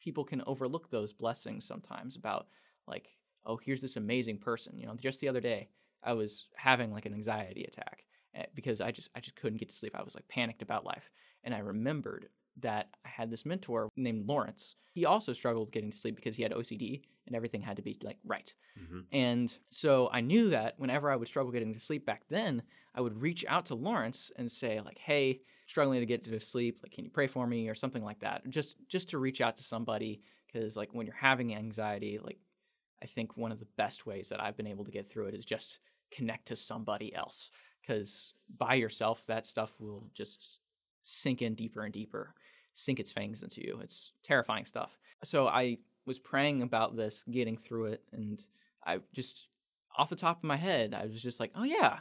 people 0.00 0.24
can 0.24 0.42
overlook 0.46 0.90
those 0.90 1.12
blessings 1.12 1.64
sometimes 1.64 2.16
about, 2.16 2.46
like, 2.86 3.08
oh, 3.46 3.56
here's 3.56 3.80
this 3.80 3.96
amazing 3.96 4.38
person. 4.38 4.78
You 4.78 4.86
know, 4.86 4.96
just 5.00 5.20
the 5.20 5.28
other 5.28 5.40
day, 5.40 5.68
I 6.04 6.12
was 6.12 6.48
having 6.56 6.92
like 6.92 7.06
an 7.06 7.14
anxiety 7.14 7.64
attack 7.64 8.04
eh, 8.34 8.44
because 8.54 8.80
I 8.80 8.90
just 8.90 9.08
I 9.14 9.20
just 9.20 9.36
couldn't 9.36 9.58
get 9.58 9.70
to 9.70 9.74
sleep. 9.74 9.94
I 9.94 10.02
was 10.02 10.14
like 10.14 10.28
panicked 10.28 10.62
about 10.62 10.84
life, 10.84 11.10
and 11.42 11.54
I 11.54 11.58
remembered 11.58 12.28
that 12.60 12.88
I 13.04 13.08
had 13.08 13.30
this 13.30 13.44
mentor 13.44 13.88
named 13.96 14.26
Lawrence. 14.26 14.76
He 14.92 15.04
also 15.04 15.32
struggled 15.32 15.72
getting 15.72 15.90
to 15.90 15.98
sleep 15.98 16.14
because 16.14 16.36
he 16.36 16.44
had 16.44 16.52
OCD 16.52 17.02
and 17.26 17.34
everything 17.34 17.60
had 17.60 17.76
to 17.76 17.82
be 17.82 17.98
like 18.02 18.18
right. 18.24 18.52
Mm-hmm. 18.80 19.00
And 19.10 19.58
so 19.70 20.08
I 20.12 20.20
knew 20.20 20.50
that 20.50 20.78
whenever 20.78 21.10
I 21.10 21.16
would 21.16 21.26
struggle 21.26 21.50
getting 21.50 21.74
to 21.74 21.80
sleep 21.80 22.06
back 22.06 22.22
then, 22.28 22.62
I 22.94 23.00
would 23.00 23.20
reach 23.20 23.44
out 23.48 23.66
to 23.66 23.74
Lawrence 23.74 24.30
and 24.36 24.50
say 24.50 24.80
like, 24.80 24.98
"Hey, 24.98 25.40
struggling 25.66 26.00
to 26.00 26.06
get 26.06 26.24
to 26.24 26.40
sleep, 26.40 26.80
like 26.82 26.92
can 26.92 27.04
you 27.04 27.10
pray 27.10 27.26
for 27.26 27.46
me 27.46 27.68
or 27.68 27.74
something 27.74 28.04
like 28.04 28.20
that?" 28.20 28.48
Just 28.48 28.76
just 28.88 29.08
to 29.10 29.18
reach 29.18 29.40
out 29.40 29.56
to 29.56 29.64
somebody 29.64 30.22
because 30.46 30.76
like 30.76 30.94
when 30.94 31.06
you're 31.06 31.16
having 31.16 31.54
anxiety, 31.54 32.18
like 32.22 32.38
I 33.02 33.06
think 33.06 33.36
one 33.36 33.52
of 33.52 33.58
the 33.58 33.66
best 33.76 34.06
ways 34.06 34.28
that 34.28 34.40
I've 34.40 34.56
been 34.56 34.66
able 34.66 34.84
to 34.84 34.90
get 34.90 35.10
through 35.10 35.26
it 35.26 35.34
is 35.34 35.44
just 35.44 35.78
connect 36.14 36.46
to 36.46 36.56
somebody 36.56 37.14
else 37.14 37.50
because 37.80 38.34
by 38.56 38.74
yourself 38.74 39.26
that 39.26 39.44
stuff 39.44 39.74
will 39.78 40.08
just 40.14 40.60
sink 41.02 41.42
in 41.42 41.54
deeper 41.54 41.82
and 41.82 41.92
deeper 41.92 42.34
sink 42.74 42.98
its 42.98 43.12
fangs 43.12 43.42
into 43.42 43.64
you. 43.64 43.78
It's 43.82 44.12
terrifying 44.22 44.64
stuff. 44.64 44.98
So 45.22 45.48
i 45.48 45.78
was 46.06 46.18
praying 46.18 46.62
about 46.62 46.96
this 46.96 47.24
getting 47.30 47.56
through 47.56 47.86
it 47.86 48.02
and 48.12 48.44
i 48.84 48.98
just 49.14 49.46
off 49.96 50.10
the 50.10 50.16
top 50.16 50.36
of 50.36 50.44
my 50.44 50.56
head 50.56 50.92
i 50.92 51.06
was 51.06 51.22
just 51.22 51.40
like 51.40 51.50
oh 51.54 51.64
yeah 51.64 52.00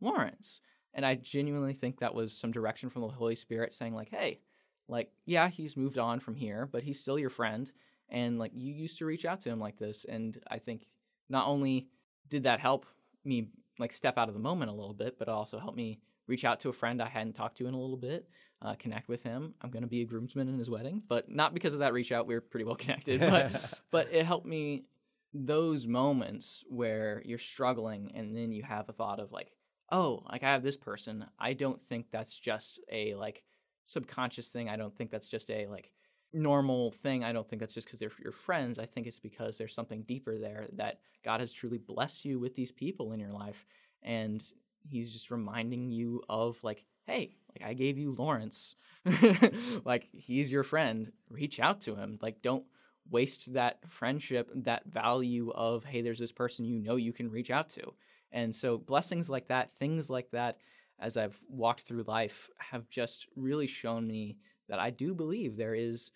lawrence. 0.00 0.60
And 0.94 1.04
i 1.04 1.14
genuinely 1.16 1.74
think 1.74 1.98
that 1.98 2.14
was 2.14 2.32
some 2.32 2.52
direction 2.52 2.90
from 2.90 3.02
the 3.02 3.08
holy 3.08 3.34
spirit 3.34 3.74
saying 3.74 3.94
like 3.94 4.10
hey 4.10 4.40
like 4.86 5.10
yeah 5.26 5.48
he's 5.48 5.76
moved 5.76 5.98
on 5.98 6.20
from 6.20 6.36
here 6.36 6.68
but 6.70 6.84
he's 6.84 7.00
still 7.00 7.18
your 7.18 7.30
friend 7.30 7.70
and 8.08 8.38
like 8.38 8.52
you 8.54 8.72
used 8.72 8.98
to 8.98 9.06
reach 9.06 9.24
out 9.24 9.40
to 9.40 9.50
him 9.50 9.58
like 9.58 9.78
this. 9.78 10.04
And 10.04 10.38
i 10.48 10.58
think 10.58 10.86
not 11.28 11.48
only 11.48 11.88
did 12.28 12.44
that 12.44 12.60
help 12.60 12.86
me 13.24 13.48
like 13.78 13.92
step 13.92 14.18
out 14.18 14.28
of 14.28 14.34
the 14.34 14.40
moment 14.40 14.70
a 14.70 14.74
little 14.74 14.94
bit, 14.94 15.18
but 15.18 15.28
it 15.28 15.32
also 15.32 15.58
helped 15.58 15.76
me 15.76 16.00
reach 16.26 16.44
out 16.44 16.60
to 16.60 16.68
a 16.68 16.72
friend 16.72 17.02
I 17.02 17.08
hadn't 17.08 17.32
talked 17.32 17.58
to 17.58 17.66
in 17.66 17.74
a 17.74 17.80
little 17.80 17.96
bit, 17.96 18.28
uh, 18.62 18.74
connect 18.78 19.08
with 19.08 19.22
him. 19.22 19.54
I'm 19.62 19.70
going 19.70 19.82
to 19.82 19.88
be 19.88 20.02
a 20.02 20.04
groomsman 20.04 20.48
in 20.48 20.58
his 20.58 20.70
wedding, 20.70 21.02
but 21.08 21.30
not 21.30 21.54
because 21.54 21.74
of 21.74 21.80
that 21.80 21.92
reach 21.92 22.12
out. 22.12 22.26
We 22.26 22.34
are 22.34 22.40
pretty 22.40 22.64
well 22.64 22.76
connected, 22.76 23.20
but 23.20 23.78
but 23.90 24.08
it 24.12 24.26
helped 24.26 24.46
me 24.46 24.84
those 25.32 25.86
moments 25.86 26.64
where 26.68 27.22
you're 27.24 27.38
struggling 27.38 28.12
and 28.14 28.36
then 28.36 28.52
you 28.52 28.62
have 28.62 28.88
a 28.88 28.92
thought 28.92 29.20
of 29.20 29.32
like, 29.32 29.52
oh, 29.92 30.24
like 30.30 30.42
I 30.42 30.50
have 30.50 30.62
this 30.62 30.76
person. 30.76 31.24
I 31.38 31.52
don't 31.52 31.80
think 31.88 32.06
that's 32.10 32.36
just 32.36 32.80
a 32.90 33.14
like 33.14 33.42
subconscious 33.84 34.48
thing. 34.48 34.68
I 34.68 34.76
don't 34.76 34.96
think 34.96 35.10
that's 35.10 35.28
just 35.28 35.50
a 35.50 35.66
like 35.66 35.90
normal 36.32 36.92
thing. 36.92 37.24
I 37.24 37.32
don't 37.32 37.48
think 37.48 37.60
that's 37.60 37.74
just 37.74 37.86
because 37.86 37.98
they're 37.98 38.12
your 38.22 38.32
friends. 38.32 38.78
I 38.78 38.86
think 38.86 39.06
it's 39.06 39.18
because 39.18 39.58
there's 39.58 39.74
something 39.74 40.02
deeper 40.02 40.38
there 40.38 40.68
that 40.74 41.00
God 41.24 41.40
has 41.40 41.52
truly 41.52 41.78
blessed 41.78 42.24
you 42.24 42.38
with 42.38 42.54
these 42.54 42.72
people 42.72 43.12
in 43.12 43.20
your 43.20 43.32
life. 43.32 43.66
And 44.02 44.42
He's 44.88 45.12
just 45.12 45.30
reminding 45.30 45.90
you 45.90 46.22
of, 46.28 46.62
like, 46.62 46.84
hey, 47.06 47.36
like 47.48 47.68
I 47.68 47.74
gave 47.74 47.98
you 47.98 48.12
Lawrence. 48.12 48.76
like, 49.84 50.08
he's 50.12 50.52
your 50.52 50.62
friend. 50.62 51.12
Reach 51.28 51.60
out 51.60 51.80
to 51.82 51.96
him. 51.96 52.18
Like, 52.22 52.42
don't 52.42 52.64
waste 53.10 53.52
that 53.54 53.78
friendship, 53.88 54.50
that 54.54 54.86
value 54.86 55.50
of, 55.50 55.84
hey, 55.84 56.02
there's 56.02 56.18
this 56.18 56.32
person 56.32 56.64
you 56.64 56.76
know 56.76 56.96
you 56.96 57.12
can 57.12 57.30
reach 57.30 57.50
out 57.50 57.68
to. 57.70 57.92
And 58.32 58.54
so, 58.54 58.78
blessings 58.78 59.28
like 59.28 59.48
that, 59.48 59.72
things 59.78 60.08
like 60.08 60.30
that, 60.30 60.58
as 60.98 61.16
I've 61.16 61.40
walked 61.48 61.82
through 61.82 62.04
life, 62.04 62.48
have 62.58 62.88
just 62.88 63.26
really 63.36 63.66
shown 63.66 64.06
me 64.06 64.36
that 64.70 64.78
I 64.78 64.90
do 64.90 65.14
believe 65.14 65.56
there 65.56 65.74
is 65.74 66.10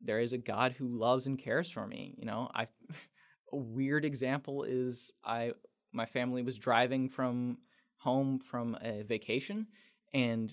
there 0.00 0.20
is 0.20 0.34
a 0.34 0.38
God 0.38 0.72
who 0.72 0.86
loves 0.86 1.26
and 1.26 1.38
cares 1.38 1.70
for 1.70 1.86
me. 1.86 2.14
You 2.18 2.26
know, 2.26 2.50
I 2.54 2.66
a 3.52 3.56
weird 3.56 4.04
example 4.04 4.64
is 4.64 5.12
I 5.24 5.52
my 5.92 6.04
family 6.04 6.42
was 6.42 6.58
driving 6.58 7.08
from 7.08 7.58
home 7.98 8.38
from 8.38 8.76
a 8.82 9.02
vacation 9.02 9.68
and 10.12 10.52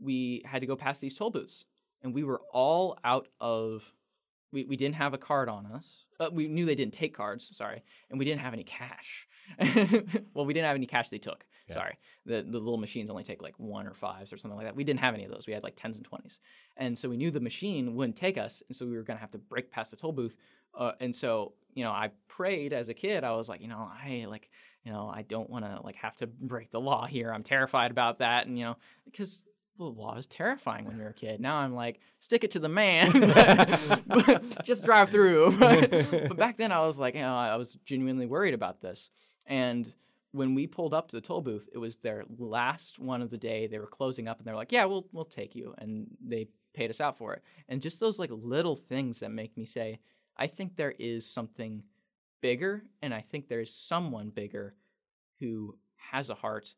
we 0.00 0.42
had 0.44 0.60
to 0.60 0.66
go 0.66 0.76
past 0.76 1.00
these 1.00 1.16
toll 1.16 1.30
booths 1.30 1.64
and 2.02 2.14
we 2.14 2.22
were 2.22 2.42
all 2.52 2.98
out 3.02 3.26
of 3.40 3.92
we, 4.52 4.64
we 4.64 4.76
didn't 4.76 4.96
have 4.96 5.14
a 5.14 5.18
card 5.18 5.48
on 5.48 5.64
us. 5.64 6.08
Uh, 6.20 6.28
we 6.30 6.46
knew 6.46 6.66
they 6.66 6.74
didn't 6.74 6.92
take 6.92 7.16
cards, 7.16 7.48
sorry, 7.56 7.82
and 8.10 8.18
we 8.18 8.26
didn't 8.26 8.42
have 8.42 8.52
any 8.52 8.64
cash. 8.64 9.26
well, 10.34 10.44
we 10.44 10.52
didn't 10.52 10.66
have 10.66 10.76
any 10.76 10.86
cash 10.86 11.08
they 11.08 11.18
took. 11.18 11.46
Yeah. 11.68 11.74
Sorry. 11.74 11.98
The 12.26 12.42
the 12.42 12.58
little 12.58 12.78
machines 12.78 13.10
only 13.10 13.24
take 13.24 13.42
like 13.42 13.54
one 13.58 13.86
or 13.86 13.94
fives 13.94 14.32
or 14.32 14.36
something 14.36 14.56
like 14.56 14.66
that. 14.66 14.76
We 14.76 14.84
didn't 14.84 15.00
have 15.00 15.14
any 15.14 15.24
of 15.24 15.30
those. 15.30 15.46
We 15.46 15.52
had 15.52 15.62
like 15.62 15.74
tens 15.76 15.96
and 15.96 16.04
twenties. 16.04 16.38
And 16.76 16.98
so 16.98 17.08
we 17.08 17.16
knew 17.16 17.30
the 17.30 17.40
machine 17.40 17.94
wouldn't 17.94 18.16
take 18.16 18.38
us, 18.38 18.62
and 18.68 18.76
so 18.76 18.86
we 18.86 18.96
were 18.96 19.02
gonna 19.02 19.20
have 19.20 19.32
to 19.32 19.38
break 19.38 19.70
past 19.70 19.90
the 19.90 19.96
toll 19.96 20.12
booth. 20.12 20.36
Uh, 20.74 20.92
and 21.00 21.14
so, 21.14 21.52
you 21.74 21.84
know, 21.84 21.90
I 21.90 22.10
prayed 22.28 22.72
as 22.72 22.88
a 22.88 22.94
kid. 22.94 23.24
I 23.24 23.32
was 23.32 23.48
like, 23.48 23.60
you 23.60 23.68
know, 23.68 23.90
I 23.92 24.24
like, 24.28 24.50
you 24.84 24.92
know, 24.92 25.12
I 25.14 25.22
don't 25.22 25.50
want 25.50 25.64
to 25.64 25.80
like 25.82 25.96
have 25.96 26.16
to 26.16 26.26
break 26.26 26.70
the 26.70 26.80
law 26.80 27.06
here. 27.06 27.32
I'm 27.32 27.42
terrified 27.42 27.90
about 27.90 28.18
that, 28.18 28.46
and 28.46 28.58
you 28.58 28.64
know, 28.64 28.76
because 29.04 29.42
the 29.78 29.84
law 29.84 30.16
is 30.16 30.26
terrifying 30.26 30.84
when 30.84 30.98
you're 30.98 31.08
a 31.08 31.14
kid. 31.14 31.40
Now 31.40 31.56
I'm 31.56 31.74
like, 31.74 32.00
stick 32.20 32.44
it 32.44 32.52
to 32.52 32.58
the 32.58 32.68
man, 32.68 33.10
just 34.64 34.84
drive 34.84 35.10
through. 35.10 35.56
but 35.58 36.36
back 36.36 36.56
then 36.56 36.72
I 36.72 36.80
was 36.80 36.98
like, 36.98 37.14
you 37.14 37.20
know, 37.20 37.34
I 37.34 37.56
was 37.56 37.74
genuinely 37.84 38.26
worried 38.26 38.54
about 38.54 38.80
this. 38.80 39.10
And 39.46 39.92
when 40.32 40.54
we 40.54 40.66
pulled 40.66 40.94
up 40.94 41.08
to 41.08 41.16
the 41.16 41.20
toll 41.20 41.42
booth, 41.42 41.68
it 41.72 41.78
was 41.78 41.96
their 41.96 42.24
last 42.38 42.98
one 42.98 43.22
of 43.22 43.30
the 43.30 43.38
day. 43.38 43.66
They 43.66 43.78
were 43.78 43.86
closing 43.86 44.28
up, 44.28 44.38
and 44.38 44.46
they're 44.46 44.56
like, 44.56 44.72
"Yeah, 44.72 44.86
we'll 44.86 45.06
we'll 45.12 45.24
take 45.24 45.54
you," 45.54 45.74
and 45.78 46.16
they 46.20 46.48
paid 46.74 46.90
us 46.90 47.00
out 47.00 47.18
for 47.18 47.34
it. 47.34 47.42
And 47.68 47.82
just 47.82 48.00
those 48.00 48.18
like 48.18 48.30
little 48.32 48.74
things 48.74 49.20
that 49.20 49.30
make 49.30 49.56
me 49.56 49.66
say, 49.66 50.00
I 50.36 50.46
think 50.46 50.76
there 50.76 50.94
is 50.98 51.26
something 51.26 51.84
bigger, 52.40 52.84
and 53.02 53.14
I 53.14 53.20
think 53.20 53.48
there 53.48 53.60
is 53.60 53.74
someone 53.74 54.30
bigger 54.30 54.74
who 55.38 55.76
has 56.10 56.30
a 56.30 56.34
heart 56.34 56.74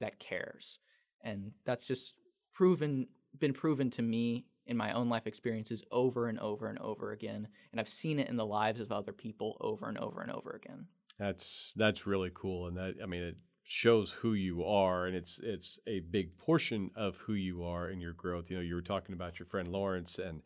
that 0.00 0.20
cares, 0.20 0.78
and 1.20 1.52
that's 1.64 1.86
just 1.86 2.14
proven 2.52 3.08
been 3.38 3.52
proven 3.52 3.90
to 3.90 4.02
me 4.02 4.46
in 4.66 4.76
my 4.76 4.92
own 4.92 5.08
life 5.08 5.26
experiences 5.26 5.82
over 5.90 6.28
and 6.28 6.38
over 6.38 6.68
and 6.68 6.78
over 6.78 7.10
again, 7.10 7.48
and 7.72 7.80
I've 7.80 7.88
seen 7.88 8.20
it 8.20 8.28
in 8.28 8.36
the 8.36 8.46
lives 8.46 8.80
of 8.80 8.92
other 8.92 9.12
people 9.12 9.56
over 9.60 9.88
and 9.88 9.98
over 9.98 10.20
and 10.20 10.30
over 10.30 10.50
again. 10.50 10.86
That's 11.18 11.72
that's 11.76 12.06
really 12.06 12.30
cool, 12.34 12.66
and 12.66 12.76
that 12.76 12.94
I 13.02 13.06
mean 13.06 13.22
it 13.22 13.36
shows 13.64 14.12
who 14.12 14.34
you 14.34 14.64
are, 14.64 15.06
and 15.06 15.16
it's 15.16 15.38
it's 15.42 15.78
a 15.86 16.00
big 16.00 16.36
portion 16.38 16.90
of 16.96 17.16
who 17.16 17.34
you 17.34 17.62
are 17.62 17.88
in 17.88 18.00
your 18.00 18.12
growth. 18.12 18.50
You 18.50 18.56
know, 18.56 18.62
you 18.62 18.74
were 18.74 18.82
talking 18.82 19.14
about 19.14 19.38
your 19.38 19.46
friend 19.46 19.68
Lawrence, 19.68 20.18
and 20.18 20.42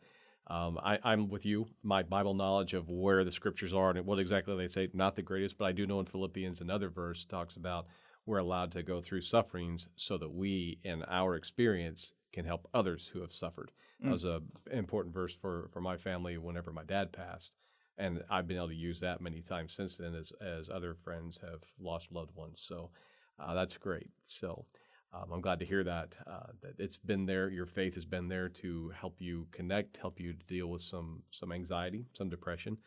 um, 0.47 0.77
I, 0.83 0.99
I'm 1.03 1.29
with 1.29 1.45
you. 1.45 1.67
My 1.83 2.03
Bible 2.03 2.33
knowledge 2.33 2.73
of 2.73 2.89
where 2.89 3.23
the 3.23 3.31
scriptures 3.31 3.73
are 3.73 3.89
and 3.91 4.05
what 4.05 4.19
exactly 4.19 4.55
they 4.55 4.67
say, 4.67 4.89
not 4.93 5.15
the 5.15 5.21
greatest, 5.21 5.57
but 5.57 5.65
I 5.65 5.71
do 5.71 5.85
know 5.85 5.99
in 5.99 6.05
Philippians 6.05 6.61
another 6.61 6.89
verse 6.89 7.25
talks 7.25 7.55
about 7.55 7.87
we're 8.25 8.37
allowed 8.37 8.71
to 8.73 8.83
go 8.83 9.01
through 9.01 9.21
sufferings 9.21 9.87
so 9.95 10.17
that 10.17 10.33
we, 10.33 10.79
in 10.83 11.03
our 11.03 11.35
experience, 11.35 12.11
can 12.33 12.45
help 12.45 12.67
others 12.73 13.11
who 13.13 13.21
have 13.21 13.33
suffered. 13.33 13.71
That 14.01 14.11
was 14.11 14.23
an 14.25 14.41
important 14.71 15.13
verse 15.13 15.35
for, 15.35 15.69
for 15.71 15.81
my 15.81 15.97
family 15.97 16.37
whenever 16.37 16.71
my 16.71 16.83
dad 16.83 17.11
passed. 17.13 17.55
And 17.97 18.23
I've 18.29 18.47
been 18.47 18.57
able 18.57 18.69
to 18.69 18.75
use 18.75 18.99
that 18.99 19.21
many 19.21 19.41
times 19.41 19.73
since 19.73 19.97
then 19.97 20.13
as, 20.13 20.31
as 20.39 20.69
other 20.69 20.93
friends 20.93 21.39
have 21.41 21.61
lost 21.79 22.11
loved 22.11 22.35
ones. 22.35 22.59
So 22.61 22.91
uh, 23.39 23.53
that's 23.53 23.77
great. 23.77 24.09
So 24.21 24.65
um, 25.13 25.31
I'm 25.33 25.41
glad 25.41 25.59
to 25.59 25.65
hear 25.65 25.83
that, 25.83 26.13
uh, 26.27 26.51
that 26.61 26.75
it's 26.77 26.97
been 26.97 27.25
there. 27.25 27.49
Your 27.49 27.65
faith 27.65 27.95
has 27.95 28.05
been 28.05 28.27
there 28.27 28.49
to 28.49 28.91
help 28.99 29.15
you 29.19 29.47
connect, 29.51 29.97
help 29.97 30.19
you 30.19 30.33
to 30.33 30.45
deal 30.45 30.67
with 30.67 30.81
some, 30.81 31.23
some 31.31 31.51
anxiety, 31.51 32.05
some 32.13 32.29
depression 32.29 32.77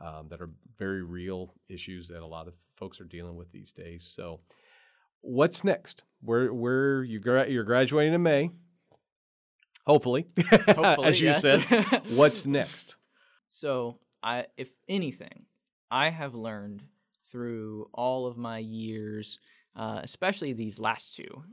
um, 0.00 0.28
that 0.30 0.40
are 0.40 0.50
very 0.78 1.02
real 1.02 1.54
issues 1.68 2.08
that 2.08 2.22
a 2.22 2.26
lot 2.26 2.48
of 2.48 2.54
folks 2.74 3.00
are 3.00 3.04
dealing 3.04 3.36
with 3.36 3.52
these 3.52 3.72
days. 3.72 4.04
So 4.04 4.40
what's 5.20 5.64
next? 5.64 6.02
Where, 6.22 6.52
where 6.52 7.04
you 7.04 7.20
gra- 7.20 7.48
you're 7.48 7.64
graduating 7.64 8.14
in 8.14 8.22
May. 8.22 8.50
Hopefully, 9.86 10.26
Hopefully, 10.50 11.06
as 11.06 11.20
you 11.20 11.28
yes. 11.28 11.42
said. 11.42 11.62
What's 12.08 12.44
next? 12.44 12.96
So, 13.50 13.98
I, 14.22 14.46
if 14.56 14.70
anything, 14.88 15.46
I 15.90 16.10
have 16.10 16.34
learned 16.34 16.82
through 17.30 17.88
all 17.92 18.26
of 18.26 18.36
my 18.36 18.58
years, 18.58 19.38
uh, 19.74 20.00
especially 20.02 20.52
these 20.52 20.80
last 20.80 21.14
two, 21.14 21.44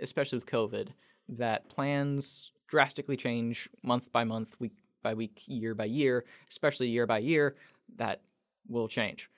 especially 0.00 0.38
with 0.38 0.46
COVID, 0.46 0.88
that 1.28 1.68
plans 1.68 2.52
drastically 2.66 3.16
change 3.16 3.68
month 3.82 4.12
by 4.12 4.24
month, 4.24 4.56
week 4.58 4.72
by 5.02 5.14
week, 5.14 5.42
year 5.46 5.74
by 5.74 5.84
year, 5.84 6.24
especially 6.50 6.88
year 6.88 7.06
by 7.06 7.18
year. 7.18 7.56
That 7.96 8.20
will 8.68 8.88
change, 8.88 9.30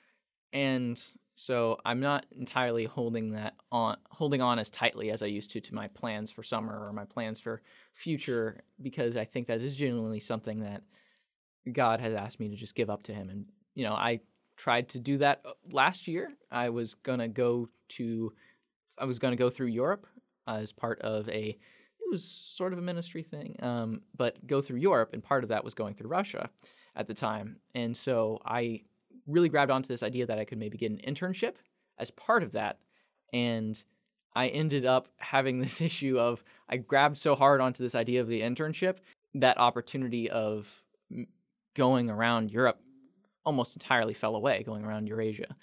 and 0.51 1.01
so 1.35 1.79
I'm 1.85 2.01
not 2.01 2.25
entirely 2.37 2.85
holding 2.85 3.31
that 3.31 3.55
on, 3.71 3.97
holding 4.09 4.41
on 4.41 4.59
as 4.59 4.69
tightly 4.69 5.09
as 5.11 5.23
I 5.23 5.27
used 5.27 5.51
to 5.51 5.61
to 5.61 5.75
my 5.75 5.87
plans 5.87 6.31
for 6.31 6.43
summer 6.43 6.85
or 6.87 6.93
my 6.93 7.05
plans 7.05 7.39
for 7.39 7.61
future, 7.93 8.61
because 8.81 9.15
I 9.15 9.25
think 9.25 9.47
that 9.47 9.61
is 9.61 9.75
genuinely 9.75 10.19
something 10.19 10.59
that 10.59 10.83
God 11.71 11.99
has 11.99 12.13
asked 12.13 12.39
me 12.39 12.49
to 12.49 12.55
just 12.55 12.75
give 12.75 12.89
up 12.89 13.03
to 13.03 13.13
Him. 13.13 13.29
And, 13.29 13.45
you 13.75 13.83
know, 13.83 13.93
I 13.93 14.21
tried 14.57 14.89
to 14.89 14.99
do 14.99 15.17
that 15.17 15.41
uh, 15.45 15.51
last 15.71 16.07
year. 16.07 16.31
I 16.51 16.69
was 16.69 16.95
going 16.95 17.19
to 17.19 17.27
go 17.27 17.69
to, 17.89 18.33
I 18.97 19.05
was 19.05 19.19
going 19.19 19.31
to 19.31 19.37
go 19.37 19.49
through 19.49 19.67
Europe 19.67 20.07
as 20.47 20.71
part 20.71 21.01
of 21.01 21.27
a, 21.29 21.49
it 21.49 22.11
was 22.11 22.23
sort 22.23 22.73
of 22.73 22.79
a 22.79 22.81
ministry 22.81 23.23
thing, 23.23 23.55
um, 23.61 24.01
but 24.15 24.45
go 24.45 24.61
through 24.61 24.79
Europe. 24.79 25.11
And 25.13 25.23
part 25.23 25.43
of 25.43 25.49
that 25.49 25.63
was 25.63 25.73
going 25.73 25.93
through 25.93 26.09
Russia 26.09 26.49
at 26.95 27.07
the 27.07 27.13
time. 27.13 27.57
And 27.75 27.95
so 27.95 28.39
I 28.45 28.81
really 29.27 29.49
grabbed 29.49 29.71
onto 29.71 29.87
this 29.87 30.03
idea 30.03 30.25
that 30.25 30.39
I 30.39 30.45
could 30.45 30.57
maybe 30.57 30.77
get 30.77 30.91
an 30.91 31.01
internship 31.07 31.55
as 31.97 32.11
part 32.11 32.43
of 32.43 32.53
that. 32.53 32.79
And 33.33 33.81
I 34.35 34.47
ended 34.47 34.85
up 34.85 35.07
having 35.17 35.59
this 35.61 35.81
issue 35.81 36.19
of 36.19 36.43
I 36.69 36.77
grabbed 36.77 37.17
so 37.17 37.35
hard 37.35 37.61
onto 37.61 37.83
this 37.83 37.95
idea 37.95 38.21
of 38.21 38.27
the 38.27 38.41
internship 38.41 38.97
that 39.33 39.57
opportunity 39.57 40.29
of 40.29 40.83
going 41.75 42.09
around 42.09 42.51
Europe 42.51 42.79
almost 43.45 43.75
entirely 43.75 44.13
fell 44.13 44.35
away. 44.35 44.63
Going 44.63 44.83
around 44.83 45.07
Eurasia 45.07 45.55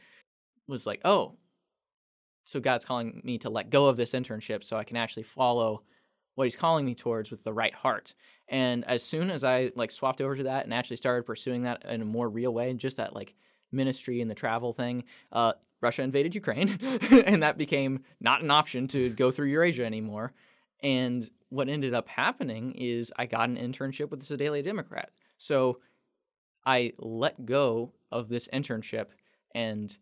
was 0.66 0.86
like, 0.86 1.00
oh, 1.04 1.36
so 2.44 2.60
God's 2.60 2.84
calling 2.84 3.20
me 3.24 3.38
to 3.38 3.50
let 3.50 3.70
go 3.70 3.86
of 3.86 3.96
this 3.96 4.12
internship 4.12 4.64
so 4.64 4.76
I 4.76 4.84
can 4.84 4.96
actually 4.96 5.24
follow 5.24 5.82
what 6.34 6.44
He's 6.44 6.56
calling 6.56 6.86
me 6.86 6.94
towards 6.94 7.30
with 7.30 7.44
the 7.44 7.52
right 7.52 7.74
heart. 7.74 8.14
And 8.48 8.84
as 8.86 9.02
soon 9.02 9.30
as 9.30 9.44
I 9.44 9.70
like 9.74 9.90
swapped 9.90 10.20
over 10.20 10.36
to 10.36 10.44
that 10.44 10.64
and 10.64 10.72
actually 10.72 10.96
started 10.96 11.26
pursuing 11.26 11.62
that 11.62 11.84
in 11.84 12.00
a 12.00 12.06
more 12.06 12.28
real 12.28 12.52
way, 12.54 12.72
just 12.74 12.96
that 12.96 13.14
like 13.14 13.34
ministry 13.70 14.20
and 14.20 14.30
the 14.30 14.34
travel 14.34 14.72
thing, 14.72 15.04
uh, 15.32 15.52
Russia 15.80 16.02
invaded 16.02 16.34
Ukraine, 16.34 16.78
and 17.26 17.42
that 17.42 17.58
became 17.58 18.04
not 18.20 18.42
an 18.42 18.50
option 18.50 18.88
to 18.88 19.10
go 19.10 19.30
through 19.30 19.48
Eurasia 19.48 19.84
anymore. 19.84 20.32
And 20.82 21.28
what 21.50 21.68
ended 21.68 21.94
up 21.94 22.08
happening 22.08 22.72
is 22.72 23.12
I 23.16 23.26
got 23.26 23.48
an 23.48 23.56
internship 23.56 24.10
with 24.10 24.20
the 24.20 24.26
Sedalia 24.26 24.62
Democrat. 24.62 25.10
So 25.38 25.80
I 26.66 26.92
let 26.98 27.46
go 27.46 27.92
of 28.10 28.28
this 28.28 28.48
internship 28.52 29.06
and 29.54 29.96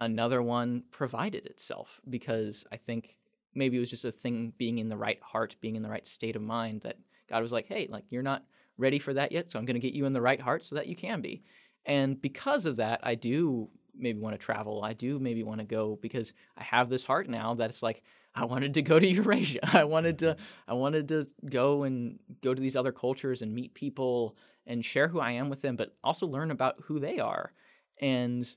another 0.00 0.42
one 0.42 0.84
provided 0.90 1.46
itself 1.46 2.00
because 2.08 2.64
I 2.72 2.76
think 2.76 3.16
maybe 3.54 3.76
it 3.76 3.80
was 3.80 3.90
just 3.90 4.04
a 4.04 4.12
thing 4.12 4.52
being 4.56 4.78
in 4.78 4.88
the 4.88 4.96
right 4.96 5.20
heart, 5.22 5.56
being 5.60 5.76
in 5.76 5.82
the 5.82 5.90
right 5.90 6.06
state 6.06 6.36
of 6.36 6.42
mind 6.42 6.82
that 6.82 6.96
God 7.28 7.42
was 7.42 7.52
like, 7.52 7.66
hey, 7.66 7.88
like 7.90 8.04
you're 8.10 8.22
not 8.22 8.44
ready 8.76 8.98
for 8.98 9.12
that 9.14 9.32
yet, 9.32 9.50
so 9.50 9.58
I'm 9.58 9.64
going 9.64 9.74
to 9.74 9.80
get 9.80 9.94
you 9.94 10.06
in 10.06 10.12
the 10.12 10.20
right 10.20 10.40
heart 10.40 10.64
so 10.64 10.76
that 10.76 10.86
you 10.86 10.96
can 10.96 11.20
be. 11.20 11.42
And 11.84 12.20
because 12.20 12.66
of 12.66 12.76
that, 12.76 13.00
I 13.02 13.14
do 13.14 13.68
maybe 13.96 14.20
want 14.20 14.34
to 14.34 14.38
travel. 14.38 14.82
I 14.84 14.92
do 14.92 15.18
maybe 15.18 15.42
want 15.42 15.60
to 15.60 15.66
go 15.66 15.98
because 16.00 16.32
I 16.56 16.62
have 16.62 16.88
this 16.88 17.04
heart 17.04 17.28
now 17.28 17.54
that 17.54 17.70
it's 17.70 17.82
like 17.82 18.02
I 18.34 18.44
wanted 18.44 18.74
to 18.74 18.82
go 18.82 18.98
to 18.98 19.06
Eurasia. 19.06 19.76
I 19.76 19.84
wanted 19.84 20.20
to 20.20 20.26
mm-hmm. 20.26 20.70
I 20.70 20.74
wanted 20.74 21.08
to 21.08 21.26
go 21.48 21.82
and 21.82 22.18
go 22.42 22.54
to 22.54 22.60
these 22.60 22.76
other 22.76 22.92
cultures 22.92 23.42
and 23.42 23.54
meet 23.54 23.74
people 23.74 24.36
and 24.68 24.84
share 24.84 25.08
who 25.08 25.18
I 25.18 25.32
am 25.32 25.48
with 25.48 25.62
them, 25.62 25.74
but 25.74 25.96
also 26.04 26.26
learn 26.26 26.52
about 26.52 26.76
who 26.84 27.00
they 27.00 27.18
are. 27.18 27.52
And 28.00 28.48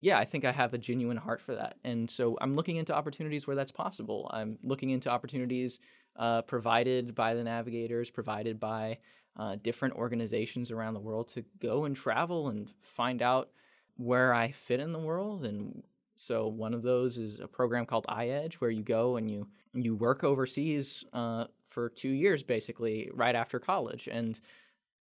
yeah, 0.00 0.18
I 0.18 0.24
think 0.24 0.44
I 0.44 0.52
have 0.52 0.72
a 0.72 0.78
genuine 0.78 1.16
heart 1.16 1.42
for 1.42 1.54
that. 1.56 1.76
And 1.84 2.10
so 2.10 2.38
I'm 2.40 2.54
looking 2.54 2.76
into 2.76 2.94
opportunities 2.94 3.46
where 3.46 3.56
that's 3.56 3.72
possible. 3.72 4.30
I'm 4.32 4.58
looking 4.62 4.90
into 4.90 5.10
opportunities 5.10 5.78
uh, 6.16 6.42
provided 6.42 7.14
by 7.14 7.34
the 7.34 7.44
navigators, 7.44 8.08
provided 8.08 8.60
by 8.60 8.98
uh, 9.36 9.56
different 9.62 9.94
organizations 9.96 10.70
around 10.70 10.94
the 10.94 11.00
world 11.00 11.28
to 11.28 11.44
go 11.60 11.84
and 11.84 11.96
travel 11.96 12.48
and 12.48 12.70
find 12.80 13.20
out 13.20 13.50
where 13.96 14.32
I 14.32 14.52
fit 14.52 14.80
in 14.80 14.92
the 14.92 14.98
world. 14.98 15.44
And 15.44 15.82
so 16.14 16.46
one 16.46 16.72
of 16.72 16.82
those 16.82 17.18
is 17.18 17.40
a 17.40 17.48
program 17.48 17.84
called 17.84 18.06
iEdge, 18.06 18.54
where 18.54 18.70
you 18.70 18.82
go 18.82 19.16
and 19.16 19.30
you 19.30 19.48
you 19.74 19.94
work 19.94 20.24
overseas 20.24 21.04
uh, 21.12 21.46
for 21.68 21.90
two 21.90 22.08
years, 22.08 22.42
basically, 22.42 23.10
right 23.12 23.34
after 23.34 23.58
college. 23.58 24.08
And 24.10 24.40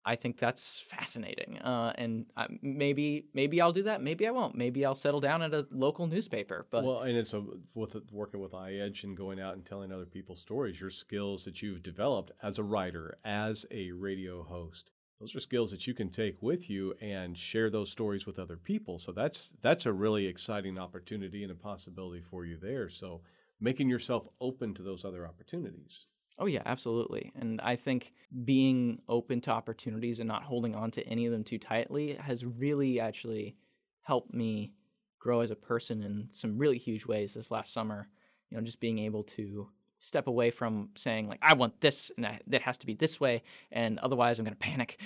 I 0.06 0.16
think 0.16 0.38
that's 0.38 0.80
fascinating. 0.80 1.58
Uh, 1.60 1.92
and 1.96 2.28
I, 2.38 2.48
maybe 2.62 3.26
maybe 3.34 3.60
I'll 3.60 3.72
do 3.72 3.84
that. 3.84 4.02
Maybe 4.02 4.28
I 4.28 4.32
won't. 4.32 4.56
Maybe 4.56 4.86
I'll 4.86 4.96
settle 4.96 5.20
down 5.20 5.42
at 5.42 5.54
a 5.54 5.66
local 5.72 6.06
newspaper. 6.06 6.68
But 6.70 6.84
well, 6.84 7.02
and 7.02 7.18
it's 7.18 7.34
a, 7.34 7.44
with 7.74 7.96
working 8.12 8.40
with 8.40 8.52
iEdge 8.52 9.04
and 9.04 9.18
going 9.18 9.40
out 9.40 9.56
and 9.56 9.66
telling 9.66 9.92
other 9.92 10.06
people's 10.06 10.40
stories, 10.40 10.80
your 10.80 10.92
skills 10.92 11.44
that 11.46 11.62
you've 11.62 11.82
developed 11.82 12.32
as 12.44 12.60
a 12.60 12.64
writer, 12.64 13.18
as 13.26 13.66
a 13.72 13.92
radio 13.92 14.44
host. 14.44 14.92
Those 15.20 15.36
are 15.36 15.40
skills 15.40 15.72
that 15.72 15.88
you 15.88 15.94
can 15.94 16.10
take 16.10 16.42
with 16.42 16.70
you 16.70 16.94
and 17.02 17.38
share 17.38 17.70
those 17.70 17.90
stories 17.90 18.28
with 18.28 18.38
other 18.38 18.58
people. 18.58 19.00
So 19.00 19.12
that's 19.12 19.54
that's 19.62 19.86
a 19.86 19.94
really 19.94 20.28
exciting 20.28 20.78
opportunity 20.78 21.42
and 21.42 21.52
a 21.52 21.56
possibility 21.56 22.22
for 22.22 22.46
you 22.46 22.58
there. 22.58 22.90
So 22.90 23.22
making 23.60 23.90
yourself 23.90 24.28
open 24.40 24.74
to 24.76 24.84
those 24.84 25.04
other 25.04 25.26
opportunities. 25.26 26.06
Oh 26.38 26.48
yeah, 26.48 26.62
absolutely. 26.66 27.32
And 27.36 27.62
I 27.62 27.76
think 27.76 28.14
being 28.44 29.02
open 29.08 29.40
to 29.42 29.52
opportunities 29.52 30.20
and 30.20 30.28
not 30.28 30.44
holding 30.44 30.76
on 30.76 30.92
to 30.92 31.08
any 31.08 31.26
of 31.26 31.32
them 31.32 31.44
too 31.44 31.58
tightly 31.58 32.16
has 32.16 32.44
really 32.44 33.00
actually 33.00 33.56
helped 34.02 34.34
me 34.34 34.74
grow 35.18 35.40
as 35.40 35.52
a 35.52 35.56
person 35.56 36.04
in 36.04 36.30
some 36.34 36.58
really 36.58 36.78
huge 36.78 37.06
ways 37.06 37.34
this 37.34 37.52
last 37.52 37.72
summer. 37.72 38.10
You 38.50 38.58
know, 38.58 38.64
just 38.64 38.82
being 38.82 39.00
able 39.00 39.24
to 39.24 39.70
step 40.00 40.28
away 40.28 40.52
from 40.52 40.90
saying 40.96 41.28
like 41.28 41.40
I 41.42 41.56
want 41.56 41.82
this 41.82 42.12
and 42.16 42.40
that 42.48 42.62
has 42.62 42.78
to 42.80 42.86
be 42.86 42.94
this 42.94 43.20
way 43.20 43.42
and 43.72 43.98
otherwise 44.00 44.38
I'm 44.38 44.46
going 44.46 44.56
to 44.60 44.60
panic. 44.60 45.00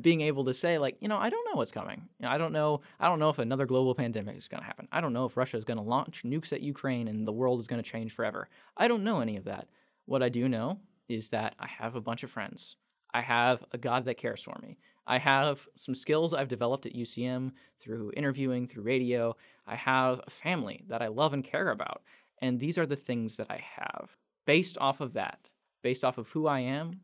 being 0.00 0.22
able 0.22 0.44
to 0.46 0.54
say 0.54 0.78
like, 0.78 0.96
you 1.00 1.08
know, 1.08 1.18
I 1.18 1.28
don't 1.28 1.44
know 1.44 1.56
what's 1.56 1.70
coming. 1.70 2.08
You 2.18 2.26
know, 2.26 2.32
I 2.32 2.38
don't 2.38 2.52
know 2.52 2.80
I 3.00 3.08
don't 3.08 3.18
know 3.18 3.30
if 3.30 3.38
another 3.38 3.66
global 3.66 3.94
pandemic 3.94 4.36
is 4.36 4.48
going 4.48 4.60
to 4.60 4.66
happen. 4.66 4.88
I 4.92 5.00
don't 5.00 5.12
know 5.12 5.26
if 5.26 5.36
Russia 5.36 5.56
is 5.56 5.64
going 5.64 5.76
to 5.76 5.82
launch 5.82 6.22
nukes 6.24 6.52
at 6.52 6.62
Ukraine 6.62 7.08
and 7.08 7.26
the 7.26 7.32
world 7.32 7.60
is 7.60 7.66
going 7.66 7.82
to 7.82 7.88
change 7.88 8.12
forever. 8.12 8.48
I 8.76 8.88
don't 8.88 9.04
know 9.04 9.20
any 9.20 9.36
of 9.36 9.44
that. 9.44 9.68
What 10.06 10.22
I 10.22 10.28
do 10.28 10.48
know 10.48 10.80
is 11.08 11.30
that 11.30 11.54
I 11.58 11.66
have 11.66 11.94
a 11.94 12.00
bunch 12.00 12.22
of 12.22 12.30
friends. 12.30 12.76
I 13.12 13.20
have 13.20 13.64
a 13.72 13.78
God 13.78 14.04
that 14.06 14.18
cares 14.18 14.42
for 14.42 14.58
me. 14.62 14.78
I 15.06 15.18
have 15.18 15.68
some 15.76 15.94
skills 15.94 16.32
I've 16.32 16.48
developed 16.48 16.86
at 16.86 16.94
UCM 16.94 17.52
through 17.78 18.12
interviewing, 18.16 18.66
through 18.66 18.82
radio. 18.82 19.36
I 19.66 19.76
have 19.76 20.20
a 20.26 20.30
family 20.30 20.84
that 20.88 21.02
I 21.02 21.08
love 21.08 21.32
and 21.32 21.44
care 21.44 21.70
about. 21.70 22.02
And 22.40 22.58
these 22.58 22.78
are 22.78 22.86
the 22.86 22.96
things 22.96 23.36
that 23.36 23.50
I 23.50 23.62
have. 23.76 24.16
Based 24.46 24.76
off 24.78 25.00
of 25.00 25.12
that, 25.14 25.50
based 25.82 26.04
off 26.04 26.18
of 26.18 26.28
who 26.30 26.46
I 26.46 26.60
am, 26.60 27.00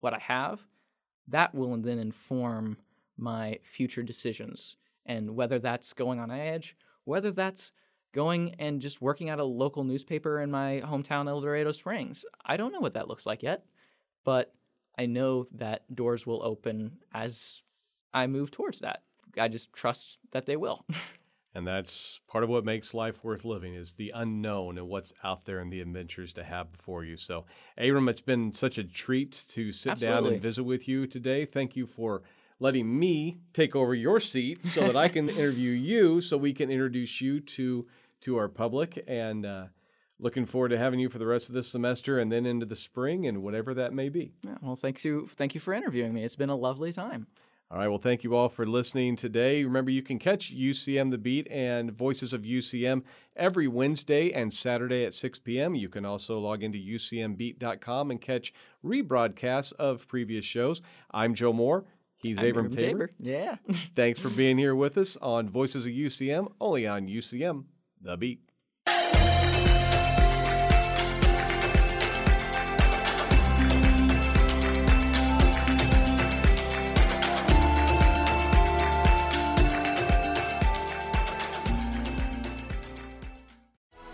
what 0.00 0.14
I 0.14 0.18
have, 0.18 0.60
that 1.28 1.54
will 1.54 1.76
then 1.76 1.98
inform 1.98 2.76
my 3.16 3.58
future 3.62 4.02
decisions. 4.02 4.76
And 5.06 5.36
whether 5.36 5.58
that's 5.58 5.92
going 5.92 6.18
on 6.18 6.30
edge, 6.30 6.76
whether 7.04 7.30
that's 7.30 7.72
going 8.12 8.54
and 8.58 8.80
just 8.80 9.00
working 9.00 9.28
at 9.28 9.38
a 9.38 9.44
local 9.44 9.84
newspaper 9.84 10.40
in 10.40 10.50
my 10.50 10.82
hometown, 10.84 11.28
El 11.28 11.40
Dorado 11.40 11.72
Springs. 11.72 12.24
I 12.44 12.56
don't 12.56 12.72
know 12.72 12.80
what 12.80 12.94
that 12.94 13.08
looks 13.08 13.26
like 13.26 13.42
yet, 13.42 13.64
but 14.24 14.54
I 14.98 15.06
know 15.06 15.46
that 15.52 15.94
doors 15.94 16.26
will 16.26 16.42
open 16.42 16.98
as 17.14 17.62
I 18.12 18.26
move 18.26 18.50
towards 18.50 18.80
that. 18.80 19.02
I 19.38 19.48
just 19.48 19.72
trust 19.72 20.18
that 20.32 20.46
they 20.46 20.56
will. 20.56 20.84
And 21.54 21.66
that's 21.66 22.20
part 22.28 22.44
of 22.44 22.50
what 22.50 22.64
makes 22.64 22.94
life 22.94 23.24
worth 23.24 23.44
living 23.44 23.74
is 23.74 23.94
the 23.94 24.12
unknown 24.14 24.78
and 24.78 24.88
what's 24.88 25.12
out 25.24 25.46
there 25.46 25.58
and 25.58 25.72
the 25.72 25.80
adventures 25.80 26.32
to 26.34 26.44
have 26.44 26.70
before 26.70 27.04
you. 27.04 27.16
So, 27.16 27.44
Abram, 27.76 28.08
it's 28.08 28.20
been 28.20 28.52
such 28.52 28.78
a 28.78 28.84
treat 28.84 29.44
to 29.48 29.72
sit 29.72 29.98
down 29.98 30.26
and 30.26 30.40
visit 30.40 30.62
with 30.62 30.86
you 30.86 31.08
today. 31.08 31.44
Thank 31.44 31.74
you 31.74 31.86
for 31.86 32.22
letting 32.60 32.96
me 32.98 33.40
take 33.52 33.74
over 33.74 33.94
your 33.94 34.20
seat 34.20 34.64
so 34.64 34.82
that 34.82 34.96
I 34.96 35.08
can 35.08 35.28
interview 35.28 35.72
you 35.72 36.20
so 36.20 36.36
we 36.36 36.52
can 36.52 36.70
introduce 36.70 37.20
you 37.20 37.40
to 37.40 37.86
to 38.22 38.36
our 38.36 38.48
public 38.48 39.02
and 39.06 39.46
uh, 39.46 39.64
looking 40.18 40.46
forward 40.46 40.70
to 40.70 40.78
having 40.78 41.00
you 41.00 41.08
for 41.08 41.18
the 41.18 41.26
rest 41.26 41.48
of 41.48 41.54
this 41.54 41.68
semester 41.68 42.18
and 42.18 42.30
then 42.30 42.46
into 42.46 42.66
the 42.66 42.76
spring 42.76 43.26
and 43.26 43.42
whatever 43.42 43.74
that 43.74 43.92
may 43.92 44.08
be. 44.08 44.32
Yeah, 44.42 44.56
well, 44.60 44.76
thank 44.76 45.02
you, 45.04 45.28
thank 45.34 45.54
you 45.54 45.60
for 45.60 45.72
interviewing 45.72 46.12
me. 46.12 46.24
It's 46.24 46.36
been 46.36 46.50
a 46.50 46.56
lovely 46.56 46.92
time. 46.92 47.26
All 47.72 47.78
right. 47.78 47.86
Well, 47.86 47.98
thank 47.98 48.24
you 48.24 48.34
all 48.34 48.48
for 48.48 48.66
listening 48.66 49.14
today. 49.14 49.62
Remember, 49.62 49.92
you 49.92 50.02
can 50.02 50.18
catch 50.18 50.52
UCM 50.52 51.12
The 51.12 51.18
Beat 51.18 51.46
and 51.52 51.92
Voices 51.92 52.32
of 52.32 52.42
UCM 52.42 53.02
every 53.36 53.68
Wednesday 53.68 54.32
and 54.32 54.52
Saturday 54.52 55.04
at 55.04 55.14
6 55.14 55.38
p.m. 55.38 55.76
You 55.76 55.88
can 55.88 56.04
also 56.04 56.40
log 56.40 56.64
into 56.64 56.78
UCMBeat.com 56.78 58.10
and 58.10 58.20
catch 58.20 58.52
rebroadcasts 58.84 59.72
of 59.74 60.08
previous 60.08 60.44
shows. 60.44 60.82
I'm 61.12 61.32
Joe 61.32 61.52
Moore. 61.52 61.84
He's 62.16 62.38
I'm 62.38 62.46
Abram 62.46 62.74
Tabor. 62.74 63.12
Yeah. 63.20 63.58
Thanks 63.72 64.18
for 64.18 64.30
being 64.30 64.58
here 64.58 64.74
with 64.74 64.98
us 64.98 65.16
on 65.22 65.48
Voices 65.48 65.86
of 65.86 65.92
UCM, 65.92 66.50
only 66.60 66.88
on 66.88 67.06
UCM 67.06 67.66
The 68.00 68.16
Beat. 68.16 68.40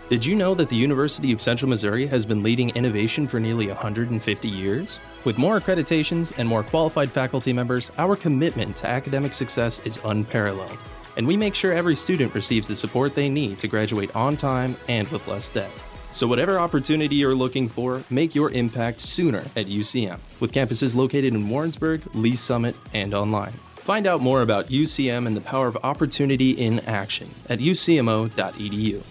Did 0.09 0.25
you 0.25 0.35
know 0.35 0.55
that 0.55 0.69
the 0.69 0.75
University 0.75 1.33
of 1.33 1.41
Central 1.41 1.67
Missouri 1.67 2.05
has 2.07 2.25
been 2.25 2.41
leading 2.41 2.69
innovation 2.69 3.27
for 3.27 3.41
nearly 3.41 3.67
150 3.67 4.47
years? 4.47 5.01
With 5.25 5.37
more 5.37 5.59
accreditations 5.59 6.31
and 6.37 6.47
more 6.47 6.63
qualified 6.63 7.11
faculty 7.11 7.51
members, 7.51 7.91
our 7.97 8.15
commitment 8.15 8.77
to 8.77 8.87
academic 8.87 9.33
success 9.33 9.81
is 9.83 9.99
unparalleled. 10.05 10.77
And 11.17 11.27
we 11.27 11.35
make 11.35 11.55
sure 11.55 11.73
every 11.73 11.95
student 11.95 12.33
receives 12.33 12.67
the 12.67 12.75
support 12.75 13.15
they 13.15 13.27
need 13.27 13.59
to 13.59 13.67
graduate 13.67 14.15
on 14.15 14.37
time 14.37 14.77
and 14.87 15.07
with 15.09 15.27
less 15.27 15.49
debt. 15.49 15.71
So, 16.13 16.27
whatever 16.27 16.57
opportunity 16.59 17.15
you're 17.15 17.35
looking 17.35 17.67
for, 17.67 18.03
make 18.09 18.33
your 18.33 18.51
impact 18.51 19.01
sooner 19.01 19.43
at 19.55 19.65
UCM, 19.65 20.19
with 20.39 20.51
campuses 20.51 20.95
located 20.95 21.33
in 21.33 21.49
Warrensburg, 21.49 22.03
Lee's 22.15 22.39
Summit, 22.39 22.75
and 22.93 23.13
online. 23.13 23.51
Find 23.75 24.07
out 24.07 24.21
more 24.21 24.41
about 24.41 24.67
UCM 24.67 25.27
and 25.27 25.35
the 25.35 25.41
power 25.41 25.67
of 25.67 25.77
opportunity 25.83 26.51
in 26.51 26.79
action 26.81 27.29
at 27.49 27.59
ucmo.edu. 27.59 29.03